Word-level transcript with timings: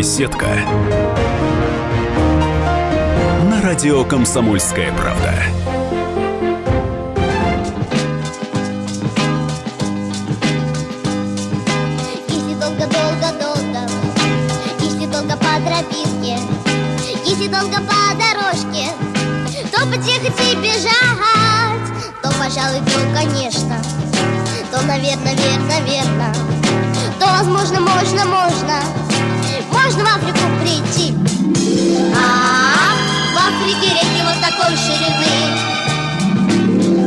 Беседка. 0.00 0.46
На 3.50 3.60
радио 3.60 4.02
Комсомольская 4.02 4.90
правда. 4.94 5.34
Если 12.28 12.54
долго-долго-долго, 12.54 13.90
если 14.80 15.04
долго 15.04 15.36
по 15.36 15.60
тропинке, 15.68 16.38
если 17.26 17.48
долго 17.48 17.76
по 17.82 18.14
дорожке, 18.16 18.86
то 19.70 19.84
и 20.50 20.56
бежать, 20.56 21.92
то, 22.22 22.30
пожалуй, 22.38 22.80
то, 22.86 23.00
конечно, 23.14 23.76
то, 24.72 24.80
наверное, 24.86 25.34
верно, 25.34 25.74
верно, 25.84 26.34
то, 27.18 27.26
возможно, 27.26 27.80
можно, 27.82 28.24
можно, 28.24 29.09
можно 29.84 30.04
в 30.04 30.08
Африку 30.08 30.38
прийти. 30.60 31.14
А, 32.14 32.94
в 33.34 33.38
Африке 33.38 33.94
реки 33.94 34.22
вот 34.24 34.38
такой 34.40 34.76
ширины. 34.76 35.36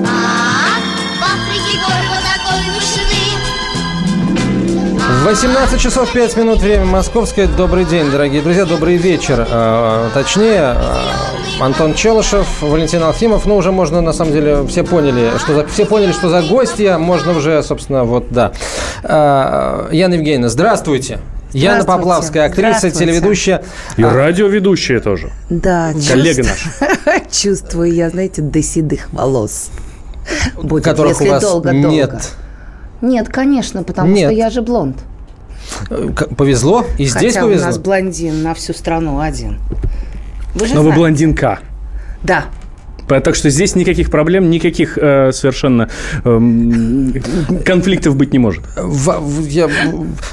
А, 0.05 0.79
в 1.19 1.23
Африке 1.23 1.77
горы 1.79 2.07
вот 2.09 2.23
такой 2.23 2.61
вышины. 2.73 3.23
18 5.25 5.79
часов 5.79 6.11
5 6.11 6.37
минут, 6.37 6.59
время 6.59 6.85
московское. 6.85 7.47
Добрый 7.47 7.85
день, 7.85 8.09
дорогие 8.11 8.41
друзья, 8.41 8.65
добрый 8.65 8.97
вечер. 8.97 9.45
Э, 9.49 10.09
точнее, 10.13 10.75
э, 10.75 11.63
Антон 11.63 11.93
Челышев, 11.93 12.61
Валентин 12.61 13.03
Алфимов. 13.03 13.45
Ну, 13.45 13.55
уже 13.55 13.71
можно, 13.71 14.01
на 14.01 14.13
самом 14.13 14.33
деле, 14.33 14.65
все 14.67 14.83
поняли, 14.83 15.31
что 15.37 15.53
за, 15.53 15.67
все 15.67 15.85
поняли, 15.85 16.11
что 16.11 16.29
за 16.29 16.41
гостья. 16.41 16.97
Можно 16.97 17.37
уже, 17.37 17.61
собственно, 17.61 18.03
вот, 18.03 18.31
да. 18.31 18.51
Э, 19.03 19.89
Яна 19.91 20.15
Евгеньевна, 20.15 20.49
здравствуйте. 20.49 21.19
Яна. 21.53 21.83
Поплавская, 21.83 22.45
актриса, 22.47 22.89
телеведущая. 22.91 23.63
И 23.97 24.03
радиоведущая 24.03 24.99
тоже. 24.99 25.31
Да, 25.49 25.93
Коллега 26.07 26.43
чувств- 26.43 27.31
Чувствую 27.31 27.93
я, 27.93 28.09
знаете, 28.09 28.41
до 28.41 28.61
седых 28.61 29.11
волос. 29.11 29.69
Будет, 30.61 30.83
которых 30.83 31.13
если 31.19 31.27
у 31.27 31.31
вас 31.31 31.43
долго-долго. 31.43 31.87
нет. 31.89 32.29
Нет, 33.01 33.27
конечно, 33.29 33.83
потому 33.83 34.09
Нет. 34.13 34.29
что 34.29 34.33
я 34.37 34.49
же 34.49 34.61
блонд. 34.61 34.97
К- 35.89 36.33
Повезло, 36.35 36.85
и 36.97 37.05
здесь 37.05 37.33
Хотя 37.33 37.45
у 37.45 37.49
повезло. 37.49 37.65
нас 37.67 37.77
блондин 37.77 38.41
на 38.43 38.53
всю 38.53 38.73
страну 38.73 39.19
один. 39.19 39.59
Вы 40.55 40.67
же 40.67 40.73
Но 40.75 40.79
вы 40.81 40.85
знаете. 40.85 40.99
блондинка. 40.99 41.59
Да. 42.23 42.45
Так 43.07 43.35
что 43.35 43.49
здесь 43.49 43.75
никаких 43.75 44.09
проблем, 44.09 44.49
никаких 44.49 44.97
э, 44.97 45.31
совершенно 45.33 45.89
эм, 46.23 47.13
конфликтов 47.65 48.15
быть 48.15 48.33
не 48.33 48.39
может. 48.39 48.63
Я- 49.49 49.69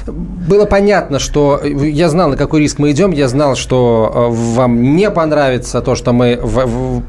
было 0.07 0.65
понятно, 0.65 1.19
что 1.19 1.59
я 1.63 2.09
знал, 2.09 2.29
на 2.29 2.37
какой 2.37 2.61
риск 2.61 2.79
мы 2.79 2.91
идем. 2.91 3.11
Я 3.11 3.27
знал, 3.27 3.55
что 3.55 4.11
э, 4.13 4.55
вам 4.55 4.81
не 4.95 5.09
понравится 5.11 5.81
то, 5.81 5.95
что 5.95 6.13
мы 6.13 6.39
в- 6.41 6.65
в 6.65 7.01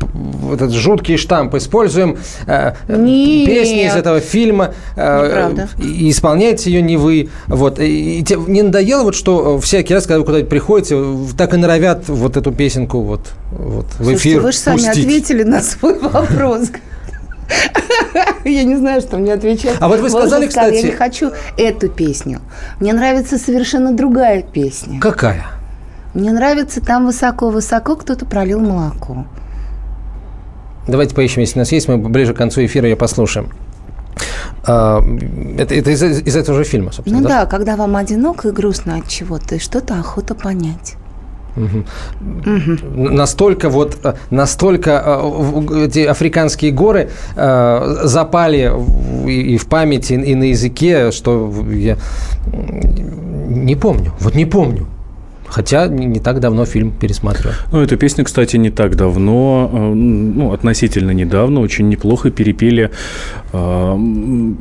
этот 0.52 0.72
жуткий 0.72 1.16
штамп 1.16 1.54
используем. 1.54 2.18
Э, 2.46 2.74
э, 2.88 2.96
Нет. 2.96 3.46
Песни 3.46 3.86
из 3.86 3.94
этого 3.96 4.20
фильма. 4.20 4.74
э. 4.96 5.66
И 5.78 6.10
исполняете 6.10 6.70
ее 6.70 6.82
не 6.82 6.96
вы. 6.96 7.30
Вот. 7.46 7.78
И, 7.78 8.20
и 8.20 8.22
те- 8.22 8.36
не 8.36 8.62
надоело, 8.62 9.04
вот, 9.04 9.14
что 9.14 9.58
всякий 9.60 9.94
раз, 9.94 10.04
когда 10.04 10.18
вы 10.20 10.24
куда-нибудь 10.24 10.50
приходите, 10.50 10.96
так 11.36 11.54
и 11.54 11.56
норовят 11.56 12.08
вот 12.08 12.36
эту 12.36 12.52
песенку 12.52 13.00
вот, 13.00 13.32
вот 13.50 13.86
в 13.98 14.14
эфир 14.14 14.40
вы 14.40 14.52
же 14.52 14.58
сами 14.58 14.76
пустить. 14.76 15.04
ответили 15.04 15.42
на 15.42 15.60
свой 15.62 15.98
вопрос. 15.98 16.68
Я 18.44 18.64
не 18.64 18.76
знаю, 18.76 19.00
что 19.00 19.18
мне 19.18 19.32
отвечать. 19.34 19.76
А 19.80 19.88
вот 19.88 20.00
вы 20.00 20.08
сказали, 20.10 20.46
кстати- 20.46 20.76
Я 20.76 20.82
не 20.82 20.90
хочу 20.92 21.30
эту 21.56 21.88
песню. 21.88 22.40
Мне 22.80 22.92
нравится 22.92 23.38
совершенно 23.38 23.92
другая 23.92 24.42
песня. 24.42 25.00
Какая? 25.00 25.46
Мне 26.14 26.30
нравится 26.32 26.80
там 26.80 27.06
высоко-высоко 27.06 27.96
кто-то 27.96 28.26
пролил 28.26 28.60
молоко. 28.60 29.24
Давайте 30.88 31.14
поищем, 31.14 31.40
если 31.40 31.58
у 31.58 31.60
нас 31.60 31.72
есть, 31.72 31.88
мы 31.88 31.96
ближе 31.98 32.34
к 32.34 32.36
концу 32.36 32.64
эфира 32.64 32.88
ее 32.88 32.96
послушаем. 32.96 33.48
А, 34.66 35.00
Это, 35.58 35.74
это 35.74 35.90
из, 35.90 36.02
из 36.02 36.36
этого 36.36 36.56
же 36.58 36.64
фильма, 36.64 36.92
собственно, 36.92 37.20
Ну 37.20 37.28
да? 37.28 37.40
да, 37.44 37.46
когда 37.46 37.76
вам 37.76 37.96
одиноко 37.96 38.48
и 38.48 38.52
грустно 38.52 38.96
от 38.96 39.08
чего-то, 39.08 39.56
и 39.56 39.58
что-то 39.58 39.94
охота 39.98 40.34
понять. 40.34 40.94
Н- 41.56 43.14
Настолько 43.14 43.68
вот, 43.68 43.98
э, 44.04 44.14
настолько 44.30 45.02
э, 45.04 45.84
эти 45.86 46.00
африканские 46.00 46.70
горы 46.72 47.10
э, 47.36 47.96
запали 48.04 48.72
и 49.28 49.54
и 49.54 49.56
в 49.58 49.66
памяти, 49.66 50.14
и 50.14 50.34
на 50.34 50.44
языке, 50.44 51.10
что 51.10 51.52
я 51.70 51.96
не 52.52 53.76
помню, 53.76 54.12
вот 54.20 54.34
не 54.34 54.46
помню. 54.46 54.86
Хотя 55.52 55.86
не, 55.86 56.18
так 56.18 56.40
давно 56.40 56.64
фильм 56.64 56.92
пересматривал. 56.92 57.54
Ну, 57.72 57.82
эта 57.82 57.96
песня, 57.96 58.24
кстати, 58.24 58.56
не 58.56 58.70
так 58.70 58.96
давно, 58.96 59.70
э, 59.70 59.76
ну, 59.76 60.52
относительно 60.52 61.10
недавно, 61.10 61.60
очень 61.60 61.90
неплохо 61.90 62.30
перепели 62.30 62.90
э, 63.52 63.92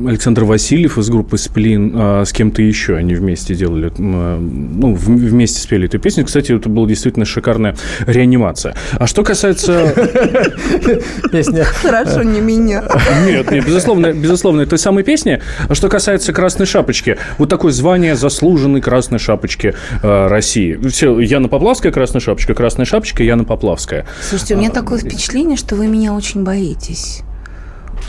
Александр 0.05 0.43
Васильев 0.43 0.97
из 0.97 1.09
группы 1.09 1.37
«Сплин» 1.37 1.93
э, 1.95 2.25
с 2.25 2.33
кем-то 2.33 2.61
еще. 2.61 2.97
Они 2.97 3.15
вместе 3.15 3.55
делали, 3.55 3.89
ну, 3.97 4.93
вместе 4.93 5.61
спели 5.61 5.85
эту 5.85 5.97
песню. 5.97 6.25
Кстати, 6.25 6.51
это 6.51 6.67
была 6.67 6.87
действительно 6.87 7.23
шикарная 7.23 7.77
реанимация. 8.05 8.75
А 8.91 9.07
что 9.07 9.23
касается... 9.23 9.93
Песня 11.31 11.63
Хорошо, 11.63 12.23
не 12.23 12.41
меня. 12.41 12.83
Нет, 13.25 13.49
нет, 13.49 13.65
безусловно, 13.65 14.11
безусловно, 14.11 14.65
той 14.65 14.77
самой 14.77 15.03
песни. 15.05 15.39
А 15.69 15.73
что 15.73 15.87
касается 15.87 16.33
«Красной 16.33 16.65
шапочки», 16.65 17.17
вот 17.37 17.49
такое 17.49 17.71
звание 17.71 18.17
заслуженной 18.17 18.81
«Красной 18.81 19.19
шапочки» 19.19 19.73
России. 20.01 20.80
Все, 20.89 21.19
Яна 21.19 21.47
Поплавская, 21.47 21.91
«Красная 21.91 22.21
шапочка», 22.21 22.53
«Красная 22.53 22.85
шапочка», 22.85 23.23
Яна 23.23 23.43
Поплавская. 23.43 24.05
Слушайте, 24.27 24.55
у 24.55 24.57
меня 24.57 24.71
такое 24.71 24.99
впечатление, 24.99 25.57
что 25.57 25.75
вы 25.75 25.87
меня 25.87 26.13
очень 26.13 26.43
боитесь. 26.43 27.21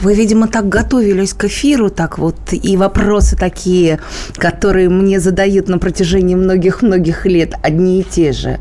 Вы, 0.01 0.15
видимо, 0.15 0.49
так 0.49 0.69
готовились 0.69 1.35
к 1.35 1.45
эфиру, 1.45 1.91
так 1.91 2.19
вот, 2.19 2.37
и 2.53 2.77
вопросы 2.77 3.37
такие, 3.37 4.01
которые 4.37 4.89
мне 4.89 5.21
задают 5.21 5.69
на 5.69 5.79
протяжении 5.79 6.35
многих-многих 6.35 7.27
лет, 7.27 7.55
одни 7.63 8.01
и 8.01 8.05
те 8.05 8.33
же. 8.33 8.59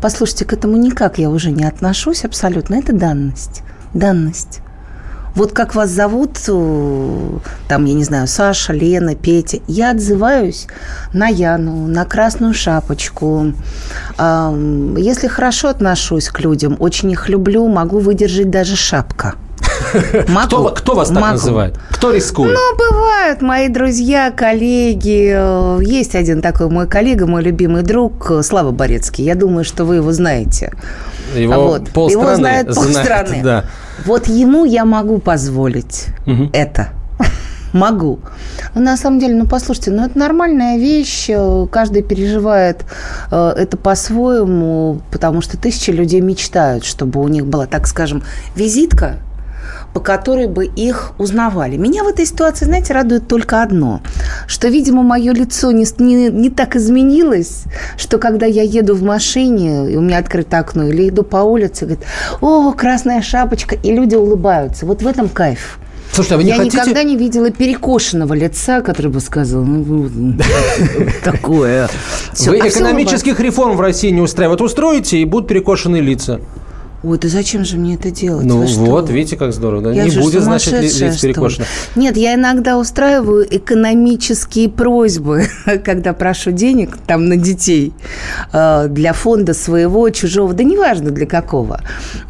Послушайте, 0.00 0.44
к 0.46 0.52
этому 0.52 0.76
никак 0.76 1.18
я 1.18 1.28
уже 1.28 1.50
не 1.50 1.64
отношусь 1.64 2.24
абсолютно. 2.24 2.76
Это 2.76 2.92
данность. 2.92 3.62
Данность. 3.92 4.60
Вот 5.34 5.52
как 5.52 5.74
вас 5.74 5.90
зовут, 5.90 6.38
э, 6.48 7.38
там, 7.68 7.84
я 7.86 7.94
не 7.94 8.04
знаю, 8.04 8.26
Саша, 8.26 8.72
Лена, 8.72 9.14
Петя, 9.14 9.60
я 9.66 9.90
отзываюсь 9.92 10.66
на 11.12 11.28
Яну, 11.28 11.86
на 11.86 12.04
Красную 12.04 12.54
Шапочку. 12.54 13.52
Если 14.18 15.28
хорошо 15.28 15.68
отношусь 15.68 16.28
к 16.28 16.40
людям, 16.40 16.76
очень 16.78 17.10
их 17.10 17.28
люблю, 17.28 17.66
могу 17.68 17.98
выдержать 17.98 18.50
даже 18.50 18.76
шапка. 18.76 19.34
Могу. 20.28 20.46
Кто, 20.46 20.64
кто 20.70 20.94
вас 20.94 21.08
так 21.08 21.18
Могу. 21.20 21.32
называет? 21.32 21.78
Кто 21.90 22.10
рискует? 22.12 22.54
Ну, 22.54 22.76
бывают 22.76 23.42
мои 23.42 23.68
друзья, 23.68 24.30
коллеги. 24.30 25.82
Есть 25.84 26.14
один 26.14 26.42
такой 26.42 26.68
мой 26.68 26.86
коллега, 26.86 27.26
мой 27.26 27.42
любимый 27.42 27.82
друг, 27.82 28.30
э, 28.30 28.42
Слава 28.42 28.70
Борецкий. 28.70 29.24
Я 29.24 29.34
думаю, 29.34 29.64
что 29.64 29.84
вы 29.84 29.96
его 29.96 30.12
знаете. 30.12 30.72
Его 31.36 31.52
А 31.52 31.58
вот. 31.58 31.88
полстраны 31.90 32.24
Его 32.26 32.36
знает 32.36 32.72
знает, 32.72 32.94
полстраны. 32.94 33.42
да. 33.42 33.64
Вот 34.04 34.26
ему 34.28 34.64
я 34.64 34.84
могу 34.84 35.18
позволить 35.18 36.06
это. 36.52 36.88
Могу. 37.72 38.18
Но 38.74 38.82
на 38.82 38.96
самом 38.98 39.18
деле, 39.18 39.34
ну 39.34 39.46
послушайте, 39.46 39.92
ну 39.92 40.04
это 40.04 40.18
нормальная 40.18 40.76
вещь, 40.76 41.30
каждый 41.70 42.02
переживает 42.02 42.84
э, 43.30 43.54
это 43.56 43.78
по-своему, 43.78 45.00
потому 45.10 45.40
что 45.40 45.56
тысячи 45.56 45.90
людей 45.90 46.20
мечтают, 46.20 46.84
чтобы 46.84 47.20
у 47.22 47.28
них 47.28 47.46
была, 47.46 47.66
так 47.66 47.86
скажем, 47.86 48.22
визитка, 48.54 49.16
по 49.92 50.00
которой 50.00 50.46
бы 50.46 50.64
их 50.64 51.12
узнавали. 51.18 51.76
Меня 51.76 52.04
в 52.04 52.08
этой 52.08 52.26
ситуации, 52.26 52.64
знаете, 52.64 52.92
радует 52.94 53.28
только 53.28 53.62
одно, 53.62 54.00
что, 54.46 54.68
видимо, 54.68 55.02
мое 55.02 55.32
лицо 55.32 55.72
не, 55.72 55.86
не, 55.98 56.30
не 56.30 56.50
так 56.50 56.76
изменилось, 56.76 57.64
что 57.96 58.18
когда 58.18 58.46
я 58.46 58.62
еду 58.62 58.94
в 58.94 59.02
машине, 59.02 59.92
и 59.92 59.96
у 59.96 60.00
меня 60.00 60.18
открыто 60.18 60.58
окно, 60.58 60.84
или 60.84 61.08
иду 61.08 61.22
по 61.22 61.38
улице, 61.38 61.84
говорит, 61.84 62.04
о, 62.40 62.72
красная 62.72 63.22
шапочка, 63.22 63.74
и 63.74 63.92
люди 63.92 64.14
улыбаются. 64.14 64.86
Вот 64.86 65.02
в 65.02 65.06
этом 65.06 65.28
кайф. 65.28 65.78
Слушайте, 66.12 66.34
а 66.34 66.38
вы 66.38 66.44
не 66.44 66.50
я 66.50 66.56
хотите... 66.56 66.76
никогда 66.76 67.02
не 67.04 67.16
видела 67.16 67.50
перекошенного 67.50 68.34
лица, 68.34 68.82
который 68.82 69.10
бы 69.10 69.20
сказал, 69.20 69.64
ну, 69.64 69.82
вот, 69.82 70.12
такое. 71.24 71.88
Вы 72.38 72.60
а 72.60 72.68
экономических 72.68 73.40
реформ 73.40 73.76
в 73.76 73.80
России 73.80 74.10
не 74.10 74.20
устраивают. 74.20 74.60
Устроите, 74.60 75.18
и 75.18 75.24
будут 75.24 75.48
перекошены 75.48 75.98
лица. 75.98 76.40
Ой, 77.04 77.18
да 77.18 77.26
зачем 77.28 77.64
же 77.64 77.78
мне 77.78 77.94
это 77.94 78.12
делать? 78.12 78.46
Ну 78.46 78.58
Вы 78.58 78.68
что? 78.68 78.80
вот, 78.80 79.10
видите, 79.10 79.36
как 79.36 79.52
здорово. 79.52 79.82
да? 79.82 79.92
Я 79.92 80.04
не 80.04 80.10
же 80.10 80.20
будет, 80.20 80.42
значит, 80.42 80.68
что 80.68 81.06
ли? 81.06 81.18
перекошено. 81.20 81.66
Нет, 81.96 82.16
я 82.16 82.34
иногда 82.34 82.78
устраиваю 82.78 83.44
экономические 83.50 84.68
просьбы, 84.68 85.46
когда 85.84 86.12
прошу 86.12 86.52
денег 86.52 86.96
там 87.06 87.26
на 87.26 87.36
детей 87.36 87.92
э, 88.52 88.86
для 88.88 89.12
фонда 89.12 89.52
своего, 89.52 90.08
чужого, 90.10 90.54
да 90.54 90.62
неважно 90.62 91.10
для 91.10 91.26
какого. 91.26 91.80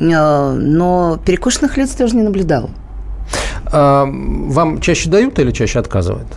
Э, 0.00 0.52
Но 0.52 1.20
перекошенных 1.24 1.76
лиц 1.76 1.90
тоже 1.90 2.16
не 2.16 2.22
наблюдала. 2.22 2.70
А, 3.66 4.04
вам 4.06 4.80
чаще 4.80 5.08
дают 5.10 5.38
или 5.38 5.50
чаще 5.50 5.78
отказывают? 5.78 6.28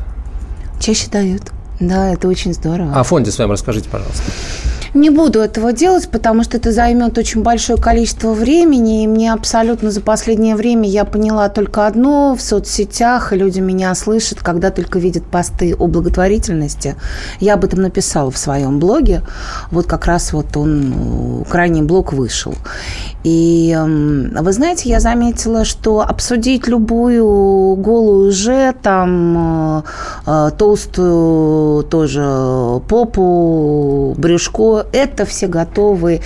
Чаще 0.79 1.09
дают. 1.09 1.43
Да, 1.79 2.11
это 2.13 2.27
очень 2.27 2.53
здорово. 2.53 2.93
О 2.99 3.03
фонде 3.03 3.31
своем 3.31 3.51
расскажите, 3.51 3.89
пожалуйста. 3.89 4.23
Не 4.95 5.09
буду 5.09 5.39
этого 5.39 5.73
делать, 5.73 6.07
потому 6.07 6.43
что 6.43 6.55
это 6.55 6.71
займет 6.71 7.17
очень 7.17 7.43
большое 7.43 7.77
количество 7.77 8.31
времени, 8.31 9.03
и 9.03 9.07
мне 9.07 9.33
абсолютно 9.33 9.91
за 9.91 9.99
последнее 9.99 10.55
время 10.55 10.87
я 10.87 11.03
поняла 11.03 11.49
только 11.49 11.85
одно 11.85 12.33
в 12.33 12.41
соцсетях, 12.41 13.33
и 13.33 13.35
люди 13.35 13.59
меня 13.59 13.93
слышат, 13.93 14.39
когда 14.39 14.71
только 14.71 14.97
видят 14.97 15.25
посты 15.25 15.75
о 15.77 15.87
благотворительности. 15.87 16.95
Я 17.41 17.55
об 17.55 17.65
этом 17.65 17.81
написала 17.81 18.31
в 18.31 18.37
своем 18.37 18.79
блоге, 18.79 19.21
вот 19.69 19.85
как 19.85 20.05
раз 20.05 20.31
вот 20.31 20.55
он, 20.55 21.43
крайний 21.49 21.81
блог 21.81 22.13
вышел. 22.13 22.53
И 23.25 23.77
вы 23.77 24.53
знаете, 24.53 24.87
я 24.87 25.01
заметила, 25.01 25.65
что 25.65 26.07
обсудить 26.07 26.67
любую 26.67 27.75
голую 27.75 28.31
же, 28.31 28.73
там, 28.81 29.83
э, 30.25 30.51
толстую 30.57 31.83
тоже 31.83 32.81
попу, 32.87 34.13
брюшко, 34.17 34.84
это 34.91 35.25
все 35.25 35.47
готовы, 35.47 36.21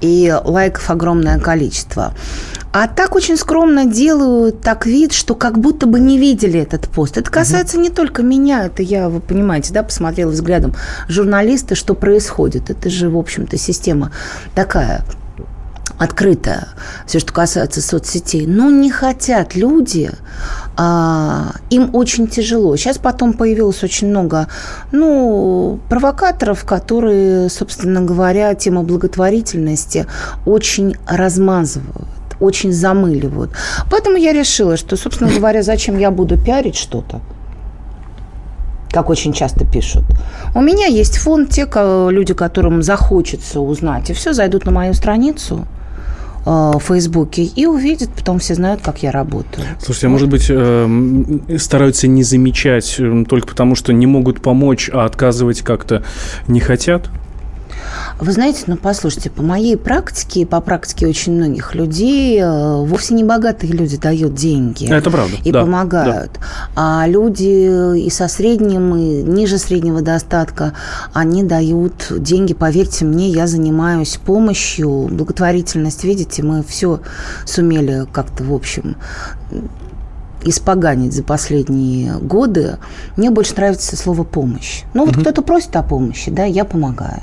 и 0.00 0.34
лайков 0.44 0.90
огромное 0.90 1.38
количество. 1.38 2.14
А 2.72 2.88
так 2.88 3.14
очень 3.14 3.36
скромно 3.36 3.84
делают 3.84 4.60
так 4.60 4.84
вид, 4.84 5.12
что 5.12 5.36
как 5.36 5.58
будто 5.58 5.86
бы 5.86 6.00
не 6.00 6.18
видели 6.18 6.58
этот 6.58 6.88
пост. 6.88 7.16
Это 7.16 7.30
касается 7.30 7.78
не 7.78 7.88
только 7.88 8.24
меня, 8.24 8.66
это 8.66 8.82
я, 8.82 9.08
вы 9.08 9.20
понимаете, 9.20 9.72
да, 9.72 9.84
посмотрела 9.84 10.30
взглядом 10.30 10.74
журналиста, 11.08 11.76
что 11.76 11.94
происходит. 11.94 12.70
Это 12.70 12.90
же, 12.90 13.08
в 13.08 13.16
общем-то, 13.16 13.56
система 13.58 14.10
такая 14.56 15.04
открытая, 15.98 16.68
все, 17.06 17.20
что 17.20 17.32
касается 17.32 17.80
соцсетей. 17.80 18.46
Но 18.46 18.70
не 18.70 18.90
хотят 18.90 19.54
люди, 19.54 20.10
им 20.76 21.90
очень 21.92 22.26
тяжело. 22.26 22.76
Сейчас 22.76 22.98
потом 22.98 23.32
появилось 23.32 23.82
очень 23.84 24.08
много 24.08 24.48
ну, 24.92 25.78
провокаторов, 25.88 26.64
которые, 26.64 27.48
собственно 27.48 28.00
говоря, 28.00 28.54
тему 28.54 28.82
благотворительности 28.82 30.06
очень 30.46 30.96
размазывают 31.06 32.08
очень 32.40 32.72
замыливают. 32.72 33.52
Поэтому 33.90 34.16
я 34.16 34.32
решила, 34.32 34.76
что, 34.76 34.96
собственно 34.96 35.30
говоря, 35.36 35.62
зачем 35.62 35.96
я 35.96 36.10
буду 36.10 36.36
пиарить 36.36 36.74
что-то, 36.76 37.20
как 38.90 39.08
очень 39.08 39.32
часто 39.32 39.64
пишут. 39.64 40.02
У 40.54 40.60
меня 40.60 40.86
есть 40.86 41.16
фонд, 41.16 41.50
те 41.50 41.66
люди, 42.10 42.34
которым 42.34 42.82
захочется 42.82 43.60
узнать, 43.60 44.10
и 44.10 44.12
все, 44.12 44.32
зайдут 44.32 44.66
на 44.66 44.72
мою 44.72 44.94
страницу– 44.94 45.66
в 46.44 46.80
Фейсбуке 46.80 47.44
и 47.44 47.66
увидят, 47.66 48.10
потом 48.10 48.38
все 48.38 48.54
знают, 48.54 48.80
как 48.82 49.02
я 49.02 49.10
работаю. 49.10 49.66
Слушайте, 49.78 50.08
а 50.08 50.10
может 50.10 50.28
быть, 50.28 50.46
э, 50.48 51.58
стараются 51.58 52.06
не 52.06 52.22
замечать 52.22 52.96
э, 52.98 53.24
только 53.28 53.48
потому, 53.48 53.74
что 53.74 53.92
не 53.92 54.06
могут 54.06 54.42
помочь, 54.42 54.90
а 54.92 55.04
отказывать 55.04 55.62
как-то 55.62 56.02
не 56.46 56.60
хотят? 56.60 57.08
Вы 58.20 58.32
знаете, 58.32 58.64
ну 58.66 58.76
послушайте, 58.76 59.30
по 59.30 59.42
моей 59.42 59.76
практике 59.76 60.40
и 60.40 60.44
по 60.44 60.60
практике 60.60 61.06
очень 61.06 61.32
многих 61.32 61.74
людей 61.74 62.40
э, 62.40 62.76
вовсе 62.84 63.14
не 63.14 63.24
богатые 63.24 63.72
люди 63.72 63.96
дают 63.96 64.34
деньги. 64.34 64.86
Это 64.90 65.10
правда. 65.10 65.36
И 65.44 65.50
да, 65.50 65.62
помогают. 65.62 66.32
Да. 66.32 66.40
А 66.76 67.06
люди 67.08 67.98
и 67.98 68.10
со 68.10 68.28
средним, 68.28 68.94
и 68.94 69.22
ниже 69.22 69.58
среднего 69.58 70.00
достатка, 70.00 70.74
они 71.12 71.42
дают 71.42 72.06
деньги. 72.10 72.54
Поверьте 72.54 73.04
мне, 73.04 73.28
я 73.30 73.46
занимаюсь 73.46 74.18
помощью, 74.24 75.08
благотворительность. 75.10 76.04
Видите, 76.04 76.42
мы 76.42 76.62
все 76.62 77.00
сумели 77.44 78.06
как-то, 78.12 78.44
в 78.44 78.52
общем, 78.52 78.96
испоганить 80.44 81.14
за 81.14 81.22
последние 81.22 82.18
годы, 82.18 82.78
мне 83.16 83.30
больше 83.30 83.54
нравится 83.56 83.96
слово 83.96 84.24
помощь. 84.24 84.82
Ну, 84.92 85.06
вот 85.06 85.14
угу. 85.14 85.22
кто-то 85.22 85.42
просит 85.42 85.74
о 85.76 85.82
помощи, 85.82 86.30
да, 86.30 86.44
я 86.44 86.64
помогаю. 86.64 87.22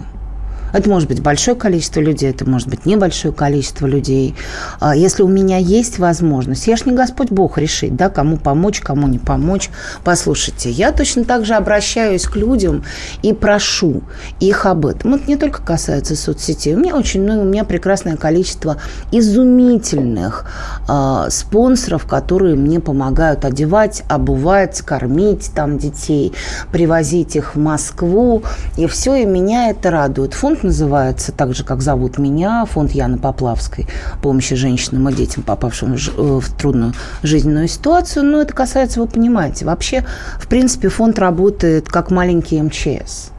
Это 0.74 0.90
может 0.90 1.08
быть 1.10 1.22
большое 1.22 1.58
количество 1.58 2.00
людей, 2.00 2.30
это 2.30 2.50
может 2.50 2.68
быть 2.68 2.86
небольшое 2.86 3.34
количество 3.34 3.88
людей. 3.88 4.36
А 4.80 4.96
если 4.96 5.24
у 5.24 5.28
меня 5.28 5.58
есть 5.58 6.00
возможность, 6.00 6.68
я 6.68 6.78
ж 6.78 6.86
не 6.86 6.94
Господь 6.94 7.30
Бог 7.30 7.58
решить, 7.58 7.96
да, 7.96 8.10
кому 8.10 8.38
помочь, 8.38 8.80
кому 8.80 9.08
не 9.08 9.20
помочь. 9.20 9.70
Послушайте, 10.04 10.70
я 10.70 10.92
точно 10.92 11.24
так 11.24 11.46
же 11.46 11.56
обращаюсь 11.56 12.26
к 12.26 12.36
людям 12.36 12.84
и 13.22 13.34
прошу 13.34 14.02
их 14.40 14.66
об 14.66 14.86
этом. 14.86 15.16
Это 15.16 15.28
не 15.28 15.36
только 15.36 15.62
касается 15.62 16.16
соцсетей. 16.16 16.76
У 16.76 16.80
меня 16.80 16.96
очень 16.96 17.24
много, 17.24 17.42
у 17.42 17.46
меня 17.46 17.64
прекрасное 17.64 18.16
количество 18.16 18.78
изумительных 19.12 20.46
э, 20.88 21.28
спонсоров, 21.30 22.06
которые 22.06 22.56
мне 22.56 22.80
помогают 22.80 23.46
одевать, 23.46 24.04
обувать, 24.08 24.82
кормить 24.82 25.52
там 25.54 25.78
детей, 25.78 26.34
привозить 26.72 27.36
их 27.36 27.56
в 27.56 27.60
Москву. 27.60 28.44
И 28.78 28.88
все, 28.88 29.16
и 29.16 29.26
меня 29.26 29.70
это 29.70 29.92
радует. 29.92 30.34
Фонд 30.34 30.61
называется, 30.64 31.32
так 31.32 31.54
же, 31.54 31.64
как 31.64 31.82
зовут 31.82 32.18
меня, 32.18 32.66
фонд 32.66 32.92
Яны 32.92 33.18
Поплавской, 33.18 33.88
помощи 34.22 34.56
женщинам 34.56 35.10
и 35.10 35.14
детям, 35.14 35.44
попавшим 35.44 35.96
в 35.96 36.10
э, 36.18 36.42
трудную 36.58 36.94
жизненную 37.24 37.68
ситуацию. 37.68 38.26
Но 38.26 38.42
это 38.42 38.54
касается, 38.54 39.00
вы 39.00 39.08
понимаете, 39.08 39.66
вообще, 39.66 40.06
в 40.40 40.48
принципе, 40.48 40.90
фонд 40.90 41.20
работает 41.20 41.88
как 41.88 42.12
маленький 42.12 42.62
МЧС. 42.62 43.32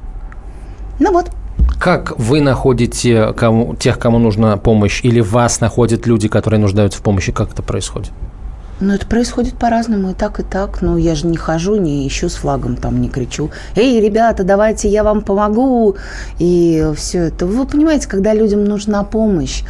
Ну 0.99 1.13
вот, 1.13 1.31
как 1.79 2.19
вы 2.19 2.41
находите 2.41 3.33
кому, 3.33 3.75
тех, 3.75 3.99
кому 3.99 4.19
нужна 4.19 4.57
помощь, 4.57 5.01
или 5.03 5.21
вас 5.21 5.61
находят 5.61 6.07
люди, 6.07 6.29
которые 6.29 6.61
нуждаются 6.61 7.01
в 7.01 7.03
помощи? 7.03 7.33
Как 7.33 7.53
это 7.53 7.63
происходит? 7.63 8.13
Ну, 8.85 8.95
это 8.95 9.07
происходит 9.07 9.55
по-разному, 9.55 10.11
и 10.11 10.13
так, 10.13 10.41
и 10.41 10.43
так. 10.43 10.83
Но 10.83 10.99
я 10.99 11.15
же 11.15 11.29
не 11.29 11.37
хожу, 11.37 11.77
не 11.77 12.07
ищу 12.09 12.29
с 12.29 12.35
флагом, 12.35 12.75
там 12.75 13.01
не 13.01 13.09
кричу. 13.09 13.53
«Эй, 13.77 14.01
ребята, 14.01 14.43
давайте 14.43 14.89
я 14.89 15.05
вам 15.05 15.23
помогу!» 15.23 15.95
И 16.41 16.91
все 16.97 17.29
это. 17.29 17.47
Вы 17.47 17.65
понимаете, 17.65 18.09
когда 18.09 18.35
людям 18.35 18.65
нужна 18.65 19.05
помощь, 19.05 19.63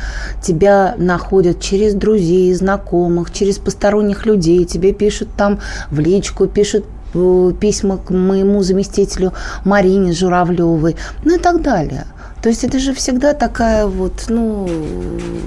тебя 0.42 0.94
находят 0.96 1.60
через 1.60 1.92
друзей, 1.92 2.54
знакомых, 2.54 3.32
через 3.32 3.58
посторонних 3.58 4.24
людей, 4.24 4.64
тебе 4.64 4.94
пишут 4.94 5.28
там 5.36 5.60
в 5.90 6.00
личку, 6.00 6.46
пишут 6.46 6.86
э, 7.12 7.52
письма 7.60 7.98
к 7.98 8.08
моему 8.08 8.62
заместителю 8.62 9.34
Марине 9.66 10.14
Журавлевой, 10.14 10.96
ну 11.22 11.36
и 11.36 11.38
так 11.38 11.60
далее. 11.60 12.06
То 12.42 12.48
есть 12.48 12.64
это 12.64 12.78
же 12.80 12.92
всегда 12.92 13.34
такая 13.34 13.86
вот, 13.86 14.24
ну, 14.28 14.68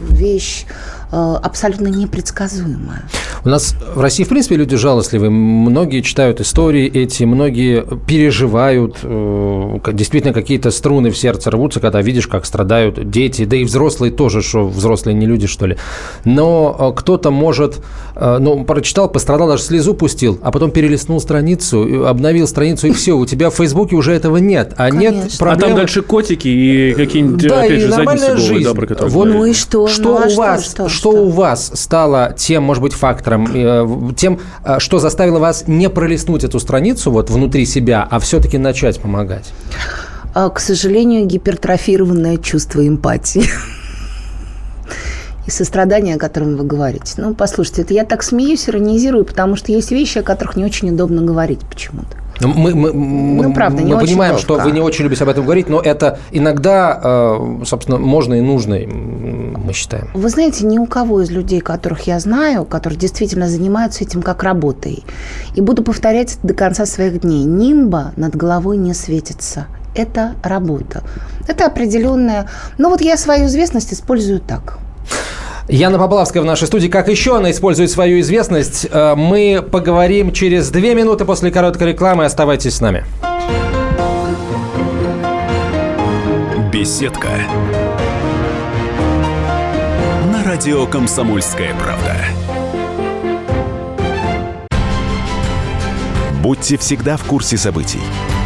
вещь 0.09 0.65
абсолютно 1.15 1.87
непредсказуемая. 1.87 3.03
У 3.43 3.49
нас 3.49 3.75
в 3.95 4.01
России, 4.01 4.23
в 4.23 4.29
принципе, 4.29 4.55
люди 4.55 4.75
жалостливые. 4.75 5.29
Многие 5.29 6.01
читают 6.01 6.41
истории 6.41 6.85
эти, 6.87 7.23
многие 7.23 7.85
переживают. 8.05 8.97
Э, 9.03 9.77
действительно, 9.93 10.33
какие-то 10.33 10.71
струны 10.71 11.11
в 11.11 11.17
сердце 11.17 11.51
рвутся, 11.51 11.79
когда 11.79 12.01
видишь, 12.01 12.27
как 12.27 12.45
страдают 12.45 13.09
дети, 13.09 13.45
да 13.45 13.57
и 13.57 13.63
взрослые 13.63 14.11
тоже, 14.11 14.41
что 14.41 14.67
взрослые 14.67 15.15
не 15.15 15.25
люди, 15.25 15.47
что 15.47 15.65
ли. 15.65 15.77
Но 16.23 16.75
э, 16.77 16.99
кто-то 16.99 17.31
может, 17.31 17.81
ну, 18.15 18.63
прочитал, 18.65 19.09
пострадал, 19.09 19.49
даже 19.49 19.63
слезу 19.63 19.93
пустил, 19.93 20.39
а 20.41 20.51
потом 20.51 20.71
перелистнул 20.71 21.19
страницу, 21.19 22.07
обновил 22.07 22.47
страницу, 22.47 22.87
и 22.87 22.91
все, 22.91 23.13
у 23.13 23.25
тебя 23.25 23.49
в 23.49 23.55
Фейсбуке 23.55 23.95
уже 23.95 24.13
этого 24.13 24.37
нет. 24.37 24.73
А 24.77 24.89
Конечно. 24.89 25.23
нет 25.23 25.37
проблем... 25.37 25.57
А 25.57 25.67
там 25.67 25.75
дальше 25.75 26.01
котики 26.01 26.47
и 26.47 26.93
какие-нибудь, 26.93 27.47
да, 27.47 27.61
опять 27.61 27.81
же, 27.81 27.91
задницы 27.91 28.37
жизнь. 28.37 28.63
Да, 28.63 28.73
про 28.73 28.87
которые 28.87 29.13
вот, 29.13 29.27
Ну 29.27 29.45
и 29.45 29.53
что? 29.53 29.87
Что 29.87 30.03
ну, 30.03 30.23
а 30.23 30.27
у 30.27 30.35
вас, 30.35 30.75
что, 30.87 31.04
что, 31.05 31.11
у 31.11 31.29
вас 31.29 31.71
стало 31.75 32.33
тем, 32.35 32.63
может 32.63 32.81
быть, 32.81 32.93
фактором, 32.93 33.47
э, 33.53 33.87
тем, 34.17 34.39
э, 34.63 34.79
что 34.79 34.97
заставило 34.97 35.37
вас 35.37 35.65
не 35.67 35.87
пролистнуть 35.87 36.43
эту 36.43 36.59
страницу 36.59 37.11
вот 37.11 37.29
внутри 37.29 37.67
себя, 37.67 38.07
а 38.09 38.19
все-таки 38.19 38.57
начать 38.57 38.99
помогать? 38.99 39.53
А, 40.33 40.49
к 40.49 40.59
сожалению, 40.59 41.27
гипертрофированное 41.27 42.37
чувство 42.37 42.87
эмпатии 42.87 43.43
и 45.45 45.51
сострадания, 45.51 46.15
о 46.15 46.17
котором 46.17 46.57
вы 46.57 46.63
говорите. 46.63 47.13
Ну, 47.17 47.35
послушайте, 47.35 47.83
это 47.83 47.93
я 47.93 48.03
так 48.03 48.23
смеюсь, 48.23 48.67
иронизирую, 48.67 49.25
потому 49.25 49.55
что 49.57 49.71
есть 49.71 49.91
вещи, 49.91 50.17
о 50.17 50.23
которых 50.23 50.55
не 50.55 50.65
очень 50.65 50.89
удобно 50.89 51.21
говорить 51.21 51.59
почему-то. 51.59 52.17
Ну, 52.41 52.49
мы, 52.49 52.75
мы, 52.75 52.91
ну, 52.93 53.53
правда, 53.53 53.81
мы 53.81 53.97
понимаем, 53.97 54.37
что 54.37 54.57
вы 54.57 54.71
не 54.71 54.81
очень 54.81 55.03
любите 55.03 55.23
об 55.23 55.29
этом 55.29 55.45
говорить, 55.45 55.69
но 55.69 55.79
это 55.79 56.19
иногда, 56.31 56.99
э, 57.01 57.63
собственно, 57.65 57.97
можно 57.97 58.33
и 58.33 58.41
нужно, 58.41 58.75
мы 58.75 59.71
считаем. 59.73 60.09
Вы 60.13 60.29
знаете, 60.29 60.65
ни 60.65 60.77
у 60.77 60.85
кого 60.85 61.21
из 61.21 61.31
людей, 61.31 61.61
которых 61.61 62.07
я 62.07 62.19
знаю, 62.19 62.65
которые 62.65 62.99
действительно 62.99 63.47
занимаются 63.47 64.03
этим 64.03 64.21
как 64.21 64.43
работой, 64.43 65.03
и 65.55 65.61
буду 65.61 65.83
повторять 65.83 66.33
это 66.35 66.47
до 66.47 66.53
конца 66.53 66.85
своих 66.85 67.21
дней, 67.21 67.43
нимба 67.45 68.11
над 68.17 68.35
головой 68.35 68.77
не 68.77 68.93
светится. 68.93 69.67
Это 69.95 70.35
работа. 70.43 71.03
Это 71.47 71.65
определенная... 71.65 72.49
Ну 72.77 72.89
вот 72.89 72.99
я 72.99 73.15
свою 73.15 73.45
известность 73.45 73.93
использую 73.93 74.41
так– 74.41 74.77
Яна 75.67 75.97
Поплавская 75.97 76.43
в 76.43 76.45
нашей 76.45 76.67
студии. 76.67 76.87
Как 76.87 77.07
еще 77.07 77.37
она 77.37 77.49
использует 77.49 77.89
свою 77.89 78.19
известность? 78.19 78.85
Э, 78.91 79.15
мы 79.15 79.63
поговорим 79.63 80.31
через 80.31 80.69
две 80.69 80.93
минуты 80.93 81.25
после 81.25 81.49
короткой 81.49 81.89
рекламы. 81.89 82.25
Оставайтесь 82.25 82.75
с 82.75 82.81
нами. 82.81 83.03
Беседка. 86.71 87.29
На 90.31 90.43
радио 90.43 90.85
«Комсомольская 90.85 91.73
правда». 91.81 92.15
Будьте 96.43 96.77
всегда 96.77 97.17
в 97.17 97.23
курсе 97.23 97.57
событий. 97.57 98.01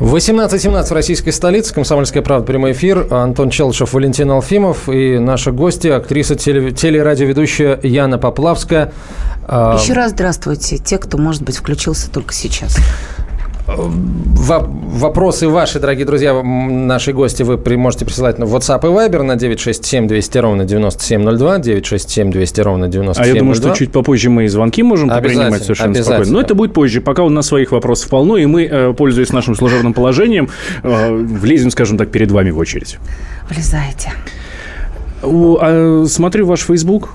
18.17 0.00 0.86
в 0.86 0.92
российской 0.92 1.30
столице. 1.30 1.74
Комсомольская 1.74 2.22
правда. 2.22 2.46
Прямой 2.46 2.72
эфир. 2.72 3.06
Антон 3.12 3.50
Челышев, 3.50 3.92
Валентин 3.92 4.30
Алфимов. 4.30 4.88
И 4.88 5.18
наши 5.18 5.52
гости, 5.52 5.88
актриса, 5.88 6.36
теле, 6.36 6.72
телерадиоведущая 6.72 7.78
Яна 7.82 8.16
Поплавская. 8.16 8.94
А, 9.46 9.76
Еще 9.78 9.92
раз 9.92 10.12
здравствуйте. 10.12 10.78
Те, 10.78 10.96
кто, 10.96 11.18
может 11.18 11.42
быть, 11.42 11.58
включился 11.58 12.10
только 12.10 12.32
сейчас. 12.32 12.78
Вопросы 13.76 15.48
ваши, 15.48 15.78
дорогие 15.78 16.04
друзья, 16.04 16.42
наши 16.42 17.12
гости, 17.12 17.44
вы 17.44 17.58
можете 17.76 18.04
присылать 18.04 18.38
на 18.38 18.44
WhatsApp 18.44 18.80
и 18.80 18.86
Viber 18.86 19.22
на 19.22 19.36
967 19.36 20.08
200 20.08 20.38
ровно 20.38 20.64
9702, 20.64 21.58
967 21.58 22.30
200 22.32 22.60
ровно 22.60 22.88
9702. 22.88 23.22
А 23.22 23.26
я 23.26 23.38
думаю, 23.38 23.54
что 23.54 23.70
чуть 23.74 23.92
попозже 23.92 24.30
мы 24.30 24.44
и 24.44 24.48
звонки 24.48 24.82
можем 24.82 25.08
принимать 25.08 25.62
совершенно 25.62 25.94
спокойно. 25.94 26.32
Но 26.32 26.40
это 26.40 26.54
будет 26.54 26.72
позже. 26.72 27.00
Пока 27.00 27.22
у 27.22 27.28
нас 27.28 27.46
своих 27.46 27.70
вопросов 27.70 28.10
полно, 28.10 28.36
и 28.36 28.46
мы, 28.46 28.64
э, 28.64 28.92
пользуясь 28.92 29.32
нашим 29.32 29.54
служебным 29.54 29.94
положением, 29.94 30.48
э, 30.82 31.12
влезем, 31.14 31.70
скажем 31.70 31.96
так, 31.96 32.10
перед 32.10 32.30
вами 32.30 32.50
в 32.50 32.58
очередь. 32.58 32.98
Влезайте. 33.48 34.12
А, 35.22 36.04
смотрю 36.08 36.46
ваш 36.46 36.62
Facebook. 36.62 37.10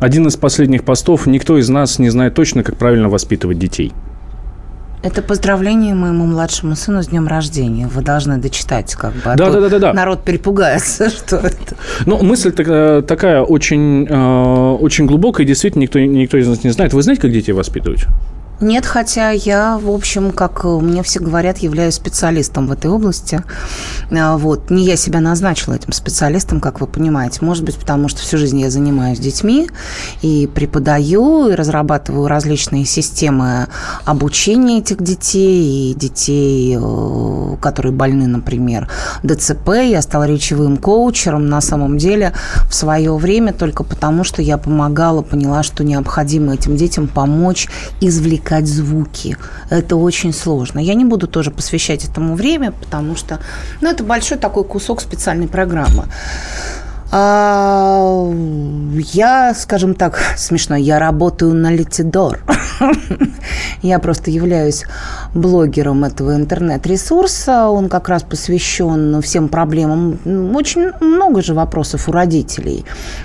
Один 0.00 0.26
из 0.26 0.36
последних 0.36 0.84
постов. 0.84 1.26
Никто 1.26 1.56
из 1.56 1.68
нас 1.68 1.98
не 1.98 2.10
знает 2.10 2.34
точно, 2.34 2.62
как 2.62 2.76
правильно 2.76 3.08
воспитывать 3.08 3.58
детей. 3.58 3.92
Это 5.04 5.20
поздравление 5.20 5.94
моему 5.94 6.24
младшему 6.24 6.74
сыну 6.76 7.02
с 7.02 7.08
днем 7.08 7.28
рождения. 7.28 7.86
Вы 7.86 8.00
должны 8.00 8.38
дочитать, 8.38 8.94
как 8.94 9.12
бы. 9.12 9.32
А 9.32 9.36
да, 9.36 9.50
да, 9.50 9.60
да, 9.60 9.68
да, 9.68 9.78
да. 9.78 9.92
Народ 9.92 10.24
перепугается, 10.24 11.10
что 11.16 11.36
это. 11.36 11.76
Ну, 12.06 12.22
мысль 12.22 12.52
такая, 12.52 13.42
очень, 13.42 14.06
э, 14.08 14.76
очень 14.80 15.04
глубокая, 15.04 15.46
действительно, 15.46 15.82
никто, 15.82 16.00
никто 16.00 16.38
из 16.38 16.48
нас 16.48 16.64
не 16.64 16.70
знает. 16.70 16.94
Вы 16.94 17.02
знаете, 17.02 17.20
как 17.20 17.32
детей 17.32 17.52
воспитывать? 17.52 18.06
Нет, 18.60 18.86
хотя 18.86 19.30
я, 19.30 19.78
в 19.78 19.90
общем, 19.90 20.30
как 20.30 20.62
мне 20.62 21.02
все 21.02 21.18
говорят, 21.18 21.58
являюсь 21.58 21.94
специалистом 21.94 22.68
в 22.68 22.72
этой 22.72 22.88
области. 22.88 23.42
А, 24.12 24.36
вот. 24.36 24.70
Не 24.70 24.84
я 24.84 24.96
себя 24.96 25.20
назначила 25.20 25.74
этим 25.74 25.92
специалистом, 25.92 26.60
как 26.60 26.80
вы 26.80 26.86
понимаете. 26.86 27.44
Может 27.44 27.64
быть, 27.64 27.76
потому 27.76 28.08
что 28.08 28.20
всю 28.20 28.38
жизнь 28.38 28.60
я 28.60 28.70
занимаюсь 28.70 29.18
детьми 29.18 29.68
и 30.22 30.48
преподаю, 30.52 31.48
и 31.48 31.54
разрабатываю 31.54 32.28
различные 32.28 32.84
системы 32.84 33.66
обучения 34.04 34.78
этих 34.78 35.02
детей, 35.02 35.90
и 35.90 35.94
детей, 35.94 36.78
э, 36.80 37.56
которые 37.60 37.92
больны, 37.92 38.28
например, 38.28 38.88
ДЦП. 39.24 39.70
Я 39.82 40.00
стала 40.00 40.24
речевым 40.24 40.76
коучером 40.76 41.48
на 41.48 41.60
самом 41.60 41.98
деле 41.98 42.32
в 42.68 42.74
свое 42.74 43.16
время 43.16 43.52
только 43.52 43.82
потому, 43.82 44.22
что 44.22 44.42
я 44.42 44.58
помогала, 44.58 45.22
поняла, 45.22 45.64
что 45.64 45.82
необходимо 45.82 46.54
этим 46.54 46.76
детям 46.76 47.08
помочь 47.08 47.68
извлекать 48.00 48.43
извлекать 48.44 48.66
звуки. 48.66 49.36
Это 49.70 49.96
очень 49.96 50.32
сложно. 50.32 50.80
Я 50.80 50.94
не 50.94 51.04
буду 51.04 51.26
тоже 51.26 51.50
посвящать 51.50 52.04
этому 52.04 52.34
время, 52.34 52.72
потому 52.72 53.16
что 53.16 53.38
ну, 53.80 53.90
это 53.90 54.04
большой 54.04 54.38
такой 54.38 54.64
кусок 54.64 55.00
специальной 55.00 55.48
программы. 55.48 56.04
А, 57.16 58.28
я, 59.12 59.54
скажем 59.54 59.94
так, 59.94 60.18
смешно, 60.36 60.74
я 60.74 60.98
работаю 60.98 61.54
на 61.54 61.70
Летидор. 61.70 62.40
Я 63.82 63.98
просто 63.98 64.30
являюсь 64.30 64.84
блогером 65.34 66.04
этого 66.04 66.34
интернет-ресурса. 66.34 67.68
Он 67.68 67.88
как 67.88 68.08
раз 68.08 68.22
посвящен 68.22 69.20
всем 69.20 69.48
проблемам. 69.48 70.18
Очень 70.56 70.92
много 71.00 71.42
же 71.42 71.52
вопросов 71.54 72.08
у 72.08 72.12
родителей. 72.12 72.84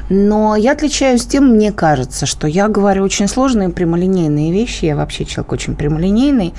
Но 0.09 0.55
я 0.55 0.73
отличаюсь 0.73 1.25
тем, 1.25 1.55
мне 1.55 1.71
кажется, 1.71 2.25
что 2.25 2.45
я 2.45 2.67
говорю 2.67 3.03
очень 3.03 3.27
сложные 3.27 3.69
прямолинейные 3.69 4.51
вещи. 4.51 4.85
Я 4.85 4.95
вообще 4.95 5.23
человек 5.23 5.53
очень 5.53 5.75
прямолинейный. 5.75 6.53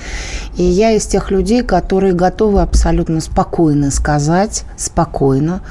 И 0.57 0.63
я 0.63 0.91
из 0.91 1.05
тех 1.05 1.29
людей, 1.29 1.61
которые 1.61 2.13
готовы 2.13 2.61
абсолютно 2.61 3.21
спокойно 3.21 3.91
сказать, 3.91 4.63
спокойно, 4.77 5.61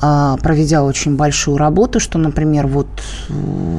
а, 0.00 0.36
проведя 0.36 0.84
очень 0.84 1.09
большую 1.16 1.56
работу, 1.56 2.00
что, 2.00 2.18
например, 2.18 2.66
вот 2.66 2.88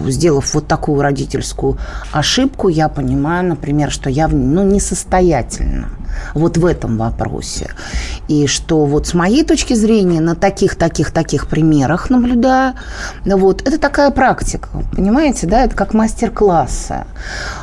сделав 0.08 0.54
вот 0.54 0.68
такую 0.68 1.02
родительскую 1.02 1.78
ошибку, 2.12 2.70
я 2.70 2.90
понимаю, 2.90 3.48
например, 3.48 3.92
что 3.92 4.10
я 4.10 4.28
ну, 4.28 4.64
несостоятельна 4.64 5.90
вот 6.34 6.58
в 6.58 6.66
этом 6.66 6.98
вопросе. 6.98 7.72
И 8.28 8.48
что 8.48 8.86
вот 8.86 9.08
с 9.08 9.14
моей 9.14 9.44
точки 9.44 9.74
зрения 9.74 10.22
на 10.22 10.36
таких, 10.36 10.76
таких, 10.76 11.12
таких 11.12 11.48
примерах 11.48 12.10
наблюдая, 12.10 12.76
вот, 13.26 13.62
это 13.68 13.78
такая 13.78 14.12
практика, 14.12 14.70
понимаете, 14.96 15.48
да, 15.48 15.64
это 15.64 15.76
как 15.76 15.94
мастер-классы 15.94 16.94
э, 16.94 17.04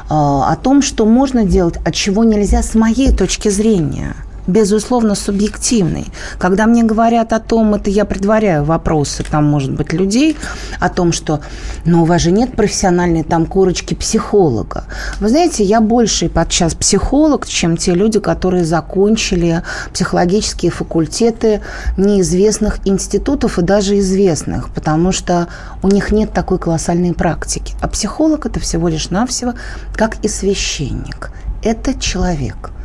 о 0.08 0.56
том, 0.62 0.82
что 0.82 1.04
можно 1.06 1.44
делать, 1.44 1.76
от 1.84 1.94
чего 1.94 2.24
нельзя 2.24 2.62
с 2.62 2.74
моей 2.74 3.14
точки 3.14 3.48
зрения– 3.48 4.14
безусловно, 4.48 5.14
субъективный. 5.14 6.06
Когда 6.38 6.66
мне 6.66 6.82
говорят 6.82 7.32
о 7.32 7.38
том, 7.38 7.74
это 7.74 7.90
я 7.90 8.04
предваряю 8.04 8.64
вопросы, 8.64 9.22
там, 9.22 9.44
может 9.44 9.72
быть, 9.72 9.92
людей, 9.92 10.36
о 10.80 10.88
том, 10.88 11.12
что, 11.12 11.40
ну, 11.84 12.02
у 12.02 12.04
вас 12.04 12.22
же 12.22 12.32
нет 12.32 12.56
профессиональной 12.56 13.22
там 13.22 13.46
корочки 13.46 13.94
психолога. 13.94 14.84
Вы 15.20 15.28
знаете, 15.28 15.62
я 15.62 15.80
больше 15.80 16.28
подчас 16.28 16.74
психолог, 16.74 17.46
чем 17.46 17.76
те 17.76 17.94
люди, 17.94 18.18
которые 18.18 18.64
закончили 18.64 19.62
психологические 19.92 20.72
факультеты 20.72 21.60
неизвестных 21.96 22.80
институтов 22.86 23.58
и 23.58 23.62
даже 23.62 23.98
известных, 23.98 24.70
потому 24.70 25.12
что 25.12 25.48
у 25.82 25.88
них 25.88 26.10
нет 26.10 26.32
такой 26.32 26.58
колоссальной 26.58 27.12
практики. 27.12 27.74
А 27.82 27.88
психолог– 27.88 28.46
это 28.46 28.60
всего 28.60 28.88
лишь 28.88 29.10
навсего, 29.10 29.52
как 29.94 30.24
и 30.24 30.28
священник. 30.28 31.30
Это 31.62 31.92
человек– 31.92 32.70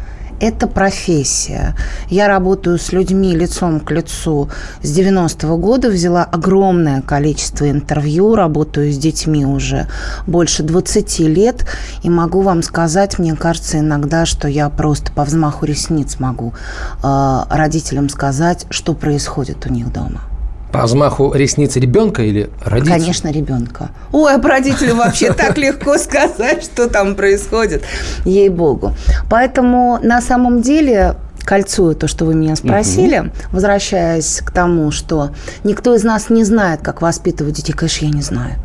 это 0.43 0.67
профессия. 0.67 1.75
Я 2.09 2.27
работаю 2.27 2.77
с 2.77 2.91
людьми 2.91 3.33
лицом 3.33 3.79
к 3.79 3.91
лицу 3.91 4.49
с 4.81 4.97
90-го 4.97 5.57
года, 5.57 5.89
взяла 5.89 6.23
огромное 6.23 7.01
количество 7.01 7.69
интервью, 7.69 8.35
работаю 8.35 8.91
с 8.91 8.97
детьми 8.97 9.45
уже 9.45 9.87
больше 10.27 10.63
20 10.63 11.19
лет, 11.19 11.65
и 12.03 12.09
могу 12.09 12.41
вам 12.41 12.61
сказать, 12.61 13.19
мне 13.19 13.35
кажется 13.35 13.79
иногда, 13.79 14.25
что 14.25 14.49
я 14.49 14.69
просто 14.69 15.13
по 15.13 15.23
взмаху 15.23 15.65
ресниц 15.65 16.19
могу 16.19 16.53
э, 17.01 17.43
родителям 17.49 18.09
сказать, 18.09 18.65
что 18.69 18.93
происходит 18.93 19.65
у 19.65 19.69
них 19.69 19.93
дома. 19.93 20.32
По 20.73 20.83
взмаху 20.83 21.31
ресницы 21.33 21.79
ребенка 21.79 22.23
или 22.23 22.49
родителя? 22.65 22.95
Конечно, 22.95 23.31
ребенка. 23.31 23.91
Ой, 24.11 24.33
а 24.33 24.39
по 24.39 24.49
родителю 24.49 24.95
вообще 24.95 25.31
так 25.37 25.55
легко 25.57 25.99
сказать, 25.99 26.63
что 26.63 26.89
там 26.89 27.15
происходит. 27.15 27.83
Ей-богу. 28.25 28.93
Поэтому 29.29 29.99
на 30.01 30.19
самом 30.19 30.63
деле 30.63 31.15
кольцую 31.45 31.95
то, 31.95 32.07
что 32.07 32.25
вы 32.25 32.33
меня 32.33 32.55
спросили, 32.55 33.19
угу. 33.19 33.29
возвращаясь 33.51 34.41
к 34.43 34.49
тому, 34.49 34.89
что 34.89 35.29
никто 35.63 35.93
из 35.93 36.03
нас 36.03 36.31
не 36.31 36.43
знает, 36.43 36.81
как 36.81 37.03
воспитывать 37.03 37.53
детей, 37.53 37.73
конечно, 37.73 38.05
я 38.05 38.11
не 38.11 38.21
знаю 38.21 38.55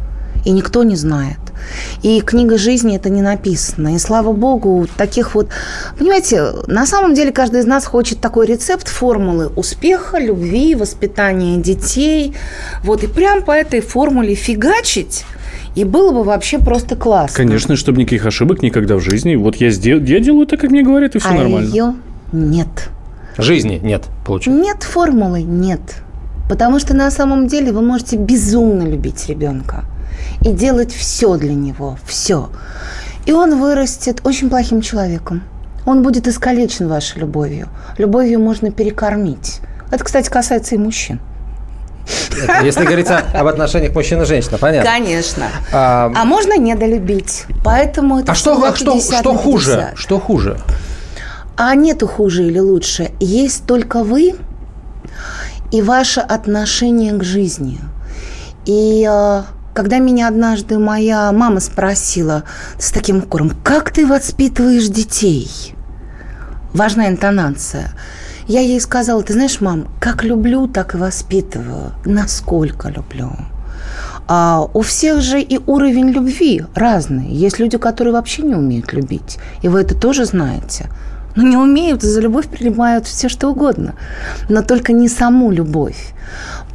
и 0.45 0.51
никто 0.51 0.83
не 0.83 0.97
знает. 0.97 1.39
И 2.03 2.21
книга 2.21 2.59
жизни 2.59 2.97
это 2.97 3.11
не 3.11 3.23
написано. 3.23 3.95
И 3.95 3.99
слава 3.99 4.33
богу, 4.33 4.87
таких 4.97 5.35
вот... 5.35 5.49
Понимаете, 5.99 6.53
на 6.67 6.87
самом 6.87 7.15
деле 7.15 7.33
каждый 7.33 7.61
из 7.61 7.67
нас 7.67 7.85
хочет 7.85 8.21
такой 8.21 8.47
рецепт 8.47 8.89
формулы 8.89 9.49
успеха, 9.49 10.19
любви, 10.19 10.75
воспитания 10.75 11.57
детей. 11.59 12.35
Вот 12.83 13.03
и 13.03 13.07
прям 13.07 13.43
по 13.43 13.53
этой 13.53 13.81
формуле 13.81 14.35
фигачить 14.35 15.25
и 15.75 15.85
было 15.85 16.13
бы 16.13 16.25
вообще 16.25 16.59
просто 16.59 16.97
классно. 16.97 17.37
Конечно, 17.37 17.77
чтобы 17.77 18.01
никаких 18.01 18.27
ошибок 18.27 18.63
никогда 18.63 18.97
в 18.97 19.01
жизни. 19.01 19.37
Вот 19.37 19.57
я, 19.57 19.71
сдел... 19.71 20.03
я 20.03 20.19
делаю 20.19 20.47
так, 20.47 20.61
как 20.61 20.71
мне 20.71 20.83
говорят, 20.83 21.15
и 21.15 21.19
все 21.19 21.29
а 21.29 21.35
нормально. 21.35 21.69
ее 21.69 21.95
нет. 22.33 22.91
Жизни 23.37 23.79
нет, 23.81 24.05
получается. 24.27 24.61
Нет 24.61 24.83
формулы, 24.83 25.43
нет. 25.43 25.81
Потому 26.49 26.81
что 26.81 26.95
на 26.95 27.11
самом 27.11 27.47
деле 27.47 27.73
вы 27.73 27.83
можете 27.83 28.17
безумно 28.17 28.83
любить 28.83 29.29
ребенка 29.29 29.85
и 30.43 30.53
делать 30.53 30.93
все 30.93 31.37
для 31.37 31.55
него, 31.55 31.99
все. 32.07 32.51
И 33.27 33.33
он 33.33 33.61
вырастет 33.61 34.21
очень 34.25 34.49
плохим 34.49 34.81
человеком. 34.81 35.43
Он 35.87 36.03
будет 36.03 36.27
искалечен 36.27 36.89
вашей 36.89 37.19
любовью. 37.21 37.69
Любовью 37.97 38.41
можно 38.41 38.71
перекормить. 38.71 39.61
Это, 39.91 40.05
кстати, 40.05 40.29
касается 40.29 40.75
и 40.75 40.79
мужчин. 40.79 41.21
Если 42.63 42.85
говорить 42.85 43.09
об 43.11 43.47
отношениях 43.47 43.95
мужчина 43.95 44.23
и 44.23 44.25
женщина, 44.25 44.59
понятно. 44.59 44.91
Конечно. 44.91 45.47
А, 45.73 46.11
а 46.15 46.25
можно 46.25 46.57
недолюбить. 46.57 47.45
Поэтому 47.65 48.21
это 48.21 48.33
а 48.33 48.35
что, 48.35 48.63
а 48.63 48.75
что, 48.75 49.01
что 49.01 49.35
хуже? 49.35 49.93
Что 49.95 50.19
хуже? 50.19 50.59
А 51.57 51.75
нету 51.75 52.07
хуже 52.07 52.45
или 52.45 52.59
лучше. 52.59 53.11
Есть 53.21 53.67
только 53.67 54.05
вы 54.05 54.35
и 55.71 55.83
ваше 55.83 56.21
отношение 56.21 57.13
к 57.15 57.25
жизни. 57.25 57.79
И 58.65 59.07
э, 59.09 59.43
когда 59.79 59.99
меня 59.99 60.27
однажды 60.27 60.77
моя 60.77 61.31
мама 61.31 61.61
спросила 61.61 62.43
с 62.81 62.91
таким 62.91 63.19
укором, 63.19 63.53
как 63.63 63.93
ты 63.93 64.09
воспитываешь 64.09 64.89
детей? 64.89 65.49
Важная 66.75 67.11
интонация. 67.11 67.93
Я 68.49 68.59
ей 68.59 68.81
сказала, 68.81 69.23
ты 69.23 69.35
знаешь, 69.35 69.61
мам, 69.61 69.87
как 70.01 70.25
люблю, 70.25 70.67
так 70.67 70.97
и 70.97 70.99
воспитываю. 70.99 71.93
Насколько 72.05 72.89
люблю. 72.89 73.31
А 74.27 74.69
у 74.75 74.81
всех 74.83 75.21
же 75.21 75.41
и 75.41 75.61
уровень 75.65 76.11
любви 76.11 76.65
разный. 76.75 77.29
Есть 77.29 77.61
люди, 77.61 77.79
которые 77.79 78.13
вообще 78.13 78.43
не 78.43 78.57
умеют 78.57 78.93
любить. 78.93 79.39
И 79.63 79.69
вы 79.69 79.83
это 79.83 79.95
тоже 79.95 80.25
знаете. 80.25 80.91
Но 81.37 81.45
не 81.45 81.57
умеют, 81.57 82.03
за 82.03 82.21
любовь 82.21 82.49
принимают 82.49 83.07
все, 83.07 83.29
что 83.29 83.49
угодно. 83.49 83.95
Но 84.49 84.63
только 84.63 84.93
не 84.93 85.09
саму 85.09 85.53
любовь. 85.53 86.15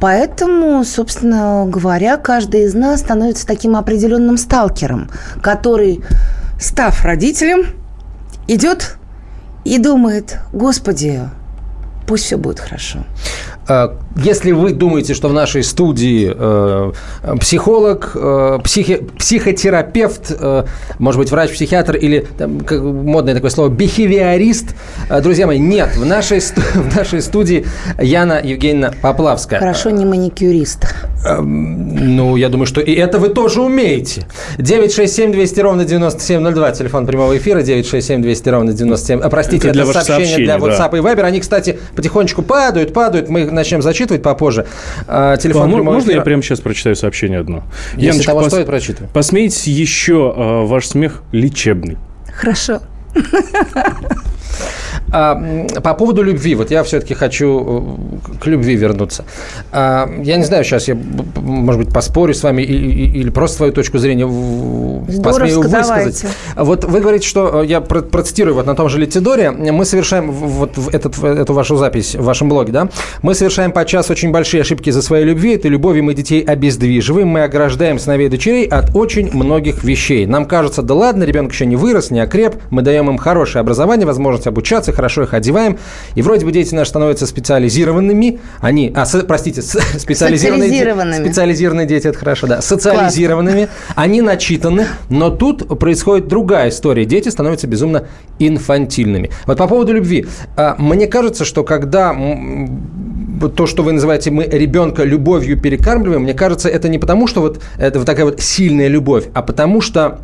Поэтому, 0.00 0.84
собственно 0.84 1.64
говоря, 1.66 2.16
каждый 2.16 2.64
из 2.64 2.74
нас 2.74 3.00
становится 3.00 3.46
таким 3.46 3.76
определенным 3.76 4.36
сталкером, 4.36 5.10
который, 5.42 6.02
став 6.60 7.04
родителем, 7.04 7.66
идет 8.48 8.96
и 9.64 9.78
думает, 9.78 10.38
Господи, 10.52 11.20
пусть 12.06 12.24
все 12.24 12.36
будет 12.36 12.60
хорошо. 12.60 13.00
А, 13.66 13.96
если 14.16 14.52
вы 14.52 14.72
думаете, 14.72 15.12
что 15.12 15.28
в 15.28 15.32
нашей 15.32 15.64
студии 15.64 16.32
э, 16.32 16.92
психолог, 17.40 18.12
э, 18.14 18.58
психи, 18.62 19.04
психотерапевт, 19.18 20.32
э, 20.38 20.64
может 20.98 21.18
быть, 21.18 21.30
врач-психиатр 21.32 21.96
или 21.96 22.24
там, 22.38 22.60
как, 22.60 22.80
модное 22.80 23.34
такое 23.34 23.50
слово 23.50 23.70
бихевиорист, 23.70 24.76
э, 25.10 25.20
друзья 25.20 25.46
мои, 25.46 25.58
нет, 25.58 25.96
в 25.96 26.06
нашей, 26.06 26.40
в 26.74 26.96
нашей 26.96 27.22
студии 27.22 27.66
Яна 28.00 28.40
Евгеньевна 28.42 28.92
Поплавская. 29.02 29.58
Хорошо, 29.58 29.90
не 29.90 30.04
маникюрист. 30.04 30.94
Э, 31.26 31.40
ну, 31.40 32.36
я 32.36 32.48
думаю, 32.48 32.66
что 32.66 32.80
и 32.80 32.94
это 32.94 33.18
вы 33.18 33.30
тоже 33.30 33.62
умеете. 33.62 34.26
967 34.58 35.32
200 35.32 35.60
ровно 35.60 35.84
9702, 35.84 36.70
телефон 36.70 37.06
прямого 37.06 37.36
эфира, 37.36 37.62
967 37.62 38.22
200 38.22 38.48
ровно 38.48 38.72
97. 38.72 39.20
А, 39.20 39.28
простите, 39.28 39.68
это, 39.68 39.80
это 39.80 39.92
сообщение, 39.92 40.26
сообщение 40.26 40.46
для 40.46 40.56
WhatsApp 40.56 40.90
да. 40.92 40.98
и 40.98 41.00
Viber. 41.00 41.22
Они, 41.22 41.40
кстати, 41.40 41.80
потихонечку 41.96 42.42
падают, 42.42 42.92
падают. 42.92 43.28
Мы 43.28 43.42
их 43.42 43.50
начнем 43.50 43.82
зачитывать 43.82 44.03
попозже. 44.12 44.66
А, 45.06 45.36
телефон 45.36 45.74
а, 45.74 45.82
Можно 45.82 46.08
эфира. 46.08 46.16
я 46.16 46.22
прямо 46.22 46.42
сейчас 46.42 46.60
прочитаю 46.60 46.96
сообщение 46.96 47.40
одно? 47.40 47.64
Если 47.94 48.06
Яночка, 48.06 48.26
того 48.26 48.40
пос... 48.40 48.48
стоит, 48.48 48.66
прочитывай. 48.66 49.08
Посмейтесь 49.12 49.66
еще, 49.66 50.32
а, 50.36 50.64
ваш 50.66 50.86
смех 50.86 51.22
лечебный. 51.32 51.98
Хорошо. 52.32 52.80
А, 55.14 55.40
по 55.80 55.94
поводу 55.94 56.22
любви, 56.22 56.56
вот 56.56 56.72
я 56.72 56.82
все-таки 56.82 57.14
хочу 57.14 57.98
э, 58.32 58.38
к 58.40 58.46
любви 58.48 58.74
вернуться. 58.74 59.24
А, 59.70 60.10
я 60.24 60.36
не 60.36 60.42
знаю, 60.42 60.64
сейчас 60.64 60.88
я, 60.88 60.96
может 61.36 61.84
быть, 61.84 61.94
поспорю 61.94 62.34
с 62.34 62.42
вами 62.42 62.62
или, 62.62 63.20
или 63.20 63.30
просто 63.30 63.58
свою 63.58 63.72
точку 63.72 63.98
зрения 63.98 64.26
посмею 64.26 65.60
высказать. 65.60 65.86
Давайте. 65.86 66.28
Вот 66.56 66.84
вы 66.84 66.98
говорите, 66.98 67.28
что 67.28 67.62
э, 67.62 67.66
я 67.66 67.80
процитирую 67.80 68.56
вот 68.56 68.66
на 68.66 68.74
том 68.74 68.88
же 68.88 68.98
Литидоре, 68.98 69.52
мы 69.52 69.84
совершаем 69.84 70.32
вот 70.32 70.72
этот, 70.92 71.16
эту 71.22 71.52
вашу 71.52 71.76
запись 71.76 72.16
в 72.16 72.24
вашем 72.24 72.48
блоге, 72.48 72.72
да, 72.72 72.88
мы 73.22 73.36
совершаем 73.36 73.70
подчас 73.70 74.10
очень 74.10 74.32
большие 74.32 74.62
ошибки 74.62 74.90
за 74.90 75.00
своей 75.00 75.24
любви, 75.24 75.54
этой 75.54 75.70
любови 75.70 76.00
мы 76.00 76.14
детей 76.14 76.42
обездвиживаем, 76.42 77.28
мы 77.28 77.44
ограждаем 77.44 78.00
сыновей 78.00 78.26
и 78.26 78.30
дочерей 78.30 78.66
от 78.66 78.96
очень 78.96 79.30
многих 79.32 79.84
вещей. 79.84 80.26
Нам 80.26 80.46
кажется, 80.46 80.82
да 80.82 80.94
ладно, 80.94 81.22
ребенок 81.22 81.52
еще 81.52 81.66
не 81.66 81.76
вырос, 81.76 82.10
не 82.10 82.18
окреп, 82.18 82.56
мы 82.70 82.82
даем 82.82 83.08
им 83.08 83.16
хорошее 83.16 83.60
образование, 83.60 84.08
возможность 84.08 84.48
обучаться, 84.48 84.92
хорошо 85.04 85.24
их 85.24 85.34
одеваем, 85.34 85.78
и 86.14 86.22
вроде 86.22 86.46
бы 86.46 86.52
дети 86.52 86.74
наши 86.74 86.88
становятся 86.88 87.26
специализированными, 87.26 88.40
они, 88.60 88.90
а, 88.94 89.04
со, 89.04 89.20
простите, 89.20 89.60
специализированные, 89.60 90.68
специализированными. 90.68 91.24
специализированные 91.26 91.86
дети, 91.86 92.06
это 92.06 92.18
хорошо, 92.18 92.46
да, 92.46 92.62
социализированными, 92.62 93.66
Классно. 93.66 93.94
они 93.96 94.22
начитаны, 94.22 94.86
но 95.10 95.28
тут 95.28 95.78
происходит 95.78 96.26
другая 96.28 96.70
история, 96.70 97.04
дети 97.04 97.28
становятся 97.28 97.66
безумно 97.66 98.06
инфантильными. 98.38 99.30
Вот 99.46 99.58
по 99.58 99.66
поводу 99.66 99.92
любви, 99.92 100.26
а, 100.56 100.74
мне 100.78 101.06
кажется, 101.06 101.44
что 101.44 101.64
когда 101.64 102.16
то, 103.56 103.66
что 103.66 103.82
вы 103.82 103.92
называете 103.92 104.30
мы 104.30 104.44
ребенка 104.44 105.04
любовью 105.04 105.60
перекармливаем, 105.60 106.22
мне 106.22 106.34
кажется, 106.34 106.70
это 106.70 106.88
не 106.88 106.98
потому, 106.98 107.26
что 107.26 107.42
вот 107.42 107.60
это 107.76 107.98
вот 107.98 108.06
такая 108.06 108.24
вот 108.24 108.40
сильная 108.40 108.88
любовь, 108.88 109.24
а 109.34 109.42
потому 109.42 109.82
что 109.82 110.20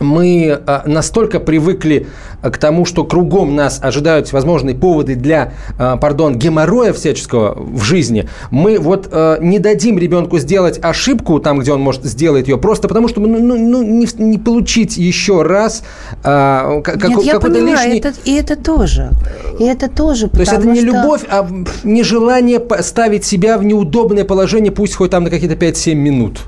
мы 0.00 0.60
а, 0.66 0.82
настолько 0.86 1.40
привыкли 1.40 2.06
а, 2.42 2.50
к 2.50 2.58
тому, 2.58 2.84
что 2.84 3.04
кругом 3.04 3.54
нас 3.54 3.78
ожидают 3.82 4.32
возможные 4.32 4.74
поводы 4.74 5.14
для, 5.14 5.52
а, 5.78 5.96
пардон, 5.96 6.36
геморроя 6.36 6.92
всяческого 6.92 7.54
в 7.56 7.82
жизни, 7.82 8.28
мы 8.50 8.78
вот 8.78 9.06
не 9.40 9.58
дадим 9.58 9.98
ребенку 9.98 10.38
сделать 10.38 10.78
ошибку 10.82 11.38
там, 11.40 11.60
где 11.60 11.72
он 11.72 11.80
может 11.80 12.04
сделать 12.04 12.48
ее, 12.48 12.58
просто 12.58 12.88
потому 12.88 13.08
что 13.08 13.20
ну, 13.20 13.38
ну, 13.38 13.56
ну 13.56 13.82
не, 13.82 14.06
не 14.18 14.38
получить 14.38 14.96
еще 14.96 15.42
раз 15.42 15.82
а, 16.22 16.80
как, 16.82 17.08
Нет, 17.08 17.22
я 17.22 17.40
понимаю, 17.40 17.92
лишний... 17.92 17.98
это, 17.98 18.12
и 18.24 18.34
это 18.34 18.56
тоже. 18.56 19.10
И 19.58 19.64
это 19.64 19.88
тоже, 19.88 20.28
То 20.28 20.40
есть 20.40 20.52
это 20.52 20.66
не 20.66 20.80
что... 20.80 20.86
любовь, 20.86 21.22
а 21.28 21.48
нежелание 21.84 22.60
поставить 22.60 23.24
себя 23.24 23.58
в 23.58 23.64
неудобное 23.64 24.24
положение, 24.24 24.72
пусть 24.72 24.94
хоть 24.94 25.10
там 25.10 25.24
на 25.24 25.30
какие-то 25.30 25.54
5-7 25.54 25.94
минут. 25.94 26.40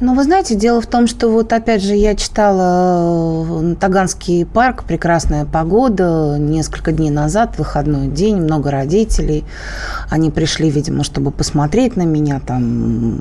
Ну, 0.00 0.14
вы 0.14 0.22
знаете, 0.22 0.54
дело 0.54 0.80
в 0.80 0.86
том, 0.86 1.08
что 1.08 1.28
вот 1.28 1.52
опять 1.52 1.82
же 1.82 1.94
я 1.94 2.14
читала 2.14 3.44
э, 3.62 3.74
Таганский 3.80 4.46
парк, 4.46 4.84
прекрасная 4.84 5.44
погода, 5.44 6.36
несколько 6.38 6.92
дней 6.92 7.10
назад, 7.10 7.58
выходной 7.58 8.06
день, 8.06 8.36
много 8.36 8.70
родителей. 8.70 9.44
Они 10.08 10.30
пришли, 10.30 10.70
видимо, 10.70 11.02
чтобы 11.02 11.32
посмотреть 11.32 11.96
на 11.96 12.02
меня 12.02 12.40
там 12.46 13.18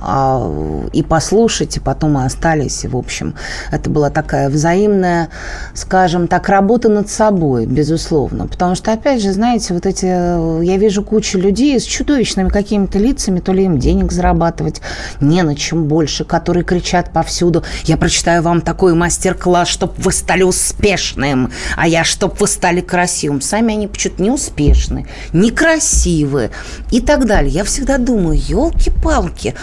а, 0.00 0.88
и 0.92 1.02
послушать, 1.02 1.76
и 1.76 1.80
потом 1.80 2.18
и 2.18 2.24
остались. 2.24 2.84
И, 2.84 2.88
в 2.88 2.96
общем, 2.96 3.34
это 3.70 3.90
была 3.90 4.08
такая 4.08 4.48
взаимная, 4.48 5.28
скажем 5.74 6.28
так, 6.28 6.48
работа 6.48 6.88
над 6.88 7.10
собой, 7.10 7.66
безусловно. 7.66 8.46
Потому 8.46 8.76
что, 8.76 8.92
опять 8.92 9.20
же, 9.20 9.32
знаете, 9.32 9.74
вот 9.74 9.84
эти, 9.84 10.06
я 10.06 10.76
вижу 10.78 11.02
кучу 11.02 11.38
людей 11.38 11.78
с 11.78 11.84
чудовищными 11.84 12.48
какими-то 12.48 12.98
лицами, 12.98 13.40
то 13.40 13.52
ли 13.52 13.64
им 13.64 13.78
денег 13.78 14.10
зарабатывать 14.10 14.80
не 15.20 15.42
на 15.42 15.56
чем 15.56 15.84
больше, 15.84 16.13
больше, 16.14 16.24
которые 16.24 16.62
кричат 16.64 17.12
повсюду. 17.12 17.64
Я 17.84 17.96
прочитаю 17.96 18.42
вам 18.42 18.60
такой 18.60 18.94
мастер-класс, 18.94 19.68
чтобы 19.68 19.94
вы 19.96 20.12
стали 20.12 20.44
успешным, 20.44 21.50
а 21.76 21.88
я, 21.88 22.04
чтобы 22.04 22.36
вы 22.38 22.46
стали 22.46 22.80
красивым. 22.80 23.40
Сами 23.40 23.74
они 23.74 23.88
почему-то 23.88 24.22
не 24.22 24.30
успешны, 24.30 25.08
некрасивы 25.32 26.50
и 26.92 27.00
так 27.00 27.26
далее. 27.26 27.50
Я 27.50 27.64
всегда 27.64 27.98
думаю, 27.98 28.38
елки-палки. 28.40 29.54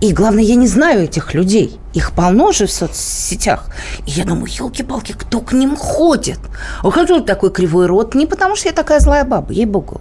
И 0.00 0.12
главное, 0.12 0.44
я 0.44 0.54
не 0.54 0.68
знаю 0.68 1.04
этих 1.04 1.34
людей. 1.34 1.80
Их 1.92 2.12
полно 2.12 2.52
же 2.52 2.66
в 2.66 2.70
соцсетях. 2.70 3.66
И 4.06 4.10
я 4.10 4.24
думаю, 4.24 4.46
елки-палки, 4.46 5.12
кто 5.12 5.40
к 5.40 5.52
ним 5.52 5.76
ходит? 5.76 6.38
У 6.84 6.90
кого 6.90 7.20
такой 7.20 7.50
кривой 7.50 7.86
рот? 7.86 8.14
Не 8.14 8.26
потому, 8.26 8.54
что 8.54 8.68
я 8.68 8.74
такая 8.74 9.00
злая 9.00 9.24
баба, 9.24 9.52
ей-богу 9.52 10.00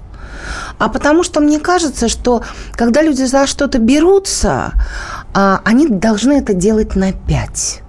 а 0.78 0.90
потому 0.90 1.24
что 1.24 1.40
мне 1.40 1.60
кажется, 1.60 2.08
что 2.08 2.44
когда 2.74 3.02
люди 3.02 3.24
за 3.24 3.48
что-то 3.48 3.80
берутся, 3.80 4.74
они 5.36 5.88
должны 5.88 6.34
это 6.34 6.54
делать 6.54 6.96
на 6.96 7.12
пять. 7.12 7.82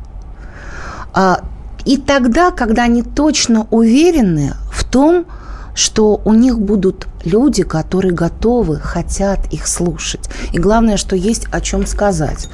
А, 1.15 1.41
и 1.85 1.97
тогда, 1.97 2.51
когда 2.51 2.83
они 2.83 3.03
точно 3.03 3.69
уверены 3.71 4.55
в 4.73 4.85
том, 4.85 5.27
что 5.75 6.21
у 6.25 6.35
них 6.35 6.59
будут 6.59 7.07
люди, 7.25 7.63
которые 7.63 8.13
готовы, 8.13 8.81
хотят 8.81 9.53
их 9.53 9.69
слушать. 9.69 10.29
И 10.53 10.59
главное, 10.59 10.97
что 10.97 11.15
есть 11.15 11.47
о 11.53 11.61
чем 11.61 11.87
сказать. 11.87 12.49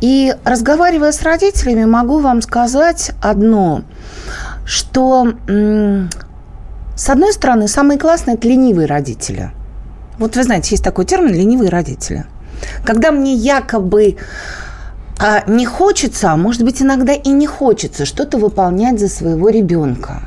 И 0.00 0.34
разговаривая 0.42 1.12
с 1.12 1.22
родителями, 1.22 1.84
могу 1.84 2.18
вам 2.18 2.42
сказать 2.42 3.12
одно, 3.22 3.82
что 4.64 5.28
с 6.96 7.10
одной 7.10 7.32
стороны, 7.34 7.68
самые 7.68 7.98
классные– 7.98 8.34
это 8.36 8.48
ленивые 8.48 8.86
родители. 8.86 9.52
Вот 10.18 10.34
вы 10.34 10.42
знаете, 10.42 10.70
есть 10.70 10.82
такой 10.82 11.04
термин 11.04 11.34
«ленивые 11.34 11.68
родители». 11.68 12.24
Когда 12.84 13.10
мне 13.10 13.34
якобы 13.34 14.16
а, 15.18 15.44
не 15.46 15.66
хочется, 15.66 16.32
а 16.32 16.36
может 16.36 16.62
быть 16.62 16.82
иногда 16.82 17.12
и 17.12 17.30
не 17.30 17.46
хочется 17.46 18.04
что-то 18.04 18.38
выполнять 18.38 19.00
за 19.00 19.08
своего 19.08 19.48
ребенка. 19.48 20.22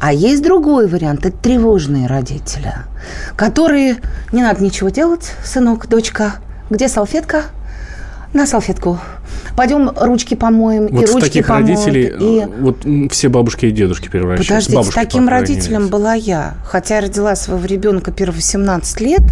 А 0.00 0.12
есть 0.12 0.42
другой 0.42 0.88
вариант– 0.88 1.26
это 1.26 1.36
тревожные 1.36 2.06
родители, 2.06 2.74
которые 3.36 3.96
не 4.32 4.42
надо 4.42 4.62
ничего 4.62 4.88
делать, 4.88 5.32
сынок, 5.44 5.88
дочка, 5.88 6.34
где 6.70 6.88
салфетка? 6.88 7.44
На 8.32 8.46
салфетку 8.46 8.98
пойдем 9.56 9.90
ручки 9.94 10.34
помоем, 10.34 10.88
вот 10.88 11.02
и 11.02 11.06
ручки 11.06 11.20
таких 11.20 11.46
помоют. 11.48 11.68
родителей, 11.68 12.04
и... 12.18 12.40
Э, 12.40 12.46
вот 12.46 12.86
все 13.12 13.28
бабушки 13.28 13.66
и 13.66 13.70
дедушки 13.70 14.08
превращаются. 14.08 14.70
Подождите, 14.70 14.94
таким 14.94 15.28
родителем 15.28 15.88
была 15.88 16.14
я. 16.14 16.54
Хотя 16.64 16.96
я 16.96 17.00
родила 17.02 17.34
своего 17.36 17.64
ребенка 17.66 18.12
первые 18.12 18.36
18 18.36 19.00
лет, 19.00 19.22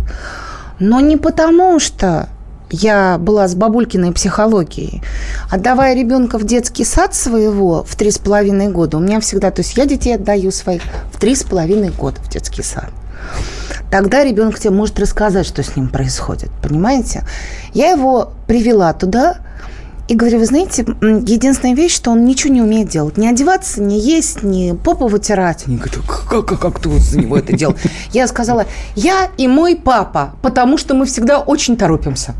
но 0.78 1.00
не 1.00 1.16
потому 1.16 1.78
что 1.78 2.28
я 2.70 3.16
была 3.18 3.48
с 3.48 3.54
бабулькиной 3.54 4.12
психологией. 4.12 5.02
Отдавая 5.50 5.94
ребенка 5.94 6.38
в 6.38 6.44
детский 6.44 6.84
сад 6.84 7.14
своего 7.14 7.82
в 7.82 7.96
три 7.96 8.10
с 8.10 8.18
половиной 8.18 8.68
года, 8.68 8.98
у 8.98 9.00
меня 9.00 9.20
всегда, 9.20 9.50
то 9.50 9.62
есть 9.62 9.76
я 9.76 9.86
детей 9.86 10.14
отдаю 10.14 10.50
своих 10.50 10.82
в 11.12 11.18
три 11.18 11.34
с 11.34 11.44
половиной 11.44 11.90
года 11.90 12.20
в 12.20 12.28
детский 12.28 12.62
сад. 12.62 12.90
Тогда 13.90 14.22
ребенок 14.22 14.58
тебе 14.58 14.70
может 14.70 15.00
рассказать, 15.00 15.46
что 15.46 15.62
с 15.62 15.74
ним 15.74 15.88
происходит, 15.88 16.50
понимаете? 16.62 17.24
Я 17.72 17.90
его 17.90 18.32
привела 18.46 18.92
туда, 18.92 19.38
и 20.08 20.14
говорю, 20.14 20.38
вы 20.38 20.46
знаете, 20.46 20.84
единственная 21.02 21.74
вещь, 21.74 21.94
что 21.94 22.10
он 22.10 22.24
ничего 22.24 22.52
не 22.52 22.62
умеет 22.62 22.88
делать. 22.88 23.18
Не 23.18 23.28
одеваться, 23.28 23.82
не 23.82 24.00
есть, 24.00 24.42
не 24.42 24.74
попу 24.74 25.06
вытирать. 25.06 25.64
Они 25.66 25.76
говорят, 25.76 25.98
как, 26.06 26.46
как, 26.46 26.60
как 26.60 26.80
ты 26.80 26.98
за 26.98 27.18
него 27.18 27.36
это 27.36 27.52
делал? 27.52 27.76
Я 28.12 28.26
сказала, 28.26 28.66
я 28.96 29.28
и 29.36 29.46
мой 29.48 29.76
папа, 29.76 30.34
потому 30.40 30.78
что 30.78 30.94
мы 30.94 31.04
всегда 31.04 31.40
очень 31.40 31.76
торопимся. 31.76 32.34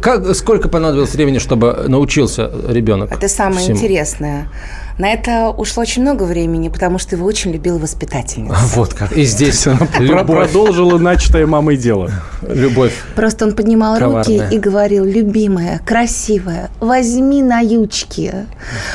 Как, 0.00 0.34
сколько 0.34 0.68
понадобилось 0.68 1.14
времени, 1.14 1.38
чтобы 1.38 1.86
научился 1.88 2.50
ребенок? 2.68 3.10
Это 3.10 3.28
самое 3.28 3.60
всему? 3.60 3.76
интересное. 3.76 4.48
На 4.98 5.12
это 5.12 5.50
ушло 5.50 5.82
очень 5.82 6.02
много 6.02 6.22
времени, 6.22 6.68
потому 6.68 6.98
что 6.98 7.16
его 7.16 7.26
очень 7.26 7.52
любила 7.52 7.78
воспитательница. 7.78 8.56
Вот 8.76 8.94
как. 8.94 9.12
И 9.12 9.24
здесь 9.24 9.66
она 9.66 10.24
продолжила 10.24 10.98
начатое 10.98 11.46
мамой 11.46 11.76
дело. 11.76 12.10
Любовь. 12.42 12.94
Просто 13.14 13.44
он 13.44 13.54
поднимал 13.54 13.98
руки 13.98 14.42
и 14.50 14.58
говорил, 14.58 15.04
любимая, 15.04 15.80
красивая, 15.84 16.70
возьми 16.80 17.42
на 17.42 17.60
ючки. 17.60 18.32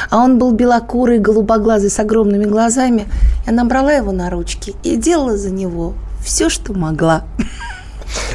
А 0.09 0.17
он 0.17 0.39
был 0.39 0.51
белокурый, 0.51 1.19
голубоглазый, 1.19 1.89
с 1.89 1.99
огромными 1.99 2.45
глазами. 2.45 3.05
Я 3.45 3.53
набрала 3.53 3.91
его 3.91 4.11
на 4.11 4.29
ручки 4.29 4.75
и 4.83 4.95
делала 4.95 5.37
за 5.37 5.51
него 5.51 5.93
все, 6.23 6.49
что 6.49 6.73
могла. 6.73 7.23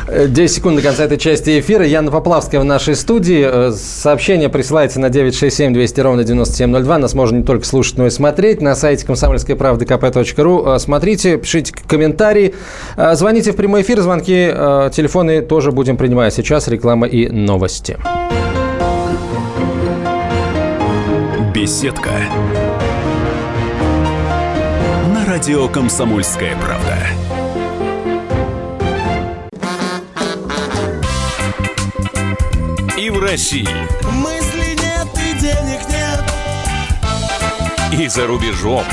10 0.08 0.54
секунд 0.54 0.76
до 0.76 0.82
конца 0.82 1.04
этой 1.04 1.18
части 1.18 1.58
эфира. 1.60 1.84
Яна 1.84 2.10
Поплавская 2.10 2.60
в 2.60 2.64
нашей 2.64 2.94
студии. 2.94 3.44
Э, 3.44 3.72
сообщение 3.72 4.48
присылайте 4.48 5.00
на 5.00 5.10
967 5.10 5.72
200 5.72 6.00
ровно 6.00 6.24
9702. 6.24 6.98
Нас 6.98 7.14
можно 7.14 7.38
не 7.38 7.42
только 7.42 7.66
слушать, 7.66 7.98
но 7.98 8.06
и 8.06 8.10
смотреть. 8.10 8.60
На 8.60 8.74
сайте 8.74 9.04
комсомольской 9.04 9.56
правды 9.56 9.84
kp.ру. 9.84 10.66
Э, 10.66 10.78
смотрите, 10.78 11.38
пишите 11.38 11.72
комментарии. 11.86 12.54
Э, 12.96 13.14
звоните 13.14 13.52
в 13.52 13.56
прямой 13.56 13.82
эфир. 13.82 14.00
Звонки, 14.00 14.26
телефоны 14.92 15.40
тоже 15.42 15.72
будем 15.72 15.96
принимать. 15.96 16.32
Сейчас 16.34 16.68
реклама 16.68 17.06
и 17.06 17.28
новости. 17.28 17.96
Беседка. 21.54 22.10
На 25.12 25.24
радио 25.26 25.68
«Комсомольская 25.68 26.54
правда». 26.62 27.25
России. 33.20 33.68
Мысли 34.10 34.76
нет 34.82 35.08
и 35.14 35.38
денег 35.38 35.80
нет. 35.88 36.22
И 37.92 38.08
за 38.08 38.26
рубежом. 38.26 38.84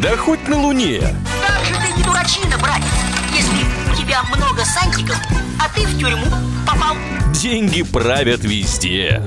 Да 0.00 0.16
хоть 0.16 0.46
на 0.48 0.58
Луне. 0.60 1.00
Как 1.46 1.64
же 1.64 1.74
ты 1.74 1.92
не 1.96 2.02
дурачина, 2.04 2.56
братец, 2.58 2.86
если 3.34 3.92
у 3.92 3.96
тебя 3.96 4.22
много 4.34 4.64
сантиков, 4.64 5.18
а 5.58 5.68
ты 5.74 5.86
в 5.86 5.98
тюрьму 5.98 6.26
попал. 6.66 6.96
Деньги 7.32 7.82
правят 7.82 8.44
везде. 8.44 9.22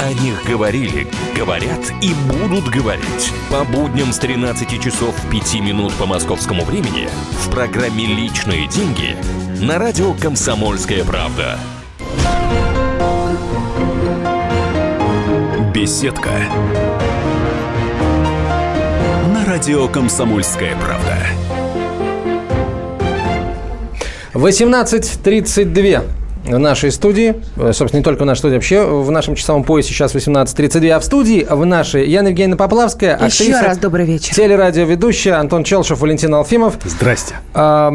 О 0.00 0.12
них 0.14 0.42
говорили, 0.44 1.06
говорят 1.36 1.92
и 2.00 2.14
будут 2.14 2.68
говорить. 2.68 3.32
По 3.50 3.64
будням 3.64 4.12
с 4.12 4.18
13 4.18 4.82
часов 4.82 5.14
5 5.30 5.54
минут 5.60 5.92
по 5.94 6.06
московскому 6.06 6.64
времени 6.64 7.08
в 7.44 7.50
программе 7.50 8.06
«Личные 8.06 8.66
деньги» 8.66 9.16
на 9.60 9.78
радио 9.78 10.14
«Комсомольская 10.14 11.04
правда». 11.04 11.58
Беседка. 15.74 16.30
На 19.34 19.44
радио 19.44 19.86
«Комсомольская 19.88 20.74
правда». 20.76 21.18
18.32 24.32 26.19
в 26.50 26.58
нашей 26.58 26.90
студии, 26.90 27.36
э, 27.56 27.72
собственно, 27.72 28.00
не 28.00 28.04
только 28.04 28.22
в 28.22 28.26
нашей 28.26 28.40
студии, 28.40 28.54
вообще 28.54 28.84
в 28.84 29.10
нашем 29.10 29.34
часовом 29.34 29.64
поясе 29.64 29.90
сейчас 29.90 30.14
18.32, 30.14 30.90
а 30.90 31.00
в 31.00 31.04
студии 31.04 31.46
в 31.48 31.64
нашей 31.64 32.08
Яна 32.08 32.28
Евгеньевна 32.28 32.56
Поплавская, 32.56 33.14
актриса, 33.14 33.42
Еще 33.44 33.60
раз 33.60 33.78
добрый 33.78 34.06
вечер. 34.06 34.34
телерадиоведущая 34.34 35.38
Антон 35.38 35.64
Челшев, 35.64 36.00
Валентин 36.00 36.34
Алфимов. 36.34 36.74
Здрасте. 36.84 37.34
А, 37.54 37.90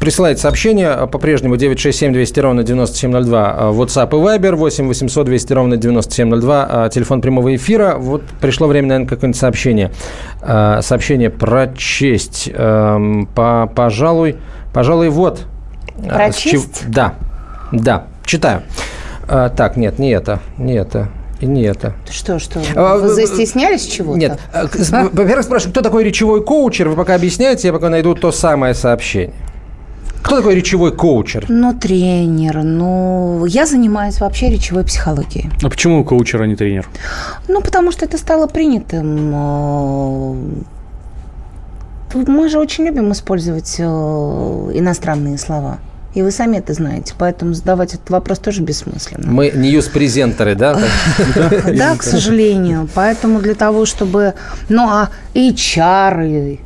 присылайте 0.00 0.40
сообщение 0.40 1.08
по-прежнему 1.10 1.56
967 1.56 2.12
200 2.12 2.40
ровно 2.40 2.62
9702 2.62 3.54
а, 3.56 3.72
WhatsApp 3.72 4.08
и 4.10 4.38
Viber 4.38 4.54
8 4.54 4.86
800 4.86 5.26
200 5.26 5.52
ровно 5.52 5.76
9702 5.76 6.66
а, 6.70 6.88
телефон 6.88 7.20
прямого 7.20 7.54
эфира. 7.54 7.96
Вот 7.98 8.22
пришло 8.40 8.66
время, 8.66 8.88
наверное, 8.88 9.08
какое-нибудь 9.08 9.38
сообщение. 9.38 9.92
Сообщение 10.40 11.30
про 11.30 11.72
честь. 11.76 12.50
По, 12.54 13.72
пожалуй, 13.74 14.36
пожалуй, 14.72 15.08
вот 15.08 15.46
а, 16.04 16.14
Прочесть? 16.14 16.84
Да, 16.88 17.14
да, 17.72 18.04
читаю. 18.24 18.62
А, 19.28 19.48
так, 19.50 19.76
нет, 19.76 19.98
не 19.98 20.10
это, 20.10 20.40
не 20.56 20.74
это. 20.74 21.08
И 21.40 21.46
не 21.46 21.62
это. 21.62 21.92
Что, 22.10 22.40
что? 22.40 22.60
А, 22.74 22.96
вы 22.96 23.10
застеснялись 23.10 23.86
чего-то? 23.86 24.18
Нет. 24.18 24.40
А, 24.52 24.64
во-первых, 24.64 25.44
спрашиваю, 25.44 25.72
кто 25.72 25.82
такой 25.82 26.02
речевой 26.02 26.42
коучер? 26.42 26.88
Вы 26.88 26.96
пока 26.96 27.14
объясняете, 27.14 27.68
я 27.68 27.72
пока 27.72 27.90
найду 27.90 28.14
то 28.16 28.32
самое 28.32 28.74
сообщение. 28.74 29.34
Кто 30.22 30.36
такой 30.36 30.56
речевой 30.56 30.92
коучер? 30.92 31.46
Ну, 31.48 31.72
тренер. 31.78 32.62
Ну, 32.64 33.44
я 33.46 33.66
занимаюсь 33.66 34.20
вообще 34.20 34.50
речевой 34.50 34.84
психологией. 34.84 35.48
А 35.62 35.70
почему 35.70 36.04
коучер, 36.04 36.42
а 36.42 36.46
не 36.46 36.56
тренер? 36.56 36.88
Ну, 37.46 37.60
потому 37.62 37.92
что 37.92 38.04
это 38.04 38.18
стало 38.18 38.46
принятым. 38.48 39.30
Мы 42.12 42.48
же 42.48 42.58
очень 42.58 42.84
любим 42.84 43.12
использовать 43.12 43.76
э, 43.78 43.84
иностранные 43.84 45.38
слова. 45.38 45.78
И 46.14 46.22
вы 46.22 46.30
сами 46.30 46.56
это 46.56 46.72
знаете, 46.72 47.14
поэтому 47.18 47.52
задавать 47.52 47.94
этот 47.94 48.08
вопрос 48.10 48.38
тоже 48.38 48.62
бессмысленно. 48.62 49.30
Мы 49.30 49.50
ньюс-презентеры, 49.50 50.54
да? 50.54 50.80
Да, 51.76 51.96
к 51.96 52.02
сожалению. 52.02 52.88
Поэтому 52.94 53.40
для 53.40 53.54
того, 53.54 53.84
чтобы... 53.84 54.34
Ну, 54.68 54.88
а 54.88 55.10
HR, 55.34 56.60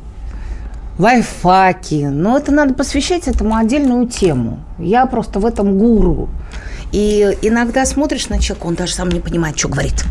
лайфхаки, 0.97 2.05
ну, 2.05 2.37
это 2.37 2.51
надо 2.51 2.73
посвящать 2.73 3.27
этому 3.27 3.55
отдельную 3.55 4.07
тему. 4.07 4.59
Я 4.79 5.05
просто 5.05 5.39
в 5.39 5.45
этом 5.45 5.77
гуру. 5.77 6.29
И 6.91 7.37
иногда 7.41 7.85
смотришь 7.85 8.29
на 8.29 8.39
человека, 8.39 8.67
он 8.67 8.75
даже 8.75 8.93
сам 8.93 9.09
не 9.09 9.19
понимает, 9.19 9.57
что 9.57 9.67
говорит. 9.67 10.05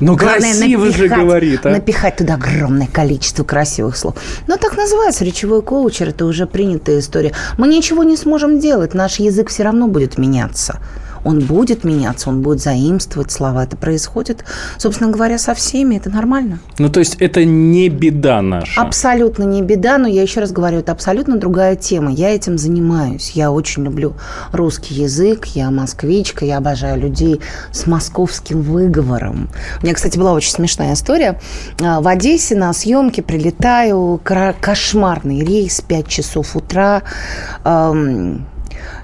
Ну, 0.00 0.16
красиво 0.16 0.84
напихать, 0.84 0.96
же 0.96 1.08
говорит, 1.08 1.66
а? 1.66 1.70
Напихать 1.70 2.16
туда 2.16 2.34
огромное 2.34 2.86
количество 2.86 3.44
красивых 3.44 3.96
слов. 3.96 4.14
Но 4.46 4.56
так 4.56 4.76
называется 4.76 5.24
речевой 5.24 5.62
коучер, 5.62 6.08
это 6.08 6.24
уже 6.24 6.46
принятая 6.46 6.98
история. 7.00 7.32
Мы 7.58 7.68
ничего 7.68 8.02
не 8.02 8.16
сможем 8.16 8.58
делать, 8.58 8.94
наш 8.94 9.18
язык 9.20 9.50
все 9.50 9.64
равно 9.64 9.88
будет 9.88 10.18
меняться 10.18 10.80
он 11.24 11.40
будет 11.40 11.84
меняться, 11.84 12.28
он 12.30 12.42
будет 12.42 12.60
заимствовать 12.60 13.30
слова. 13.30 13.64
Это 13.64 13.76
происходит, 13.76 14.44
собственно 14.78 15.10
говоря, 15.10 15.38
со 15.38 15.54
всеми. 15.54 15.96
Это 15.96 16.10
нормально. 16.10 16.58
Ну, 16.78 16.88
то 16.88 17.00
есть 17.00 17.16
это 17.16 17.44
не 17.44 17.88
беда 17.88 18.42
наша? 18.42 18.80
Абсолютно 18.80 19.44
не 19.44 19.62
беда, 19.62 19.98
но 19.98 20.08
я 20.08 20.22
еще 20.22 20.40
раз 20.40 20.52
говорю, 20.52 20.78
это 20.78 20.92
абсолютно 20.92 21.36
другая 21.36 21.76
тема. 21.76 22.10
Я 22.10 22.34
этим 22.34 22.58
занимаюсь. 22.58 23.30
Я 23.30 23.50
очень 23.50 23.84
люблю 23.84 24.14
русский 24.52 24.94
язык, 24.94 25.46
я 25.46 25.70
москвичка, 25.70 26.44
я 26.44 26.58
обожаю 26.58 27.00
людей 27.00 27.40
с 27.72 27.86
московским 27.86 28.62
выговором. 28.62 29.48
У 29.80 29.84
меня, 29.84 29.94
кстати, 29.94 30.18
была 30.18 30.32
очень 30.32 30.52
смешная 30.52 30.94
история. 30.94 31.40
А, 31.80 32.00
в 32.00 32.08
Одессе 32.08 32.54
на 32.54 32.72
съемке 32.72 33.22
прилетаю, 33.22 34.20
кошмарный 34.24 35.40
рейс, 35.40 35.80
5 35.80 36.08
часов 36.08 36.56
утра, 36.56 37.02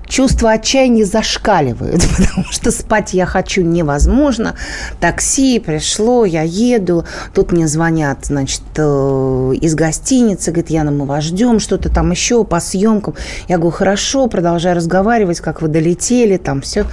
чувство 0.07 0.53
отчаяния 0.53 1.05
зашкаливает, 1.05 2.03
потому 2.16 2.47
что 2.51 2.71
спать 2.71 3.14
я 3.14 3.27
хочу 3.27 3.62
невозможно. 3.62 4.55
Такси 5.01 5.59
пришло, 5.59 6.25
я 6.25 6.42
еду, 6.42 7.05
тут 7.35 7.53
мне 7.53 7.69
звонят, 7.69 8.27
значит, 8.27 8.62
э, 8.77 9.53
из 9.61 9.75
гостиницы, 9.75 10.51
говорит, 10.51 10.71
Яна, 10.71 10.90
мы 10.90 11.07
вас 11.07 11.25
ждем, 11.25 11.61
что-то 11.61 11.88
там 11.88 12.11
еще 12.11 12.45
по 12.45 12.61
съемкам. 12.61 13.14
Я 13.49 13.59
говорю, 13.59 13.77
хорошо, 13.77 14.27
продолжаю 14.27 14.77
разговаривать, 14.77 15.40
как 15.40 15.62
вы 15.62 15.69
долетели, 15.69 16.37
там 16.37 16.61
все. 16.61 16.87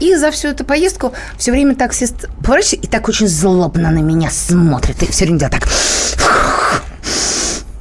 И 0.00 0.14
за 0.14 0.30
всю 0.30 0.48
эту 0.48 0.64
поездку 0.64 1.12
все 1.36 1.52
время 1.52 1.74
таксист 1.74 2.28
поворачивается 2.42 2.76
и 2.76 2.86
так 2.86 3.08
очень 3.08 3.28
злобно 3.28 3.90
на 3.90 4.00
меня 4.00 4.30
смотрит, 4.30 5.02
и 5.02 5.06
все 5.10 5.24
время 5.24 5.38
делает 5.38 5.60
так 5.60 5.68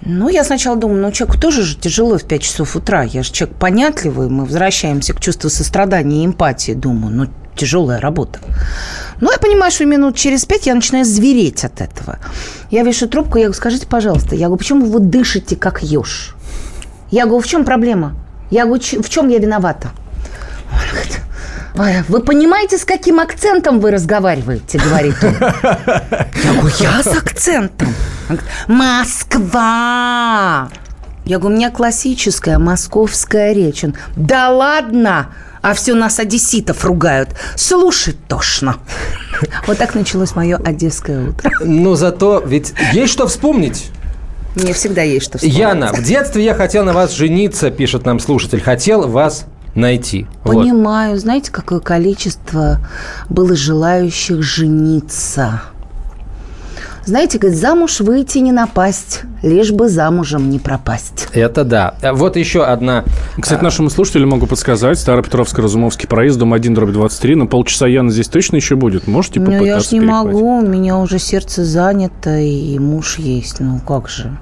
ну, 0.08 0.30
я 0.30 0.44
сначала 0.44 0.78
думаю, 0.78 1.02
ну, 1.02 1.12
человеку 1.12 1.40
тоже 1.40 1.64
же 1.64 1.76
тяжело 1.76 2.18
в 2.18 2.24
5 2.24 2.42
часов 2.42 2.76
утра. 2.76 3.04
Я 3.04 3.24
же 3.24 3.32
человек 3.32 3.58
понятливый, 3.58 4.30
мы 4.30 4.46
возвращаемся 4.46 5.14
к 5.14 5.20
чувству 5.20 5.50
сострадания 5.50 6.24
и 6.24 6.26
эмпатии. 6.26 6.72
Думаю, 6.74 7.14
ну, 7.16 7.28
тяжелая 7.56 8.00
работа. 8.00 8.40
Ну, 9.20 9.32
я 9.32 9.38
понимаю, 9.38 9.72
что 9.72 9.86
минут 9.86 10.16
через 10.16 10.46
пять 10.46 10.68
я 10.68 10.76
начинаю 10.76 11.06
звереть 11.06 11.66
от 11.66 11.82
этого. 11.82 12.20
Я 12.72 12.84
вешу 12.84 13.08
трубку, 13.08 13.38
я 13.38 13.46
говорю, 13.46 13.58
скажите, 13.58 13.88
пожалуйста, 13.88 14.36
я 14.36 14.48
говорю, 14.48 14.60
почему 14.60 14.86
вы 14.86 15.00
дышите 15.00 15.56
как 15.56 15.84
еж? 15.84 16.36
Я 17.12 17.26
говорю, 17.26 17.42
в 17.42 17.48
чем 17.48 17.66
проблема? 17.66 18.16
Я 18.50 18.66
говорю, 18.66 18.82
«Ч- 18.82 19.02
в 19.02 19.10
чем 19.10 19.28
я 19.30 19.40
виновата? 19.40 19.90
Он 20.72 20.80
говорит, 20.92 21.20
«Ой, 21.20 21.22
Вы 22.08 22.22
понимаете, 22.22 22.78
с 22.78 22.86
каким 22.86 23.20
акцентом 23.20 23.80
вы 23.80 23.92
разговариваете, 23.92 24.80
говорит 24.80 25.16
он. 25.24 25.36
Я 26.44 26.54
говорю, 26.54 26.76
я 26.80 27.04
с 27.04 27.08
акцентом. 27.08 27.94
Москва. 28.68 30.70
Я 31.26 31.40
говорю, 31.40 31.56
у 31.56 31.58
меня 31.58 31.72
классическая 31.72 32.58
московская 32.58 33.54
речь. 33.54 33.84
Он, 33.84 33.96
да 34.16 34.50
ладно, 34.50 35.34
а 35.62 35.74
все 35.74 35.94
нас 35.94 36.20
одесситов 36.20 36.86
ругают. 36.86 37.30
Слушать 37.56 38.18
тошно. 38.28 38.78
Вот 39.68 39.78
так 39.78 39.94
началось 39.94 40.36
мое 40.36 40.58
одесское 40.58 41.30
утро. 41.30 41.52
Но 41.60 41.96
зато 41.96 42.42
ведь 42.46 42.74
есть 42.94 43.12
что 43.12 43.28
вспомнить. 43.28 43.92
Мне 44.56 44.74
всегда 44.74 45.04
есть 45.04 45.26
что 45.26 45.38
вспомнить. 45.38 45.58
Яна, 45.58 45.94
в 45.94 46.02
детстве 46.02 46.44
я 46.44 46.56
хотел 46.56 46.86
на 46.86 46.94
вас 46.94 47.12
жениться, 47.12 47.70
пишет 47.70 48.06
нам 48.06 48.20
слушатель. 48.20 48.62
Хотел 48.62 49.08
вас 49.08 49.46
найти. 49.78 50.28
Вот. 50.44 50.56
Понимаю. 50.56 51.18
Знаете, 51.18 51.52
какое 51.52 51.80
количество 51.80 52.80
было 53.30 53.56
желающих 53.56 54.42
жениться? 54.44 55.62
Знаете, 57.06 57.38
говорит, 57.38 57.58
замуж 57.58 58.02
выйти 58.02 58.40
не 58.40 58.52
напасть, 58.52 59.22
лишь 59.42 59.72
бы 59.72 59.88
замужем 59.88 60.50
не 60.50 60.60
пропасть. 60.60 61.30
Это 61.32 61.64
да. 61.64 61.96
А 62.02 62.12
Вот 62.12 62.36
еще 62.36 62.66
одна. 62.66 63.06
Кстати, 63.40 63.64
нашему 63.64 63.90
слушателю 63.90 64.28
могу 64.28 64.46
подсказать. 64.46 64.98
Старопетровско-Разумовский 64.98 66.06
проезд, 66.06 66.38
дом 66.38 66.52
1, 66.52 66.74
дробь 66.74 66.92
23. 66.92 67.36
На 67.36 67.46
полчаса 67.46 67.88
Яна 67.88 68.12
здесь 68.12 68.28
точно 68.28 68.58
еще 68.58 68.76
будет. 68.76 69.08
Можете 69.08 69.40
Ну, 69.40 69.46
попытаться 69.46 69.66
я 69.68 69.80
ж 69.80 69.92
не 69.94 70.00
перехватить? 70.02 70.34
могу, 70.34 70.58
у 70.58 70.68
меня 70.68 70.98
уже 70.98 71.18
сердце 71.18 71.64
занято, 71.64 72.38
и 72.38 72.78
муж 72.78 73.20
есть. 73.20 73.62
Ну, 73.62 73.80
как 73.80 74.10
же? 74.10 74.38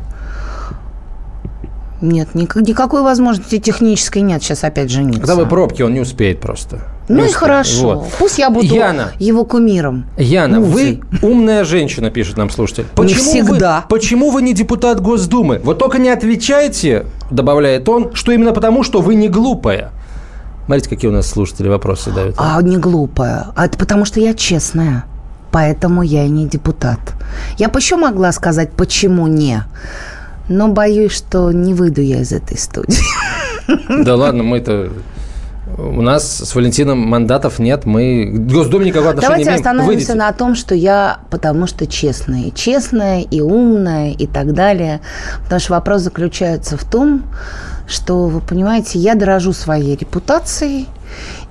Нет, 2.06 2.36
ник- 2.36 2.56
никакой 2.56 3.02
возможности 3.02 3.60
технической 3.60 4.22
нет 4.22 4.44
сейчас 4.44 4.64
опять 4.64 4.90
жениться. 4.92 5.20
Когда 5.22 5.36
вы 5.36 5.46
пробки, 5.48 5.82
он 5.82 5.94
не 5.94 6.00
успеет 6.00 6.40
просто. 6.40 6.82
Ну 7.10 7.24
Не 7.24 7.30
и 7.30 7.32
хорошо. 7.32 7.96
Вот. 8.00 8.08
Пусть 8.20 8.38
я 8.40 8.50
буду 8.50 8.66
Яна. 8.74 9.12
его 9.20 9.44
кумиром. 9.46 10.06
Яна, 10.18 10.60
Музой. 10.60 11.02
вы 11.22 11.28
умная 11.28 11.64
женщина, 11.64 12.10
пишет 12.10 12.38
нам 12.38 12.50
слушатель. 12.50 12.86
Не 12.98 13.14
всегда. 13.14 13.82
Вы, 13.82 13.88
почему 13.90 14.32
вы 14.32 14.42
не 14.42 14.54
депутат 14.54 15.02
Госдумы? 15.02 15.60
Вот 15.64 15.78
только 15.78 15.98
не 16.00 16.10
отвечайте, 16.10 17.06
добавляет 17.30 17.88
он, 17.90 18.14
что 18.14 18.32
именно 18.32 18.54
потому, 18.54 18.84
что 18.84 19.02
вы 19.02 19.16
не 19.16 19.30
глупая. 19.30 19.92
Смотрите, 20.66 20.90
какие 20.90 21.10
у 21.12 21.14
нас 21.14 21.28
слушатели 21.28 21.68
вопросы 21.68 22.12
дают. 22.12 22.36
А 22.40 22.60
не 22.62 22.78
глупая. 22.78 23.48
А 23.56 23.66
это 23.66 23.78
потому, 23.78 24.06
что 24.06 24.20
я 24.20 24.34
честная. 24.34 25.06
Поэтому 25.52 26.02
я 26.02 26.26
и 26.26 26.30
не 26.30 26.48
депутат. 26.48 27.00
Я 27.58 27.70
бы 27.70 27.80
еще 27.80 27.96
могла 27.98 28.32
сказать, 28.32 28.72
почему 28.72 29.28
не. 29.28 29.62
Но 30.48 30.68
боюсь, 30.68 31.12
что 31.12 31.52
не 31.52 31.74
выйду 31.74 32.02
я 32.02 32.22
из 32.22 32.32
этой 32.32 32.58
студии. 32.58 33.04
Да 34.04 34.16
ладно, 34.16 34.44
мы-то... 34.44 34.90
У 35.78 36.02
нас 36.02 36.38
с 36.38 36.56
Валентином 36.56 37.00
мандатов 37.00 37.60
нет, 37.60 37.86
мы 37.86 38.32
к 38.32 38.52
Госдуме 38.52 38.86
никакого 38.86 39.10
отношения 39.10 39.28
Давайте 39.28 39.44
не 39.44 39.50
имеем. 39.50 39.60
остановимся 39.60 39.94
Выйдите. 39.96 40.14
на 40.14 40.32
том, 40.32 40.56
что 40.56 40.74
я 40.76 41.20
потому 41.30 41.68
что 41.68 41.86
честная. 41.86 42.52
Честная, 42.52 43.22
и 43.22 43.42
умная, 43.42 44.12
и 44.12 44.26
так 44.26 44.54
далее. 44.54 45.02
Потому 45.44 45.60
что 45.60 45.74
вопрос 45.74 46.04
заключается 46.04 46.78
в 46.78 46.86
том, 46.86 47.24
что, 47.88 48.28
вы 48.28 48.40
понимаете, 48.40 49.00
я 49.00 49.16
дорожу 49.16 49.52
своей 49.52 49.98
репутацией, 49.98 50.88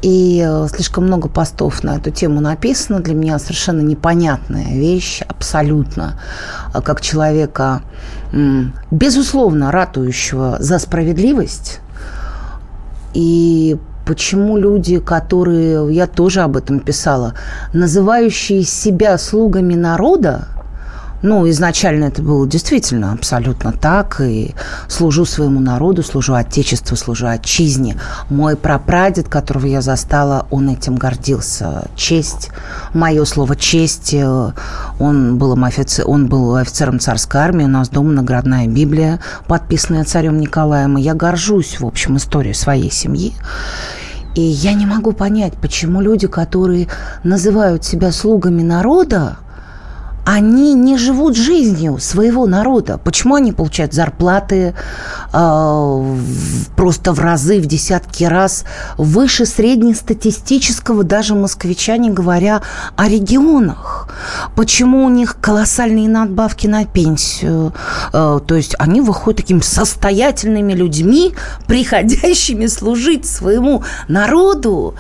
и 0.03 0.45
э, 0.47 0.67
слишком 0.69 1.07
много 1.07 1.29
постов 1.29 1.83
на 1.83 1.97
эту 1.97 2.11
тему 2.11 2.41
написано. 2.41 3.01
Для 3.01 3.15
меня 3.15 3.39
совершенно 3.39 3.81
непонятная 3.81 4.75
вещь, 4.75 5.23
абсолютно, 5.27 6.21
э, 6.75 6.81
как 6.81 7.01
человека, 7.01 7.83
безусловно, 8.91 9.71
ратующего 9.71 10.57
за 10.59 10.79
справедливость. 10.79 11.81
И 13.15 13.77
почему 14.05 14.57
люди, 14.57 14.99
которые, 14.99 15.95
я 15.95 16.07
тоже 16.07 16.43
об 16.43 16.57
этом 16.57 16.81
писала, 16.81 17.35
называющие 17.73 18.63
себя 18.65 19.17
слугами 19.19 19.75
народа, 19.75 20.49
ну, 21.25 21.49
изначально 21.49 22.05
это 22.05 22.21
было 22.21 22.47
действительно 22.47 23.13
абсолютно 23.13 23.73
так, 23.73 24.21
и 24.21 24.55
служу 24.89 25.25
своему 25.25 25.59
народу, 25.59 26.03
служу 26.03 26.35
Отечеству, 26.35 26.99
служу 26.99 27.29
Отчизне. 27.29 27.97
Мой 28.29 28.57
прапрадед, 28.57 29.31
которого 29.31 29.65
я 29.65 29.81
застала, 29.81 30.47
он 30.51 30.69
этим 30.69 30.97
гордился. 30.97 31.89
Честь, 31.97 32.51
мое 32.93 33.25
слово 33.25 33.57
честь, 33.57 34.13
э, 34.13 34.53
он 35.01 35.39
был, 35.39 35.55
офицер, 35.65 36.07
он 36.07 36.27
был 36.27 36.57
офицером 36.57 37.01
царской 37.01 37.41
армии, 37.41 37.65
у 37.65 37.69
нас 37.69 37.89
дома 37.89 38.13
наградная 38.13 38.67
Библия, 38.67 39.19
подписанная 39.49 40.05
царем 40.05 40.39
Николаем, 40.39 40.99
и 40.99 41.01
я 41.01 41.15
горжусь, 41.15 41.81
в 41.81 41.87
общем, 41.87 42.19
историей 42.19 42.53
своей 42.53 42.91
семьи. 42.91 43.33
И 44.35 44.43
я 44.43 44.75
не 44.75 44.85
могу 44.85 45.13
понять, 45.13 45.55
почему 45.55 46.03
люди, 46.03 46.27
которые 46.27 46.89
называют 47.23 47.83
себя 47.83 48.13
слугами 48.13 48.61
народа, 48.63 49.39
они 50.25 50.73
не 50.75 50.97
живут 50.97 51.37
жизнью 51.37 51.99
своего 51.99 52.47
народа. 52.47 52.99
Почему 52.99 53.35
они 53.35 53.53
получают 53.53 53.93
зарплаты 53.93 54.75
э, 55.33 56.17
просто 56.77 57.13
в 57.13 57.21
разы, 57.21 57.61
в 57.61 57.67
десятки 57.67 58.25
раз 58.25 58.65
выше 58.97 59.45
среднестатистического 59.45 61.05
даже 61.05 61.35
москвича, 61.35 61.97
не 61.99 62.11
говоря 62.11 62.63
о 62.97 63.09
регионах? 63.09 64.09
Почему 64.57 65.05
у 65.05 65.11
них 65.11 65.37
колоссальные 65.41 66.09
надбавки 66.09 66.67
на 66.67 66.87
пенсию? 66.87 67.75
Э, 68.13 68.41
то 68.45 68.55
есть 68.55 68.75
они 68.79 69.03
выходят 69.03 69.43
такими 69.43 69.61
состоятельными 69.61 70.73
людьми, 70.73 71.35
приходящими 71.67 72.67
служить 72.67 73.27
своему 73.27 73.85
народу, 74.09 74.95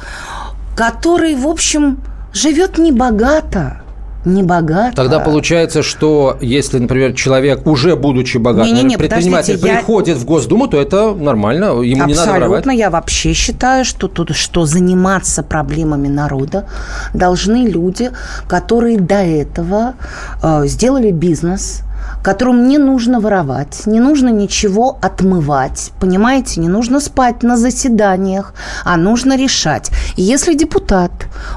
который, 0.76 1.34
в 1.34 1.46
общем, 1.46 2.02
живет 2.32 2.76
небогато. 2.78 3.84
Небогато. 4.24 4.96
Тогда 4.96 5.20
получается, 5.20 5.82
что 5.82 6.38
если, 6.40 6.78
например, 6.78 7.12
человек, 7.12 7.66
уже 7.66 7.94
будучи 7.94 8.38
богатым, 8.38 8.74
Не-не-не, 8.74 8.96
предприниматель, 8.96 9.54
подождите, 9.54 9.68
я- 9.68 9.74
приходит 9.78 10.16
в 10.18 10.24
Госдуму, 10.24 10.66
то 10.66 10.80
это 10.80 11.14
нормально, 11.14 11.64
ему 11.82 12.06
не 12.06 12.14
надо. 12.14 12.32
Абсолютно. 12.37 12.70
Я 12.70 12.90
вообще 12.90 13.34
считаю, 13.34 13.84
что, 13.84 14.08
тут, 14.08 14.34
что 14.34 14.64
заниматься 14.64 15.42
проблемами 15.42 16.08
народа 16.08 16.64
должны 17.12 17.66
люди, 17.68 18.10
которые 18.48 18.98
до 18.98 19.16
этого 19.22 19.94
э, 20.42 20.66
сделали 20.66 21.10
бизнес, 21.10 21.82
которым 22.22 22.68
не 22.68 22.78
нужно 22.78 23.20
воровать, 23.20 23.86
не 23.86 24.00
нужно 24.00 24.30
ничего 24.30 24.98
отмывать, 25.02 25.92
понимаете, 26.00 26.60
не 26.60 26.68
нужно 26.68 27.00
спать 27.00 27.42
на 27.42 27.56
заседаниях, 27.56 28.54
а 28.84 28.96
нужно 28.96 29.36
решать. 29.36 29.90
И 30.16 30.22
если 30.22 30.54
депутат 30.54 31.12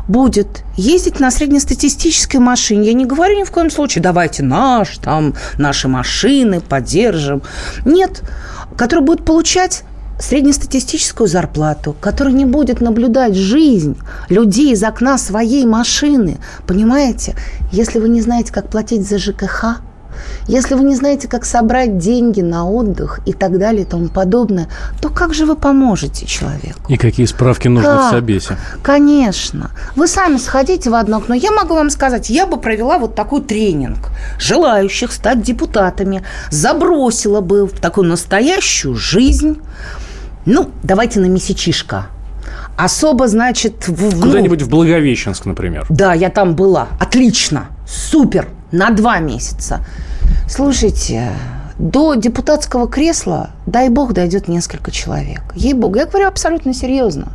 будет 0.07 0.63
ездить 0.75 1.19
на 1.19 1.31
среднестатистической 1.31 2.39
машине, 2.39 2.87
я 2.87 2.93
не 2.93 3.05
говорю 3.05 3.39
ни 3.39 3.43
в 3.43 3.51
коем 3.51 3.69
случае, 3.69 4.01
давайте 4.01 4.43
наш, 4.43 4.97
там, 4.97 5.35
наши 5.57 5.87
машины 5.87 6.59
поддержим. 6.59 7.41
Нет, 7.85 8.21
который 8.75 9.03
будет 9.03 9.23
получать 9.23 9.83
среднестатистическую 10.19 11.27
зарплату, 11.27 11.95
который 11.99 12.33
не 12.33 12.45
будет 12.45 12.81
наблюдать 12.81 13.35
жизнь 13.35 13.97
людей 14.29 14.73
из 14.73 14.83
окна 14.83 15.17
своей 15.17 15.65
машины. 15.65 16.37
Понимаете? 16.65 17.35
Если 17.71 17.99
вы 17.99 18.09
не 18.09 18.21
знаете, 18.21 18.51
как 18.51 18.69
платить 18.69 19.07
за 19.07 19.19
ЖКХ, 19.19 19.81
если 20.47 20.75
вы 20.75 20.83
не 20.83 20.95
знаете, 20.95 21.27
как 21.27 21.45
собрать 21.45 21.97
деньги 21.97 22.41
на 22.41 22.67
отдых 22.69 23.19
и 23.25 23.33
так 23.33 23.57
далее 23.57 23.83
и 23.83 23.85
тому 23.85 24.07
подобное, 24.09 24.67
то 25.01 25.09
как 25.09 25.33
же 25.33 25.45
вы 25.45 25.55
поможете 25.55 26.25
человеку? 26.25 26.79
И 26.87 26.97
какие 26.97 27.25
справки 27.25 27.67
нужны 27.67 27.89
Как? 27.89 28.07
в 28.07 28.11
Собесе? 28.11 28.57
Конечно. 28.81 29.71
Вы 29.95 30.07
сами 30.07 30.37
сходите 30.37 30.89
в 30.89 30.95
одно 30.95 31.17
окно. 31.17 31.35
Я 31.35 31.51
могу 31.51 31.75
вам 31.75 31.89
сказать, 31.89 32.29
я 32.29 32.45
бы 32.45 32.57
провела 32.57 32.97
вот 32.97 33.15
такой 33.15 33.41
тренинг. 33.41 34.09
Желающих 34.39 35.11
стать 35.11 35.41
депутатами. 35.41 36.23
Забросила 36.49 37.41
бы 37.41 37.65
в 37.65 37.79
такую 37.79 38.07
настоящую 38.07 38.95
жизнь. 38.95 39.59
Ну, 40.45 40.69
давайте 40.83 41.19
на 41.19 41.25
месячишко. 41.25 42.07
Особо, 42.77 43.27
значит, 43.27 43.87
в, 43.87 44.15
ну, 44.15 44.21
Куда-нибудь 44.21 44.61
в 44.61 44.69
Благовещенск, 44.69 45.45
например. 45.45 45.85
да, 45.89 46.13
я 46.13 46.29
там 46.29 46.55
была. 46.55 46.87
Отлично. 46.99 47.67
Супер. 47.87 48.47
На 48.71 48.89
два 48.91 49.19
месяца. 49.19 49.85
Слушайте, 50.47 51.33
до 51.77 52.15
депутатского 52.15 52.87
кресла, 52.87 53.51
дай 53.65 53.89
бог, 53.89 54.13
дойдет 54.13 54.47
несколько 54.47 54.91
человек. 54.91 55.41
Ей-богу, 55.55 55.97
я 55.97 56.05
говорю 56.05 56.27
абсолютно 56.27 56.73
серьезно. 56.73 57.27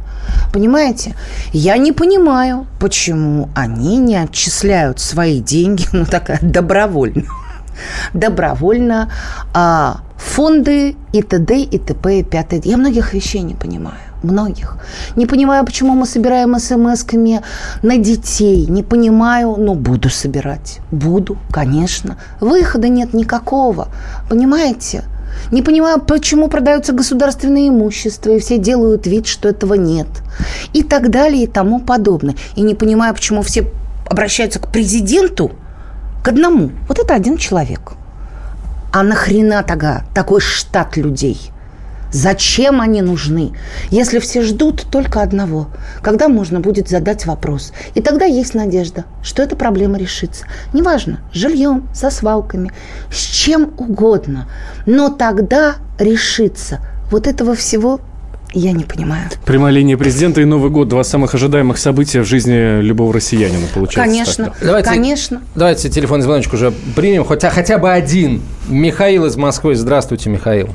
Понимаете? 0.53 1.15
Я 1.53 1.77
не 1.77 1.93
понимаю, 1.93 2.67
почему 2.81 3.51
они 3.55 3.99
не 3.99 4.17
отчисляют 4.17 4.99
свои 4.99 5.41
деньги, 5.41 5.85
ну, 5.93 6.07
такая, 6.07 6.39
добровольно. 6.41 7.25
Добровольно 8.15 9.11
а, 9.55 10.01
фонды 10.17 10.97
и 11.13 11.23
т.д. 11.23 11.63
и 11.63 11.79
т.п. 11.79 12.21
и 12.21 12.23
пятое. 12.23 12.61
Я 12.65 12.77
многих 12.77 13.15
вещей 13.15 13.43
не 13.43 13.55
понимаю. 13.55 14.12
Многих. 14.23 14.77
Не 15.17 15.27
понимаю, 15.27 15.65
почему 15.65 15.95
мы 15.95 16.07
собираем 16.07 16.55
смс-ками 16.57 17.43
на 17.83 17.99
детей. 17.99 18.67
Не 18.67 18.83
понимаю, 18.83 19.57
но 19.59 19.75
буду 19.75 20.11
собирать. 20.11 20.81
Буду, 20.91 21.39
конечно. 21.51 22.17
Выхода 22.41 22.89
нет 22.89 23.15
никакого. 23.15 23.89
Понимаете? 24.29 25.05
Не 25.51 25.63
понимаю, 25.63 26.01
почему 26.01 26.49
продаются 26.49 26.93
государственные 26.93 27.69
имущества, 27.69 28.31
и 28.31 28.39
все 28.39 28.59
делают 28.59 29.07
вид, 29.07 29.27
что 29.27 29.49
этого 29.49 29.75
нет. 29.75 30.07
И 30.73 30.83
так 30.83 31.11
далее, 31.11 31.45
и 31.45 31.47
тому 31.47 31.81
подобное. 31.81 32.35
И 32.57 32.63
не 32.63 32.75
понимаю, 32.75 33.15
почему 33.15 33.43
все 33.43 33.71
обращаются 34.09 34.59
к 34.61 34.69
президенту, 34.69 35.53
к 36.23 36.29
одному. 36.29 36.71
Вот 36.89 36.99
это 36.99 37.15
один 37.15 37.37
человек. 37.37 37.93
А 38.93 39.03
нахрена 39.03 39.63
тогда 39.63 40.05
такой 40.15 40.41
штат 40.41 40.97
людей? 40.97 41.51
Зачем 42.13 42.81
они 42.81 43.01
нужны, 43.01 43.53
если 43.91 44.19
все 44.19 44.43
ждут 44.43 44.87
только 44.91 45.23
одного, 45.23 45.69
когда 46.03 46.29
можно 46.29 46.61
будет 46.61 46.89
задать 46.89 47.27
вопрос. 47.27 47.73
И 47.95 48.01
тогда 48.01 48.27
есть 48.27 48.55
надежда, 48.55 49.05
что 49.23 49.43
эта 49.43 49.57
проблема 49.57 49.99
решится. 49.99 50.45
Неважно, 50.73 51.21
с 51.33 51.37
жильем, 51.37 51.89
со 51.95 52.11
свалками, 52.11 52.71
с 53.11 53.17
чем 53.17 53.73
угодно. 53.79 54.47
Но 54.85 55.09
тогда 55.09 55.77
решится. 55.99 56.81
Вот 57.11 57.27
этого 57.27 57.55
всего 57.55 58.01
я 58.55 58.73
не 58.73 58.85
понимаю. 58.85 59.31
Прямая 59.47 59.73
линия 59.73 59.97
президента 59.97 60.41
и 60.41 60.45
Новый 60.45 60.71
год– 60.71 60.89
два 60.91 61.05
самых 61.05 61.35
ожидаемых 61.35 61.79
события 61.79 62.21
в 62.21 62.27
жизни 62.27 62.83
любого 62.83 63.15
россиянина, 63.15 63.67
получается. 63.73 64.13
Конечно, 64.13 64.45
так, 64.47 64.57
да? 64.61 64.67
давайте, 64.67 64.91
конечно. 64.91 65.43
Давайте 65.55 65.89
телефонный 65.89 66.25
звоночек 66.25 66.53
уже 66.53 66.73
примем, 66.95 67.25
хотя, 67.25 67.51
хотя 67.51 67.79
бы 67.79 67.91
один. 67.91 68.43
Михаил 68.69 69.25
из 69.25 69.37
Москвы. 69.37 69.75
Здравствуйте, 69.75 70.29
Михаил. 70.29 70.69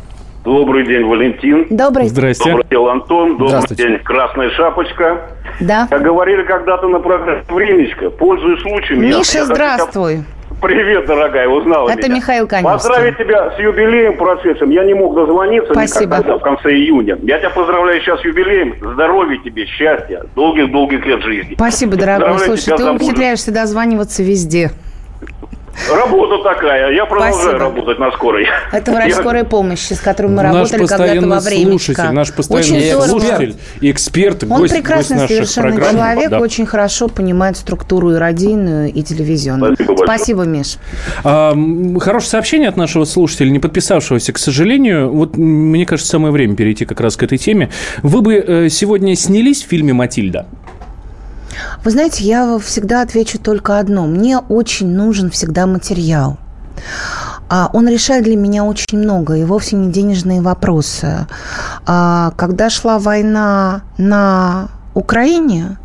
Добрый 0.47 0.85
день, 0.85 1.03
Валентин. 1.03 1.67
Добрый. 1.69 2.07
Здрасте. 2.07 2.49
Добрый 2.49 2.65
день, 2.69 2.87
Антон. 2.87 3.37
Добрый 3.37 3.75
день, 3.75 3.99
Красная 3.99 4.49
Шапочка. 4.51 5.29
Да. 5.59 5.87
Как 5.89 6.01
говорили 6.01 6.43
когда-то 6.43 6.87
на 6.87 6.99
программе 6.99 7.43
«Времечко», 7.49 8.09
пользуясь 8.11 8.61
случаем... 8.61 9.01
Миша, 9.01 9.39
я, 9.39 9.45
здравствуй. 9.45 10.15
Я 10.15 10.23
Привет, 10.61 11.05
дорогая, 11.05 11.49
узнала 11.49 11.89
Это 11.89 12.07
меня. 12.07 12.15
Михаил 12.15 12.47
Каневский. 12.47 12.71
Поздравить 12.71 13.17
тебя 13.17 13.57
с 13.57 13.59
юбилеем 13.59 14.15
процессом. 14.15 14.69
Я 14.69 14.85
не 14.85 14.93
мог 14.93 15.15
дозвониться 15.15 15.73
Спасибо. 15.73 16.15
никогда 16.15 16.37
в 16.37 16.41
конце 16.41 16.71
июня. 16.71 17.17
Я 17.23 17.39
тебя 17.39 17.49
поздравляю 17.49 17.99
сейчас 17.99 18.21
с 18.21 18.23
юбилеем. 18.23 18.73
Здоровья 18.93 19.37
тебе, 19.43 19.65
счастья, 19.65 20.23
долгих-долгих 20.33 21.05
лет 21.05 21.23
жизни. 21.23 21.55
Спасибо, 21.55 21.97
дорогой. 21.97 22.39
Слушай, 22.39 22.77
ты 22.77 22.89
ухитряешься 22.89 23.51
дозваниваться 23.51 24.23
везде. 24.23 24.71
Работа 25.91 26.43
такая. 26.43 26.91
Я 26.91 27.05
продолжаю 27.05 27.41
Спасибо. 27.41 27.59
работать 27.59 27.99
на 27.99 28.11
скорой. 28.11 28.47
Это 28.71 28.91
врач 28.91 29.09
я... 29.09 29.15
скорой 29.15 29.43
помощи, 29.43 29.93
с 29.93 29.99
которым 29.99 30.35
мы 30.35 30.43
наш 30.43 30.53
работали 30.71 30.85
когда-то 30.85 31.27
во 31.27 31.39
время. 31.39 31.69
Слушатель, 31.71 32.11
наш 32.11 32.33
постоянный 32.33 32.95
очень 32.95 33.09
слушатель, 33.09 33.55
эксперт, 33.81 34.43
Он 34.43 34.49
гость, 34.49 34.73
прекрасный 34.73 35.17
гость 35.17 35.29
совершенно 35.29 35.75
программы. 35.75 35.93
человек, 35.93 36.29
да. 36.29 36.39
очень 36.39 36.65
хорошо 36.65 37.07
понимает 37.07 37.57
структуру 37.57 38.11
и 38.11 38.15
радийную, 38.15 38.91
и 38.91 39.03
телевизионную. 39.03 39.75
Спасибо, 39.75 40.03
Спасибо 40.03 40.43
Миш. 40.43 40.77
А, 41.23 41.53
хорошее 41.99 42.29
сообщение 42.29 42.69
от 42.69 42.77
нашего 42.77 43.05
слушателя, 43.05 43.49
не 43.49 43.59
подписавшегося, 43.59 44.33
к 44.33 44.37
сожалению. 44.37 45.11
Вот 45.11 45.37
мне 45.37 45.85
кажется, 45.85 46.11
самое 46.11 46.33
время 46.33 46.55
перейти 46.55 46.85
как 46.85 46.99
раз 47.01 47.15
к 47.15 47.23
этой 47.23 47.37
теме. 47.37 47.69
Вы 48.03 48.21
бы 48.21 48.35
э, 48.35 48.69
сегодня 48.69 49.15
снялись 49.15 49.63
в 49.63 49.67
фильме 49.67 49.93
«Матильда»? 49.93 50.47
Вы 51.83 51.91
знаете, 51.91 52.23
я 52.23 52.59
всегда 52.59 53.01
отвечу 53.01 53.39
только 53.39 53.79
одно. 53.79 54.05
Мне 54.05 54.39
очень 54.39 54.87
нужен 54.87 55.29
всегда 55.29 55.65
материал. 55.65 56.37
А 57.49 57.69
он 57.73 57.87
решает 57.87 58.25
для 58.25 58.35
меня 58.35 58.65
очень 58.65 58.97
много, 58.97 59.35
и 59.35 59.45
вовсе 59.45 59.77
не 59.77 59.91
денежные 59.91 60.41
вопросы. 60.41 61.27
А 61.85 62.31
когда 62.35 62.69
шла 62.69 62.99
война 62.99 63.81
на 63.97 64.67
Украине, 64.93 65.77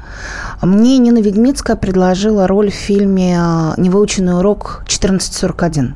мне 0.60 0.98
Нина 0.98 1.18
Ведмицкая 1.18 1.76
предложила 1.76 2.46
роль 2.46 2.70
в 2.70 2.74
фильме 2.74 3.38
«Невыученный 3.76 4.38
урок 4.38 4.82
1441» 4.86 5.94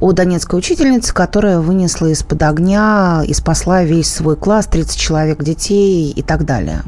о 0.00 0.12
донецкой 0.12 0.58
учительнице, 0.58 1.14
которая 1.14 1.60
вынесла 1.60 2.06
из-под 2.06 2.42
огня 2.42 3.22
и 3.26 3.32
спасла 3.34 3.84
весь 3.84 4.12
свой 4.12 4.36
класс, 4.36 4.66
30 4.66 4.96
человек 4.98 5.42
детей 5.42 6.10
и 6.10 6.22
так 6.22 6.44
далее. 6.44 6.82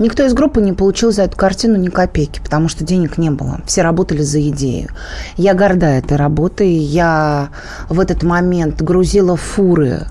Никто 0.00 0.24
из 0.24 0.32
группы 0.32 0.62
не 0.62 0.72
получил 0.72 1.12
за 1.12 1.24
эту 1.24 1.36
картину 1.36 1.76
ни 1.76 1.88
копейки, 1.88 2.40
потому 2.42 2.70
что 2.70 2.84
денег 2.84 3.18
не 3.18 3.30
было. 3.30 3.60
Все 3.66 3.82
работали 3.82 4.22
за 4.22 4.40
идею. 4.48 4.88
Я 5.36 5.52
горда 5.52 5.88
этой 5.88 6.16
работой. 6.16 6.72
Я 6.72 7.50
в 7.90 8.00
этот 8.00 8.22
момент 8.22 8.80
грузила 8.80 9.36
фуры 9.36 10.06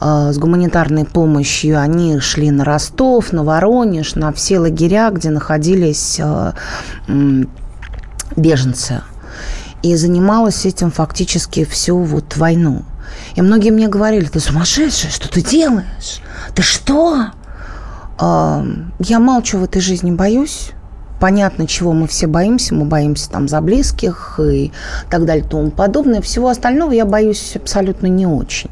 э, 0.00 0.32
с 0.32 0.38
гуманитарной 0.38 1.04
помощью. 1.04 1.80
Они 1.80 2.18
шли 2.18 2.50
на 2.50 2.64
Ростов, 2.64 3.32
на 3.32 3.44
Воронеж, 3.44 4.16
на 4.16 4.32
все 4.32 4.58
лагеря, 4.58 5.10
где 5.10 5.30
находились 5.30 6.18
э, 6.18 6.52
э, 7.06 7.44
беженцы. 8.34 9.02
И 9.82 9.94
занималась 9.94 10.66
этим 10.66 10.90
фактически 10.90 11.64
всю 11.64 11.98
вот 11.98 12.36
войну. 12.36 12.84
И 13.36 13.42
многие 13.42 13.70
мне 13.70 13.88
говорили, 13.88 14.26
ты 14.26 14.40
сумасшедшая, 14.40 15.10
что 15.10 15.28
ты 15.28 15.42
делаешь? 15.42 16.20
Ты 16.54 16.62
что? 16.62 17.28
Я 18.20 19.18
молчу 19.20 19.58
в 19.58 19.64
этой 19.64 19.80
жизни, 19.80 20.10
боюсь. 20.10 20.72
Понятно, 21.20 21.66
чего 21.66 21.92
мы 21.92 22.06
все 22.06 22.26
боимся. 22.26 22.74
Мы 22.74 22.84
боимся 22.84 23.30
там 23.30 23.48
за 23.48 23.60
близких 23.60 24.38
и 24.42 24.72
так 25.10 25.24
далее 25.24 25.44
и 25.44 25.48
тому 25.48 25.70
подобное. 25.70 26.20
Всего 26.20 26.48
остального 26.48 26.92
я 26.92 27.04
боюсь 27.04 27.56
абсолютно 27.56 28.06
не 28.06 28.26
очень. 28.26 28.70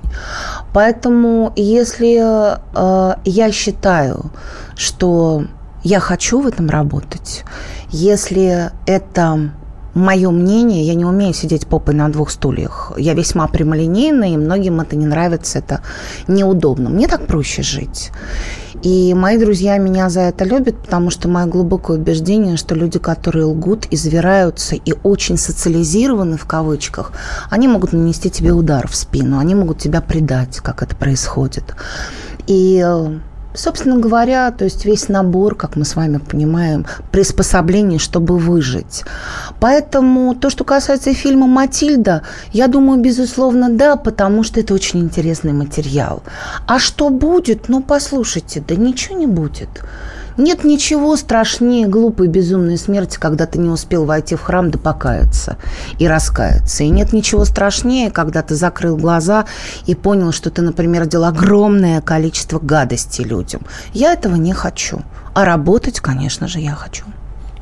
Поэтому 0.72 1.52
если 1.56 2.20
э, 2.22 3.16
я 3.24 3.52
считаю, 3.52 4.30
что 4.76 5.44
я 5.82 5.98
хочу 6.00 6.40
в 6.40 6.46
этом 6.46 6.68
работать, 6.68 7.44
если 7.90 8.70
это 8.86 9.50
мое 9.96 10.30
мнение, 10.30 10.84
я 10.84 10.94
не 10.94 11.04
умею 11.04 11.34
сидеть 11.34 11.66
попой 11.66 11.94
на 11.94 12.08
двух 12.08 12.30
стульях. 12.30 12.92
Я 12.98 13.14
весьма 13.14 13.48
прямолинейная, 13.48 14.34
и 14.34 14.36
многим 14.36 14.80
это 14.80 14.94
не 14.94 15.06
нравится, 15.06 15.58
это 15.58 15.80
неудобно. 16.28 16.90
Мне 16.90 17.08
так 17.08 17.26
проще 17.26 17.62
жить. 17.62 18.12
И 18.82 19.14
мои 19.14 19.38
друзья 19.38 19.78
меня 19.78 20.10
за 20.10 20.20
это 20.20 20.44
любят, 20.44 20.76
потому 20.82 21.10
что 21.10 21.28
мое 21.28 21.46
глубокое 21.46 21.96
убеждение, 21.96 22.58
что 22.58 22.74
люди, 22.74 22.98
которые 22.98 23.46
лгут, 23.46 23.86
извираются 23.90 24.76
и 24.76 24.94
очень 25.02 25.38
социализированы 25.38 26.36
в 26.36 26.44
кавычках, 26.44 27.12
они 27.50 27.66
могут 27.66 27.92
нанести 27.92 28.30
тебе 28.30 28.52
удар 28.52 28.86
в 28.86 28.94
спину, 28.94 29.38
они 29.38 29.54
могут 29.54 29.78
тебя 29.78 30.02
предать, 30.02 30.58
как 30.58 30.82
это 30.82 30.94
происходит. 30.94 31.74
И 32.46 32.82
э, 32.84 33.18
собственно 33.56 33.98
говоря, 33.98 34.50
то 34.50 34.64
есть 34.64 34.84
весь 34.84 35.08
набор, 35.08 35.56
как 35.56 35.76
мы 35.76 35.84
с 35.84 35.96
вами 35.96 36.18
понимаем, 36.18 36.86
приспособлений, 37.10 37.98
чтобы 37.98 38.38
выжить. 38.38 39.04
Поэтому 39.60 40.34
то, 40.34 40.50
что 40.50 40.64
касается 40.64 41.14
фильма 41.14 41.46
«Матильда», 41.46 42.22
я 42.52 42.68
думаю, 42.68 43.00
безусловно, 43.00 43.68
да, 43.70 43.96
потому 43.96 44.42
что 44.42 44.60
это 44.60 44.74
очень 44.74 45.00
интересный 45.00 45.52
материал. 45.52 46.22
А 46.66 46.78
что 46.78 47.10
будет? 47.10 47.68
Ну, 47.68 47.82
послушайте, 47.82 48.62
да 48.66 48.76
ничего 48.76 49.18
не 49.18 49.26
будет. 49.26 49.68
Нет 50.36 50.64
ничего 50.64 51.16
страшнее 51.16 51.86
глупой 51.86 52.28
безумной 52.28 52.76
смерти, 52.76 53.16
когда 53.18 53.46
ты 53.46 53.58
не 53.58 53.68
успел 53.68 54.04
войти 54.04 54.34
в 54.34 54.42
храм 54.42 54.70
да 54.70 54.78
покаяться 54.78 55.56
и 55.98 56.06
раскаяться. 56.06 56.84
И 56.84 56.88
нет 56.90 57.12
ничего 57.12 57.44
страшнее, 57.44 58.10
когда 58.10 58.42
ты 58.42 58.54
закрыл 58.54 58.96
глаза 58.96 59.46
и 59.86 59.94
понял, 59.94 60.32
что 60.32 60.50
ты, 60.50 60.62
например, 60.62 61.06
делал 61.06 61.24
огромное 61.26 62.00
количество 62.00 62.58
гадостей 62.58 63.24
людям. 63.24 63.62
Я 63.92 64.12
этого 64.12 64.34
не 64.34 64.52
хочу. 64.52 65.02
А 65.34 65.44
работать, 65.44 66.00
конечно 66.00 66.48
же, 66.48 66.60
я 66.60 66.74
хочу. 66.74 67.04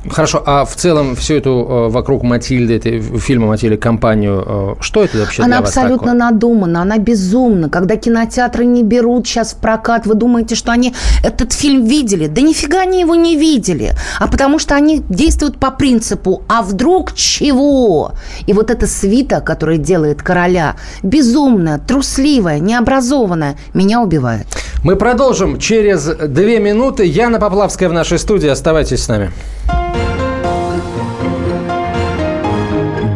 Хорошо, 0.09 0.43
а 0.45 0.65
в 0.65 0.75
целом 0.75 1.15
всю 1.15 1.35
эту 1.35 1.49
э, 1.49 1.89
вокруг 1.89 2.23
Матильды, 2.23 2.75
этой 2.75 3.01
фильма 3.01 3.47
Матильды, 3.47 3.77
компанию, 3.77 4.43
э, 4.45 4.75
что 4.81 5.03
это 5.03 5.17
вообще 5.17 5.43
Она 5.43 5.59
абсолютно 5.59 6.13
такое? 6.13 6.13
надумана, 6.13 6.81
она 6.81 6.97
безумна. 6.97 7.69
Когда 7.69 7.95
кинотеатры 7.95 8.65
не 8.65 8.83
берут 8.83 9.27
сейчас 9.27 9.53
в 9.53 9.57
прокат, 9.57 10.05
вы 10.05 10.15
думаете, 10.15 10.55
что 10.55 10.71
они 10.71 10.93
этот 11.23 11.53
фильм 11.53 11.85
видели? 11.85 12.27
Да 12.27 12.41
нифига 12.41 12.81
они 12.81 13.01
его 13.01 13.15
не 13.15 13.35
видели. 13.35 13.93
А 14.19 14.27
потому 14.27 14.59
что 14.59 14.75
они 14.75 15.03
действуют 15.09 15.57
по 15.57 15.71
принципу 15.71 16.43
«а 16.47 16.61
вдруг 16.61 17.13
чего?» 17.13 18.11
И 18.45 18.53
вот 18.53 18.69
эта 18.69 18.87
свита, 18.87 19.41
которая 19.41 19.77
делает 19.77 20.21
короля, 20.21 20.75
безумная, 21.03 21.79
трусливая, 21.79 22.59
необразованная, 22.59 23.57
меня 23.73 24.01
убивает. 24.01 24.45
Мы 24.83 24.95
продолжим 24.95 25.59
через 25.59 26.05
две 26.05 26.59
минуты. 26.59 27.05
Яна 27.05 27.39
Поплавская 27.39 27.89
в 27.89 27.93
нашей 27.93 28.19
студии. 28.19 28.47
Оставайтесь 28.47 29.03
с 29.03 29.07
нами. 29.07 29.31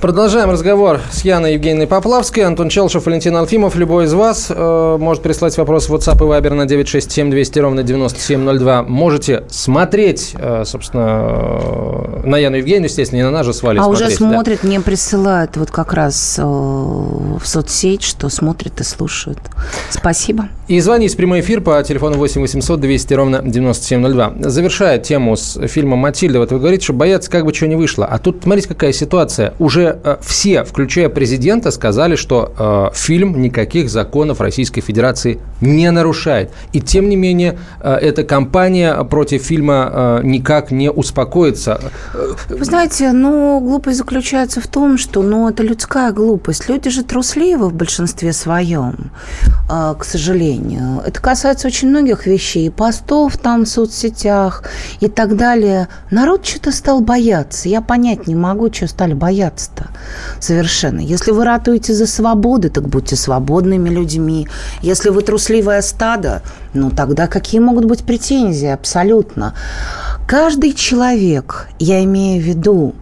Продолжаем 0.00 0.48
разговор 0.50 1.00
с 1.10 1.22
Яной 1.24 1.54
Евгеньевной 1.54 1.88
Поплавской. 1.88 2.44
Антон 2.44 2.68
Челшев, 2.68 3.04
Валентин 3.06 3.34
Алфимов. 3.36 3.74
Любой 3.74 4.04
из 4.04 4.14
вас 4.14 4.46
э, 4.48 4.96
может 5.00 5.24
прислать 5.24 5.58
вопрос 5.58 5.88
в 5.88 5.94
WhatsApp 5.94 6.18
и 6.18 6.20
Viber 6.20 6.54
на 6.54 6.66
967 6.66 7.30
200 7.32 7.58
ровно 7.58 7.82
9702. 7.82 8.84
Можете 8.84 9.42
смотреть, 9.50 10.36
э, 10.38 10.62
собственно, 10.64 12.20
э, 12.22 12.26
на 12.26 12.38
Яну 12.38 12.58
Евгеньевну, 12.58 12.84
естественно, 12.86 13.18
не 13.18 13.24
на 13.24 13.32
нас 13.32 13.44
же 13.44 13.52
с 13.52 13.60
Валей 13.64 13.80
А 13.80 13.84
смотреть. 13.84 14.06
уже 14.06 14.16
смотрят, 14.16 14.62
мне 14.62 14.80
присылают 14.80 15.56
вот 15.56 15.72
как 15.72 15.92
раз 15.92 16.36
э, 16.38 16.42
в 16.44 17.42
соцсеть, 17.44 18.04
что 18.04 18.28
смотрят 18.28 18.80
и 18.80 18.84
слушают. 18.84 19.40
Спасибо. 19.90 20.48
И 20.68 20.78
звоните 20.78 21.14
в 21.14 21.16
прямой 21.16 21.40
эфир 21.40 21.60
по 21.60 21.82
телефону 21.82 22.18
8 22.18 22.40
800 22.40 22.78
200 22.78 23.14
ровно 23.14 23.42
9702. 23.42 24.34
Завершая 24.48 24.98
тему 24.98 25.34
с 25.36 25.58
фильмом 25.66 25.98
«Матильда», 25.98 26.38
вот 26.38 26.52
вы 26.52 26.60
говорите, 26.60 26.84
что 26.84 26.92
боятся, 26.92 27.30
как 27.30 27.44
бы 27.44 27.52
чего 27.52 27.68
не 27.68 27.76
вышло. 27.76 28.06
А 28.06 28.18
тут, 28.18 28.42
смотрите, 28.44 28.68
какая 28.68 28.92
ситуация. 28.92 29.54
Уже 29.58 29.87
э, 30.02 30.16
все, 30.20 30.64
включая 30.64 31.08
президента, 31.08 31.70
сказали, 31.70 32.16
что 32.16 32.90
э, 32.92 32.96
фильм 32.96 33.40
никаких 33.40 33.90
законов 33.90 34.40
Российской 34.40 34.80
Федерации 34.80 35.40
не 35.60 35.90
нарушает. 35.90 36.50
И 36.72 36.80
тем 36.80 37.08
не 37.08 37.16
менее, 37.16 37.58
э, 37.80 37.94
эта 37.94 38.24
кампания 38.24 38.94
против 39.04 39.42
фильма 39.42 39.90
э, 39.92 40.20
никак 40.24 40.70
не 40.70 40.90
успокоится. 40.90 41.80
Вы 42.48 42.64
знаете, 42.64 43.12
ну, 43.12 43.60
глупость 43.60 43.98
заключается 43.98 44.60
в 44.60 44.66
том, 44.66 44.98
что, 44.98 45.22
ну, 45.22 45.48
это 45.48 45.62
людская 45.62 46.12
глупость. 46.12 46.68
Люди 46.68 46.90
же 46.90 47.02
трусливы 47.02 47.68
в 47.68 47.74
большинстве 47.74 48.32
своем, 48.32 49.10
э, 49.70 49.94
к 49.98 50.04
сожалению. 50.04 51.02
Это 51.06 51.20
касается 51.20 51.68
очень 51.68 51.88
многих 51.88 52.26
вещей, 52.26 52.70
постов 52.70 53.36
там 53.36 53.64
в 53.64 53.68
соцсетях 53.68 54.64
и 55.00 55.08
так 55.08 55.36
далее. 55.36 55.88
Народ 56.10 56.46
что-то 56.46 56.72
стал 56.72 57.00
бояться. 57.00 57.68
Я 57.68 57.80
понять 57.80 58.26
не 58.26 58.34
могу, 58.34 58.72
что 58.72 58.86
стали 58.86 59.14
бояться-то 59.78 59.90
совершенно. 60.40 61.00
Если 61.00 61.30
вы 61.30 61.44
ратуете 61.44 61.94
за 61.94 62.06
свободу, 62.06 62.70
так 62.70 62.88
будьте 62.88 63.16
свободными 63.16 63.88
людьми. 63.88 64.48
Если 64.82 65.10
вы 65.10 65.22
трусливое 65.22 65.82
стадо, 65.82 66.42
ну 66.74 66.90
тогда 66.90 67.26
какие 67.26 67.60
могут 67.60 67.84
быть 67.84 68.04
претензии? 68.04 68.68
Абсолютно. 68.68 69.54
Каждый 70.26 70.72
человек, 70.72 71.68
я 71.78 72.02
имею 72.04 72.42
в 72.42 72.46
виду, 72.46 72.94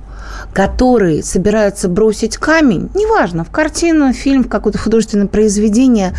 который 0.53 1.23
собирается 1.23 1.89
бросить 1.89 2.37
камень, 2.37 2.91
неважно, 2.95 3.45
в 3.45 3.51
картину, 3.51 4.13
в 4.13 4.17
фильм, 4.17 4.45
в 4.45 4.49
какое-то 4.49 4.79
художественное 4.79 5.27
произведение, 5.27 6.15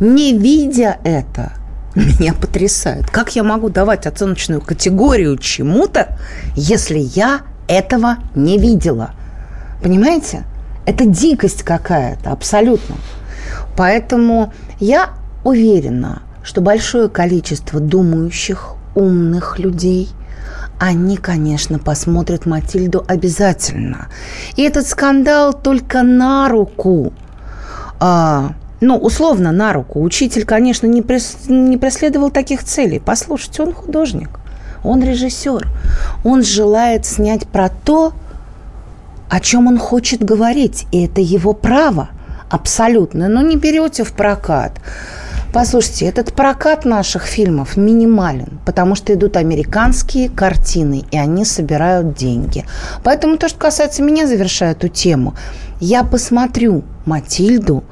не 0.00 0.36
видя 0.36 0.98
это, 1.04 1.52
меня 1.94 2.32
потрясает. 2.32 3.10
Как 3.10 3.34
я 3.36 3.42
могу 3.42 3.68
давать 3.68 4.06
оценочную 4.06 4.60
категорию 4.60 5.36
чему-то, 5.36 6.16
если 6.54 6.98
я 6.98 7.42
этого 7.68 8.16
не 8.34 8.58
видела? 8.58 9.14
Понимаете? 9.82 10.44
Это 10.86 11.04
дикость 11.04 11.62
какая-то, 11.62 12.30
абсолютно. 12.30 12.96
Поэтому 13.76 14.52
я 14.80 15.10
уверена, 15.44 16.22
что 16.42 16.60
большое 16.60 17.08
количество 17.08 17.80
думающих, 17.80 18.74
умных 18.94 19.58
людей– 19.58 20.08
они, 20.82 21.16
конечно, 21.16 21.78
посмотрят 21.78 22.44
Матильду 22.44 23.04
обязательно. 23.06 24.08
И 24.56 24.62
этот 24.62 24.84
скандал 24.88 25.52
только 25.52 26.02
на 26.02 26.48
руку. 26.48 27.12
А, 28.00 28.54
ну, 28.80 28.96
условно, 28.96 29.52
на 29.52 29.72
руку. 29.72 30.02
Учитель, 30.02 30.44
конечно, 30.44 30.88
не, 30.88 31.00
прес, 31.00 31.36
не 31.46 31.76
преследовал 31.76 32.30
таких 32.30 32.64
целей. 32.64 32.98
Послушайте, 32.98 33.62
он 33.62 33.72
художник, 33.72 34.40
он 34.82 35.04
режиссер. 35.04 35.68
Он 36.24 36.42
желает 36.42 37.06
снять 37.06 37.46
про 37.46 37.68
то, 37.68 38.14
о 39.32 39.40
чем 39.40 39.66
он 39.66 39.78
хочет 39.78 40.22
говорить. 40.22 40.86
И 40.92 41.06
это 41.06 41.22
его 41.22 41.54
право 41.54 42.10
абсолютно. 42.50 43.28
Но 43.28 43.40
не 43.40 43.56
берете 43.56 44.04
в 44.04 44.12
прокат. 44.12 44.78
Послушайте, 45.54 46.04
этот 46.04 46.34
прокат 46.34 46.84
наших 46.84 47.22
фильмов 47.22 47.78
минимален, 47.78 48.60
потому 48.66 48.94
что 48.94 49.14
идут 49.14 49.38
американские 49.38 50.28
картины, 50.28 51.04
и 51.10 51.16
они 51.16 51.46
собирают 51.46 52.14
деньги. 52.14 52.66
Поэтому 53.04 53.38
то, 53.38 53.48
что 53.48 53.58
касается 53.58 54.02
меня, 54.02 54.26
завершая 54.26 54.72
эту 54.72 54.88
тему, 54.88 55.34
я 55.80 56.04
посмотрю 56.04 56.84
«Матильду» 57.06 57.84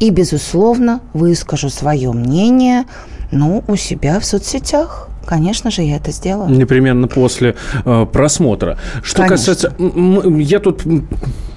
и, 0.00 0.08
безусловно, 0.08 1.00
выскажу 1.12 1.68
свое 1.68 2.12
мнение 2.12 2.86
ну, 3.30 3.62
у 3.68 3.76
себя 3.76 4.20
в 4.20 4.24
соцсетях. 4.24 5.07
Конечно 5.28 5.70
же, 5.70 5.82
я 5.82 5.96
это 5.96 6.10
сделаю. 6.10 6.48
Непременно 6.50 7.06
после 7.06 7.54
э, 7.84 8.06
просмотра. 8.10 8.78
Что 9.02 9.22
Конечно. 9.22 9.36
касается... 9.54 9.74
Я 10.38 10.58
тут 10.58 10.82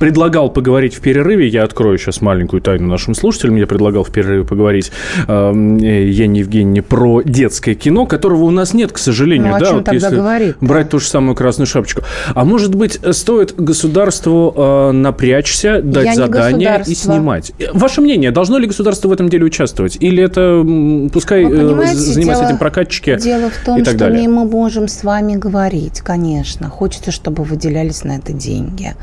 предлагал 0.02 0.50
поговорить 0.50 0.96
в 0.96 1.00
перерыве, 1.00 1.48
я 1.48 1.64
открою 1.64 2.00
сейчас 2.00 2.22
маленькую 2.22 2.62
тайну 2.62 2.88
нашим 2.88 3.14
слушателям, 3.14 3.56
я 3.56 3.68
предлагал 3.68 4.04
в 4.04 4.12
перерыве 4.12 4.44
поговорить 4.44 4.92
э, 5.28 5.52
Яне 5.54 6.40
Евгеньевне 6.40 6.82
про 6.82 7.22
детское 7.22 7.76
кино, 7.76 8.08
которого 8.08 8.46
у 8.46 8.50
нас 8.50 8.74
нет, 8.74 8.92
к 8.92 8.98
сожалению. 8.98 9.50
Ну, 9.50 9.56
о 9.56 9.60
да, 9.60 9.66
чем 9.68 9.76
вот 9.76 9.86
тогда 9.86 10.08
если 10.08 10.16
говорить? 10.16 10.56
брать 10.60 10.90
ту 10.90 11.00
же 11.00 11.06
самую 11.06 11.36
красную 11.36 11.68
шапочку. 11.68 12.02
А 12.34 12.44
может 12.44 12.74
быть, 12.74 13.00
стоит 13.12 13.54
государству 13.56 14.54
э, 14.58 14.92
напрячься, 14.92 15.82
дать 15.84 16.06
Я 16.08 16.16
задание 16.16 16.84
и 16.88 16.96
снимать? 16.96 17.54
Э, 17.60 17.66
Ваше 17.74 18.02
мнение, 18.02 18.32
должно 18.32 18.58
ли 18.58 18.66
государство 18.66 19.08
в 19.08 19.12
этом 19.12 19.30
деле 19.30 19.46
участвовать? 19.46 19.98
Или 20.00 20.24
это 20.24 20.66
пускай 21.14 21.46
Вы 21.46 21.56
э, 21.56 21.94
занимаются 21.94 22.44
дело- 22.44 22.50
этим 22.50 22.58
прокатчики 22.58 23.18
Дело 23.22 23.52
в 23.52 23.61
том, 23.66 23.80
и 23.80 23.84
так 23.84 23.96
что 23.96 24.06
далее? 24.06 24.28
мы 24.28 24.46
можем 24.46 24.88
с 24.88 25.04
вами 25.04 25.36
говорить, 25.36 26.02
конечно. 26.02 26.70
Хочется, 26.70 27.12
чтобы 27.12 27.44
выделялись 27.44 28.04
на 28.04 28.14
это 28.14 28.34
деньги. 28.34 28.96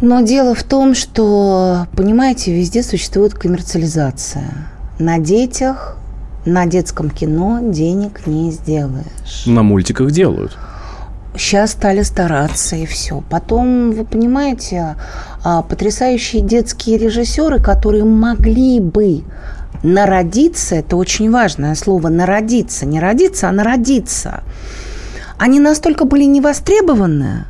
Но 0.00 0.20
дело 0.22 0.54
в 0.54 0.62
том, 0.62 0.94
что, 0.94 1.86
понимаете, 1.96 2.54
везде 2.54 2.82
существует 2.82 3.34
коммерциализация. 3.34 4.50
На 4.98 5.18
детях, 5.18 5.96
на 6.44 6.66
детском 6.66 7.10
кино 7.10 7.60
денег 7.62 8.26
не 8.26 8.50
сделаешь. 8.50 9.44
На 9.46 9.62
мультиках 9.62 10.10
делают. 10.10 10.56
Сейчас 11.36 11.72
стали 11.72 12.02
стараться 12.02 12.76
и 12.76 12.86
все. 12.86 13.22
Потом, 13.28 13.90
вы 13.90 14.04
понимаете, 14.04 14.96
а, 15.42 15.62
потрясающие 15.62 16.42
детские 16.42 16.96
режиссеры, 16.96 17.60
которые 17.60 18.04
могли 18.04 18.78
бы 18.78 19.22
народиться, 19.84 20.76
это 20.76 20.96
очень 20.96 21.30
важное 21.30 21.74
слово, 21.74 22.08
народиться, 22.08 22.86
не 22.86 22.98
родиться, 22.98 23.48
а 23.48 23.52
народиться, 23.52 24.42
они 25.38 25.60
настолько 25.60 26.06
были 26.06 26.24
невостребованы, 26.24 27.44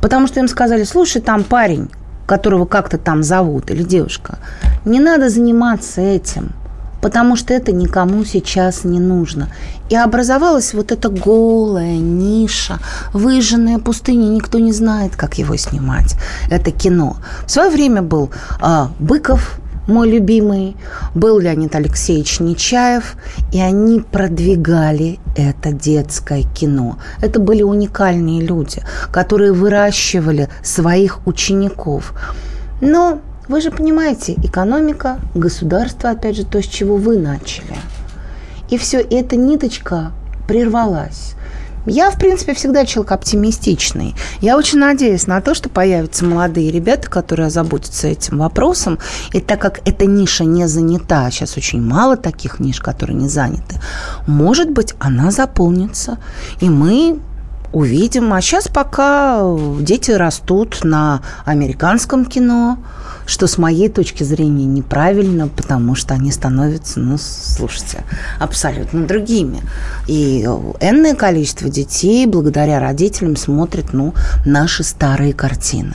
потому 0.00 0.26
что 0.26 0.40
им 0.40 0.48
сказали, 0.48 0.84
слушай, 0.84 1.22
там 1.22 1.42
парень, 1.42 1.90
которого 2.26 2.66
как-то 2.66 2.98
там 2.98 3.22
зовут, 3.22 3.70
или 3.70 3.82
девушка, 3.82 4.38
не 4.84 5.00
надо 5.00 5.30
заниматься 5.30 6.02
этим, 6.02 6.52
потому 7.00 7.36
что 7.36 7.54
это 7.54 7.72
никому 7.72 8.24
сейчас 8.24 8.84
не 8.84 9.00
нужно. 9.00 9.48
И 9.88 9.96
образовалась 9.96 10.74
вот 10.74 10.92
эта 10.92 11.08
голая 11.08 11.96
ниша, 11.96 12.78
выжженная 13.12 13.78
пустыня, 13.78 14.26
никто 14.26 14.58
не 14.58 14.72
знает, 14.72 15.16
как 15.16 15.38
его 15.38 15.56
снимать. 15.56 16.16
Это 16.50 16.70
кино. 16.70 17.16
В 17.46 17.50
свое 17.50 17.70
время 17.70 18.02
был 18.02 18.30
а, 18.60 18.90
Быков, 18.98 19.60
мой 19.86 20.10
любимый, 20.10 20.76
был 21.14 21.38
Леонид 21.38 21.74
Алексеевич 21.74 22.40
Нечаев, 22.40 23.16
и 23.52 23.60
они 23.60 24.00
продвигали 24.00 25.18
это 25.36 25.72
детское 25.72 26.42
кино. 26.42 26.98
Это 27.20 27.38
были 27.38 27.62
уникальные 27.62 28.42
люди, 28.42 28.82
которые 29.12 29.52
выращивали 29.52 30.48
своих 30.62 31.26
учеников. 31.26 32.14
Но 32.80 33.20
вы 33.48 33.60
же 33.60 33.70
понимаете, 33.70 34.34
экономика, 34.42 35.18
государство, 35.34 36.10
опять 36.10 36.36
же, 36.36 36.44
то, 36.44 36.62
с 36.62 36.66
чего 36.66 36.96
вы 36.96 37.18
начали. 37.18 37.76
И 38.70 38.78
все, 38.78 39.00
и 39.00 39.14
эта 39.14 39.36
ниточка 39.36 40.12
прервалась. 40.48 41.34
Я, 41.86 42.10
в 42.10 42.18
принципе, 42.18 42.54
всегда 42.54 42.86
человек 42.86 43.12
оптимистичный. 43.12 44.14
Я 44.40 44.56
очень 44.56 44.78
надеюсь 44.78 45.26
на 45.26 45.40
то, 45.40 45.54
что 45.54 45.68
появятся 45.68 46.24
молодые 46.24 46.70
ребята, 46.70 47.10
которые 47.10 47.48
озаботятся 47.48 48.08
этим 48.08 48.38
вопросом. 48.38 48.98
И 49.32 49.40
так 49.40 49.60
как 49.60 49.80
эта 49.86 50.06
ниша 50.06 50.44
не 50.44 50.66
занята, 50.66 51.30
сейчас 51.30 51.56
очень 51.56 51.82
мало 51.82 52.16
таких 52.16 52.58
ниш, 52.60 52.80
которые 52.80 53.16
не 53.16 53.28
заняты, 53.28 53.80
может 54.26 54.70
быть, 54.70 54.94
она 54.98 55.30
заполнится. 55.30 56.18
И 56.60 56.68
мы 56.68 57.20
увидим. 57.72 58.32
А 58.32 58.40
сейчас 58.40 58.68
пока 58.68 59.42
дети 59.80 60.12
растут 60.12 60.84
на 60.84 61.20
американском 61.44 62.24
кино, 62.24 62.78
что 63.26 63.46
с 63.46 63.58
моей 63.58 63.88
точки 63.88 64.22
зрения 64.22 64.64
неправильно, 64.64 65.48
потому 65.48 65.94
что 65.94 66.14
они 66.14 66.30
становятся, 66.30 67.00
ну, 67.00 67.16
слушайте, 67.18 68.04
абсолютно 68.38 69.06
другими. 69.06 69.60
И 70.06 70.42
энное 70.80 71.14
количество 71.14 71.68
детей 71.68 72.26
благодаря 72.26 72.80
родителям 72.80 73.36
смотрят, 73.36 73.92
ну, 73.92 74.14
наши 74.44 74.82
старые 74.82 75.32
картины. 75.32 75.94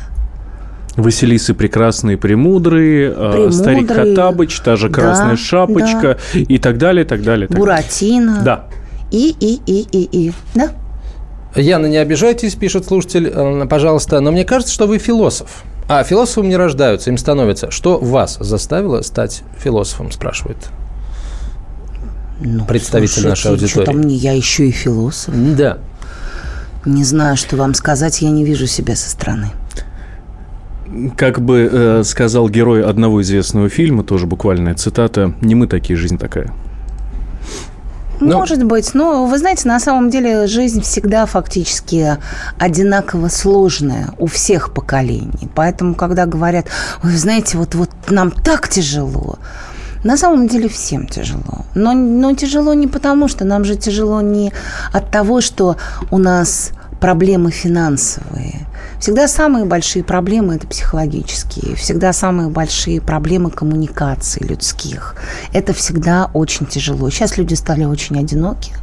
Василисы 0.95 1.53
прекрасные, 1.53 2.17
премудрые, 2.17 3.11
Премудрые, 3.11 3.51
старик 3.51 3.91
Хатабыч, 3.91 4.59
та 4.59 4.75
же 4.75 4.89
красная 4.89 5.31
да, 5.31 5.37
шапочка 5.37 6.17
и 6.33 6.57
так 6.57 6.77
далее, 6.77 7.05
так 7.05 7.23
далее. 7.23 7.47
так. 7.47 7.57
Буратино. 7.57 8.41
Да. 8.43 8.65
И, 9.11 9.35
и, 9.39 9.59
и, 9.65 9.87
и, 9.91 10.27
и. 10.27 10.31
Да? 10.55 10.71
Яна, 11.55 11.87
не 11.87 11.97
обижайтесь, 11.97 12.55
пишет 12.55 12.85
слушатель, 12.85 13.31
э, 13.33 13.65
пожалуйста, 13.67 14.19
но 14.19 14.31
мне 14.31 14.45
кажется, 14.45 14.73
что 14.73 14.87
вы 14.87 14.99
философ. 14.99 15.63
А 15.89 16.03
философом 16.03 16.47
не 16.47 16.55
рождаются, 16.55 17.09
им 17.09 17.17
становятся. 17.17 17.71
Что 17.71 17.97
вас 17.97 18.37
заставило 18.39 19.01
стать 19.01 19.41
философом, 19.57 20.11
спрашивает 20.11 20.69
Ну, 22.39 22.63
представитель 22.63 23.13
слушайте, 23.13 23.29
нашей 23.29 23.51
аудитории. 23.51 23.85
Что-то 23.85 23.93
мне, 23.93 24.15
я 24.15 24.33
еще 24.33 24.67
и 24.67 24.71
философ. 24.71 25.33
Да. 25.35 25.79
Не 26.85 27.03
знаю, 27.03 27.37
что 27.37 27.57
вам 27.57 27.73
сказать, 27.73 28.21
я 28.21 28.29
не 28.29 28.45
вижу 28.45 28.67
себя 28.67 28.95
со 28.95 29.09
стороны. 29.09 29.47
Как 31.17 31.41
бы 31.41 31.67
э, 31.71 32.03
сказал 32.03 32.49
герой 32.49 32.83
одного 32.83 33.23
известного 33.23 33.67
фильма, 33.69 34.03
тоже 34.03 34.27
буквальная 34.27 34.75
цитата, 34.75 35.33
«Не 35.41 35.55
мы 35.55 35.65
такие, 35.65 35.97
жизнь 35.97 36.19
такая». 36.19 36.53
Ну- 38.19 38.37
Может 38.37 38.63
быть, 38.63 38.93
но 38.93 39.25
вы 39.25 39.37
знаете, 39.37 39.67
на 39.67 39.79
самом 39.79 40.09
деле 40.09 40.47
жизнь 40.47 40.81
всегда 40.81 41.25
фактически 41.25 42.17
одинаково 42.57 43.29
сложная 43.29 44.09
у 44.17 44.25
всех 44.27 44.73
поколений. 44.73 45.49
Поэтому, 45.55 45.95
когда 45.95 46.25
говорят, 46.25 46.65
вы 47.03 47.17
знаете, 47.17 47.57
вот, 47.57 47.75
вот 47.75 47.89
нам 48.09 48.31
так 48.31 48.67
тяжело, 48.67 49.39
на 50.03 50.17
самом 50.17 50.47
деле 50.47 50.67
всем 50.69 51.07
тяжело. 51.07 51.65
Но, 51.75 51.93
но 51.93 52.33
тяжело 52.35 52.73
не 52.73 52.87
потому, 52.87 53.27
что 53.27 53.45
нам 53.45 53.63
же 53.65 53.75
тяжело 53.75 54.21
не 54.21 54.51
от 54.93 55.11
того, 55.11 55.41
что 55.41 55.77
у 56.11 56.17
нас 56.17 56.71
проблемы 56.99 57.51
финансовые. 57.51 58.65
Всегда 58.99 59.29
самые 59.29 59.63
большие 59.63 60.03
проблемы– 60.03 60.55
это 60.55 60.67
психологические. 60.67 61.75
Всегда 61.75 62.11
самые 62.11 62.49
большие 62.49 62.99
проблемы 62.99 63.49
коммуникаций 63.49 64.45
людских. 64.45 65.15
Это 65.53 65.73
всегда 65.73 66.29
очень 66.33 66.65
тяжело. 66.65 67.09
Сейчас 67.09 67.37
люди 67.37 67.53
стали 67.53 67.85
очень 67.85 68.19
одиноки. 68.19 68.73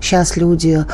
Сейчас 0.00 0.36
люди 0.36 0.84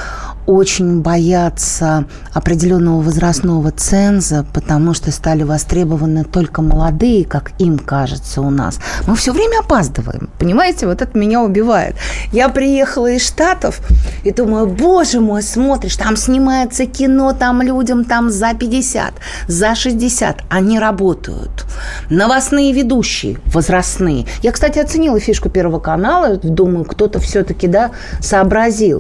очень 0.49 1.03
боятся 1.03 2.07
определенного 2.33 3.03
возрастного 3.03 3.71
ценза, 3.71 4.47
потому 4.55 4.95
что 4.95 5.13
стали 5.13 5.43
востребованы 5.43 6.25
только 6.25 6.63
молодые, 6.63 7.27
как 7.27 7.53
им 7.59 7.79
кажется 7.79 8.41
у 8.41 8.49
нас. 8.49 8.79
Мы 9.07 9.15
все 9.15 9.33
время 9.33 9.61
опаздываем, 9.61 10.31
понимаете? 10.39 10.87
Вот 10.87 11.03
это 11.03 11.19
меня 11.19 11.43
убивает. 11.43 11.97
Я 12.33 12.49
приехала 12.49 13.11
из 13.11 13.27
Штатов 13.27 13.81
и 14.25 14.33
думаю, 14.33 14.67
боже 14.67 15.21
мой, 15.21 15.43
смотришь, 15.43 15.97
там 15.97 16.17
снимается 16.17 16.87
кино, 16.87 17.35
там 17.35 17.61
людям 17.61 18.07
там 18.07 18.31
за 18.31 18.55
50, 18.55 19.13
за 19.49 19.75
60. 19.75 20.45
Они 20.49 20.79
работают. 20.79 21.67
Новостные 22.09 22.73
ведущие, 22.73 23.39
возрастные. 23.47 24.25
Я, 24.43 24.53
кстати, 24.53 24.79
оценила 24.79 25.21
фишку 25.21 25.51
Первого 25.51 25.79
канала. 25.79 26.39
Думаю, 26.39 26.87
кто-то 26.87 27.21
все-таки, 27.21 27.67
да, 27.69 27.91
сообразил. 28.21 28.48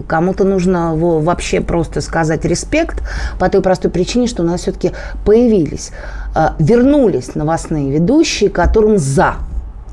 Кому-то 0.06 0.44
нужно 0.44 0.94
во- 0.94 1.20
вообще 1.20 1.60
просто 1.60 2.00
сказать 2.00 2.44
респект 2.44 3.02
по 3.38 3.48
той 3.48 3.60
простой 3.60 3.90
причине, 3.90 4.26
что 4.26 4.42
у 4.42 4.46
нас 4.46 4.62
все-таки 4.62 4.92
появились, 5.24 5.90
э, 6.34 6.48
вернулись 6.58 7.34
новостные 7.34 7.90
ведущие, 7.90 8.50
которым 8.50 8.98
за 8.98 9.34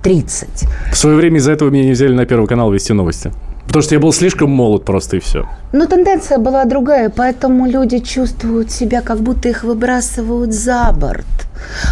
30. 0.04 0.68
В 0.92 0.98
свое 0.98 1.16
время 1.16 1.38
из-за 1.38 1.52
этого 1.54 1.70
меня 1.70 1.86
не 1.86 1.92
взяли 1.94 2.14
на 2.14 2.26
Первый 2.26 2.48
канал 2.48 2.72
вести 2.72 2.94
новости. 2.94 3.32
Потому 3.68 3.82
что 3.84 3.96
я 3.96 4.00
был 4.00 4.14
слишком 4.14 4.52
молод 4.52 4.86
просто 4.86 5.18
и 5.18 5.20
все. 5.20 5.48
Но 5.74 5.88
тенденция 5.88 6.38
была 6.38 6.66
другая, 6.66 7.10
поэтому 7.10 7.66
люди 7.66 7.98
чувствуют 8.00 8.72
себя, 8.72 9.02
как 9.02 9.20
будто 9.20 9.50
их 9.50 9.64
выбрасывают 9.64 10.54
за 10.54 10.92
борт. 10.96 11.26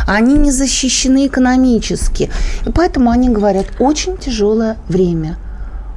Они 0.08 0.38
не 0.38 0.52
защищены 0.52 1.26
экономически. 1.28 2.30
И 2.68 2.72
поэтому 2.72 3.10
они 3.10 3.30
говорят, 3.30 3.66
очень 3.80 4.18
тяжелое 4.18 4.78
время. 4.88 5.38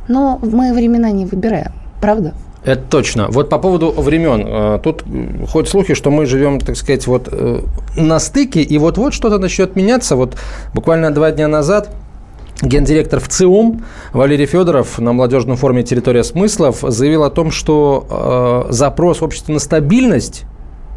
Но 0.08 0.38
мы 0.42 0.72
времена 0.72 1.10
не 1.10 1.26
выбираем, 1.26 1.72
правда? 2.00 2.34
Это 2.64 2.82
точно. 2.82 3.28
Вот 3.28 3.48
по 3.48 3.58
поводу 3.58 3.92
времен. 3.92 4.44
э, 4.46 4.80
Тут 4.82 5.04
ходят 5.48 5.70
слухи, 5.70 5.94
что 5.94 6.10
мы 6.10 6.26
живем, 6.26 6.58
так 6.58 6.76
сказать, 6.76 7.06
вот 7.06 7.28
э, 7.30 7.60
на 7.96 8.18
стыке, 8.18 8.60
и 8.60 8.78
вот-вот 8.78 9.14
что-то 9.14 9.38
начнет 9.38 9.76
меняться. 9.76 10.16
Вот 10.16 10.36
буквально 10.74 11.12
два 11.12 11.30
дня 11.30 11.46
назад 11.46 11.90
гендиректор 12.62 13.20
ВЦИУМ 13.20 13.84
Валерий 14.12 14.46
Федоров 14.46 14.98
на 14.98 15.12
молодежном 15.12 15.56
форуме 15.56 15.82
«Территория 15.84 16.24
смыслов» 16.24 16.78
заявил 16.82 17.22
о 17.22 17.30
том, 17.30 17.50
что 17.52 18.64
э, 18.68 18.72
запрос 18.72 19.22
общества 19.22 19.52
на 19.52 19.60
стабильность 19.60 20.44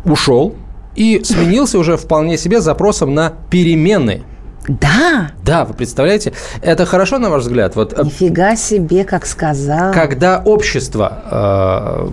ушел 0.06 0.56
и 0.96 1.22
сменился 1.24 1.78
уже 1.78 1.98
вполне 1.98 2.38
себе 2.38 2.62
запросом 2.62 3.14
на 3.14 3.34
перемены. 3.52 4.24
Да, 4.68 5.32
Да, 5.44 5.66
вы 5.66 5.74
представляете? 5.74 6.34
Это 6.62 6.86
хорошо, 6.86 7.18
на 7.18 7.30
ваш 7.30 7.44
взгляд? 7.44 7.76
Вот 7.76 7.98
э, 7.98 8.04
нифига 8.04 8.56
себе, 8.56 9.04
как 9.04 9.26
сказал. 9.26 9.94
когда 9.94 10.42
общество, 10.46 11.24
э, 11.32 12.10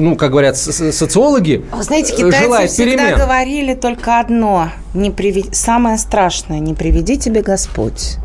ну, 0.00 0.16
как 0.16 0.30
говорят 0.32 0.56
со- 0.56 0.72
со- 0.72 0.90
социологи, 0.90 1.64
Вы 1.72 1.82
знаете, 1.82 2.12
э, 2.14 2.16
китайцы 2.16 2.42
желают 2.44 2.70
всегда 2.70 2.96
перемен. 2.96 3.18
говорили 3.18 3.74
только 3.74 4.18
одно. 4.18 4.70
Не 4.94 5.10
приве- 5.10 5.52
Самое 5.52 5.98
страшное, 5.98 6.58
не 6.58 6.74
приведи 6.74 7.18
тебе 7.18 7.42
Господь 7.42 8.16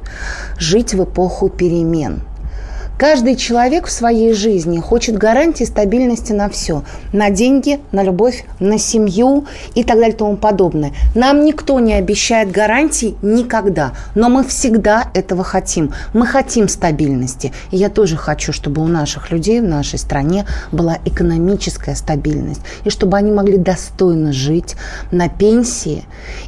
жить 0.57 0.93
в 0.93 1.03
эпоху 1.03 1.49
перемен. 1.49 2.21
Каждый 3.01 3.35
человек 3.35 3.87
в 3.87 3.91
своей 3.91 4.31
жизни 4.31 4.77
хочет 4.77 5.17
гарантии 5.17 5.63
стабильности 5.63 6.33
на 6.33 6.49
все. 6.49 6.83
На 7.11 7.31
деньги, 7.31 7.79
на 7.91 8.03
любовь, 8.03 8.45
на 8.59 8.77
семью 8.77 9.47
и 9.73 9.83
так 9.83 9.95
далее 9.95 10.13
и 10.13 10.15
тому 10.15 10.37
подобное. 10.37 10.91
Нам 11.15 11.43
никто 11.43 11.79
не 11.79 11.95
обещает 11.95 12.51
гарантий 12.51 13.15
никогда. 13.23 13.93
Но 14.13 14.29
мы 14.29 14.43
всегда 14.43 15.09
этого 15.15 15.43
хотим. 15.43 15.91
Мы 16.13 16.27
хотим 16.27 16.67
стабильности. 16.69 17.51
И 17.71 17.77
я 17.77 17.89
тоже 17.89 18.17
хочу, 18.17 18.53
чтобы 18.53 18.83
у 18.83 18.87
наших 18.87 19.31
людей 19.31 19.61
в 19.61 19.67
нашей 19.67 19.97
стране 19.97 20.45
была 20.71 20.99
экономическая 21.03 21.95
стабильность. 21.95 22.61
И 22.83 22.91
чтобы 22.91 23.17
они 23.17 23.31
могли 23.31 23.57
достойно 23.57 24.31
жить 24.31 24.75
на 25.09 25.27
пенсии 25.27 26.05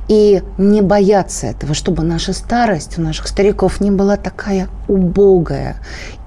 и 0.08 0.43
не 0.60 0.84
бояться 0.84 1.47
этого. 1.47 1.74
Чтобы 1.74 2.04
наша 2.04 2.32
старость 2.32 2.99
у 2.99 3.01
наших 3.01 3.28
стариков 3.28 3.82
не 3.82 3.89
была 3.89 4.18
такая 4.18 4.70
убогая 4.93 5.77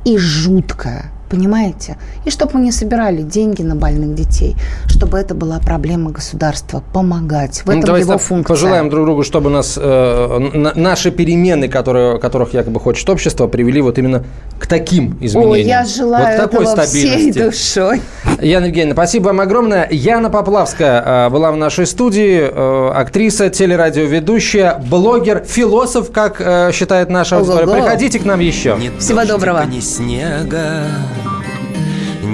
и 0.04 0.18
жуткая. 0.18 1.12
Понимаете? 1.28 1.96
И 2.24 2.30
чтобы 2.30 2.52
мы 2.54 2.60
не 2.60 2.72
собирали 2.72 3.22
деньги 3.22 3.62
на 3.62 3.74
больных 3.74 4.14
детей, 4.14 4.56
чтобы 4.86 5.18
это 5.18 5.34
была 5.34 5.58
проблема 5.58 6.10
государства, 6.10 6.82
помогать. 6.92 7.62
В 7.62 7.66
Ну, 7.66 7.72
этом 7.72 7.84
давайте 7.84 8.08
его 8.08 8.18
функция. 8.18 8.54
Пожелаем 8.54 8.90
друг 8.90 9.06
другу, 9.06 9.22
чтобы 9.24 9.50
нас 9.50 9.76
э, 9.76 10.38
на- 10.54 10.72
наши 10.74 11.10
перемены, 11.10 11.68
которые, 11.68 12.18
которых 12.18 12.54
якобы 12.54 12.78
хочет 12.78 13.08
общество, 13.10 13.48
привели 13.48 13.80
вот 13.80 13.98
именно 13.98 14.24
к 14.58 14.66
таким 14.68 15.18
изменениям. 15.20 15.50
Ой, 15.50 15.62
я 15.62 15.84
желаю 15.84 16.38
вот 16.38 16.50
такой 16.50 16.64
этого 16.66 16.82
всей 16.86 17.06
стабильности. 17.08 17.38
душой. 17.42 18.00
Яна 18.40 18.66
Евгеньевна, 18.66 18.94
спасибо 18.94 19.24
вам 19.26 19.40
огромное. 19.40 19.88
Яна 19.90 20.30
Поплавская 20.30 21.26
э, 21.26 21.30
была 21.30 21.50
в 21.50 21.56
нашей 21.56 21.86
студии, 21.86 22.38
э, 22.50 22.90
актриса, 22.94 23.50
телерадиоведущая, 23.50 24.78
блогер, 24.78 25.44
философ, 25.44 26.10
как 26.12 26.40
э, 26.40 26.70
считает 26.72 27.10
наша 27.10 27.38
аудитория. 27.38 27.66
Приходите 27.66 28.18
к 28.20 28.24
нам 28.24 28.38
еще. 28.40 28.76
Ни 28.80 28.96
Всего 28.98 29.24
доброго. 29.24 29.64
Ни 29.66 29.80
снега, 29.80 30.84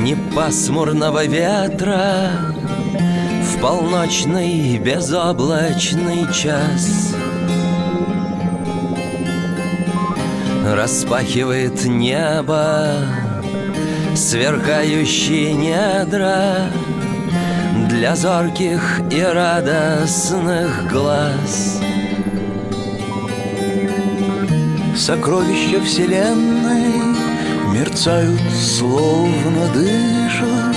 ни 0.03 0.15
пасмурного 0.35 1.25
ветра 1.27 2.31
В 3.45 3.61
полночный 3.61 4.77
безоблачный 4.79 6.27
час. 6.35 7.15
Распахивает 10.67 11.85
небо 11.85 12.97
Сверкающие 14.17 15.53
недра 15.53 16.67
Для 17.89 18.17
зорких 18.17 19.01
и 19.09 19.21
радостных 19.21 20.91
глаз. 20.91 21.81
Сокровища 24.97 25.81
вселенной 25.81 27.22
мерцают, 27.73 28.41
словно 28.53 29.69
дышат. 29.73 30.77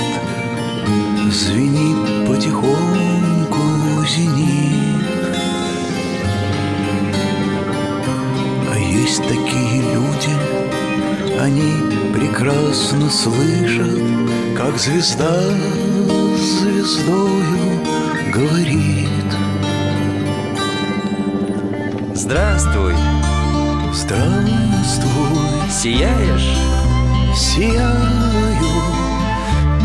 Звенит 1.31 2.27
потихоньку 2.27 4.05
зенит. 4.07 5.35
А 8.73 8.77
есть 8.77 9.21
такие 9.23 9.81
люди, 9.93 10.33
они 11.39 11.73
прекрасно 12.13 13.09
слышат, 13.09 13.99
как 14.57 14.77
звезда 14.77 15.41
звездою 16.37 17.81
говорит 18.33 19.09
Здравствуй, 22.13 22.93
Здравствуй, 23.93 25.69
сияешь? 25.69 26.84
Сияю 27.36 27.86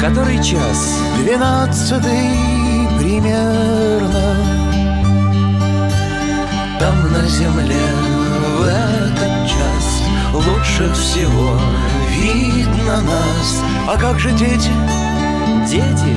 Который 0.01 0.43
час? 0.43 0.99
Двенадцатый 1.19 2.31
примерно 2.99 4.37
Там 6.79 7.13
на 7.13 7.27
земле 7.27 7.87
в 8.59 8.63
этот 8.63 9.49
час 9.49 10.03
Лучше 10.33 10.93
всего 10.95 11.59
видно 12.11 13.03
нас 13.03 13.63
А 13.89 13.97
как 13.99 14.19
же 14.19 14.31
дети? 14.33 14.71
Дети 15.69 16.17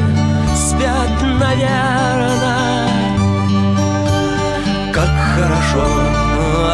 спят, 0.55 1.21
наверное 1.21 2.87
Как 4.93 5.09
хорошо 5.35 5.85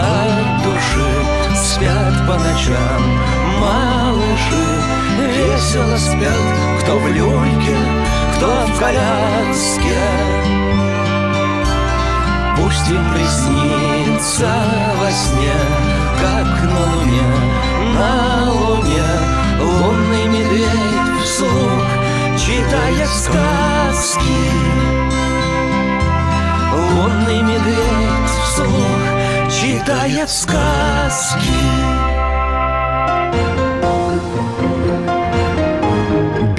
от 0.01 0.18
Весело 5.59 5.97
спят, 5.97 6.79
кто 6.81 6.97
в 6.99 7.07
люльке, 7.09 7.75
кто 8.37 8.47
в 8.47 8.79
коляске. 8.79 9.99
Пусть 12.55 12.89
им 12.89 13.03
приснится 13.13 14.49
во 15.01 15.11
сне, 15.11 15.59
как 16.21 16.63
на 16.63 16.79
луне, 16.95 17.27
на 17.93 18.51
луне. 18.53 19.03
Лунный 19.59 20.27
медведь 20.29 21.25
вслух 21.25 21.83
читает 22.37 23.09
сказки. 23.09 24.39
Лунный 26.73 27.41
медведь 27.41 28.31
вслух 28.45 29.51
читает 29.51 30.29
сказки 30.29 32.18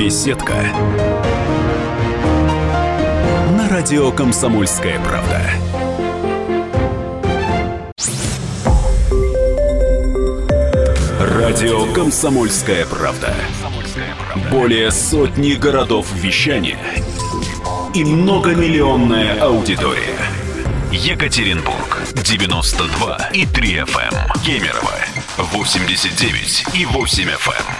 Беседка. 0.00 0.54
На 3.50 3.68
радио 3.68 4.10
Комсомольская 4.10 4.98
правда. 4.98 5.42
Радио 11.20 11.92
Комсомольская 11.92 12.86
правда. 12.86 13.34
Более 14.50 14.90
сотни 14.90 15.52
городов 15.52 16.10
вещания 16.14 16.78
и 17.92 18.02
многомиллионная 18.02 19.38
аудитория. 19.38 20.16
Екатеринбург 20.90 21.98
92 22.14 23.28
и 23.34 23.44
3 23.44 23.76
FM. 23.80 24.14
Кемерово 24.46 24.94
89 25.52 26.64
и 26.72 26.86
8 26.86 27.24
FM. 27.28 27.79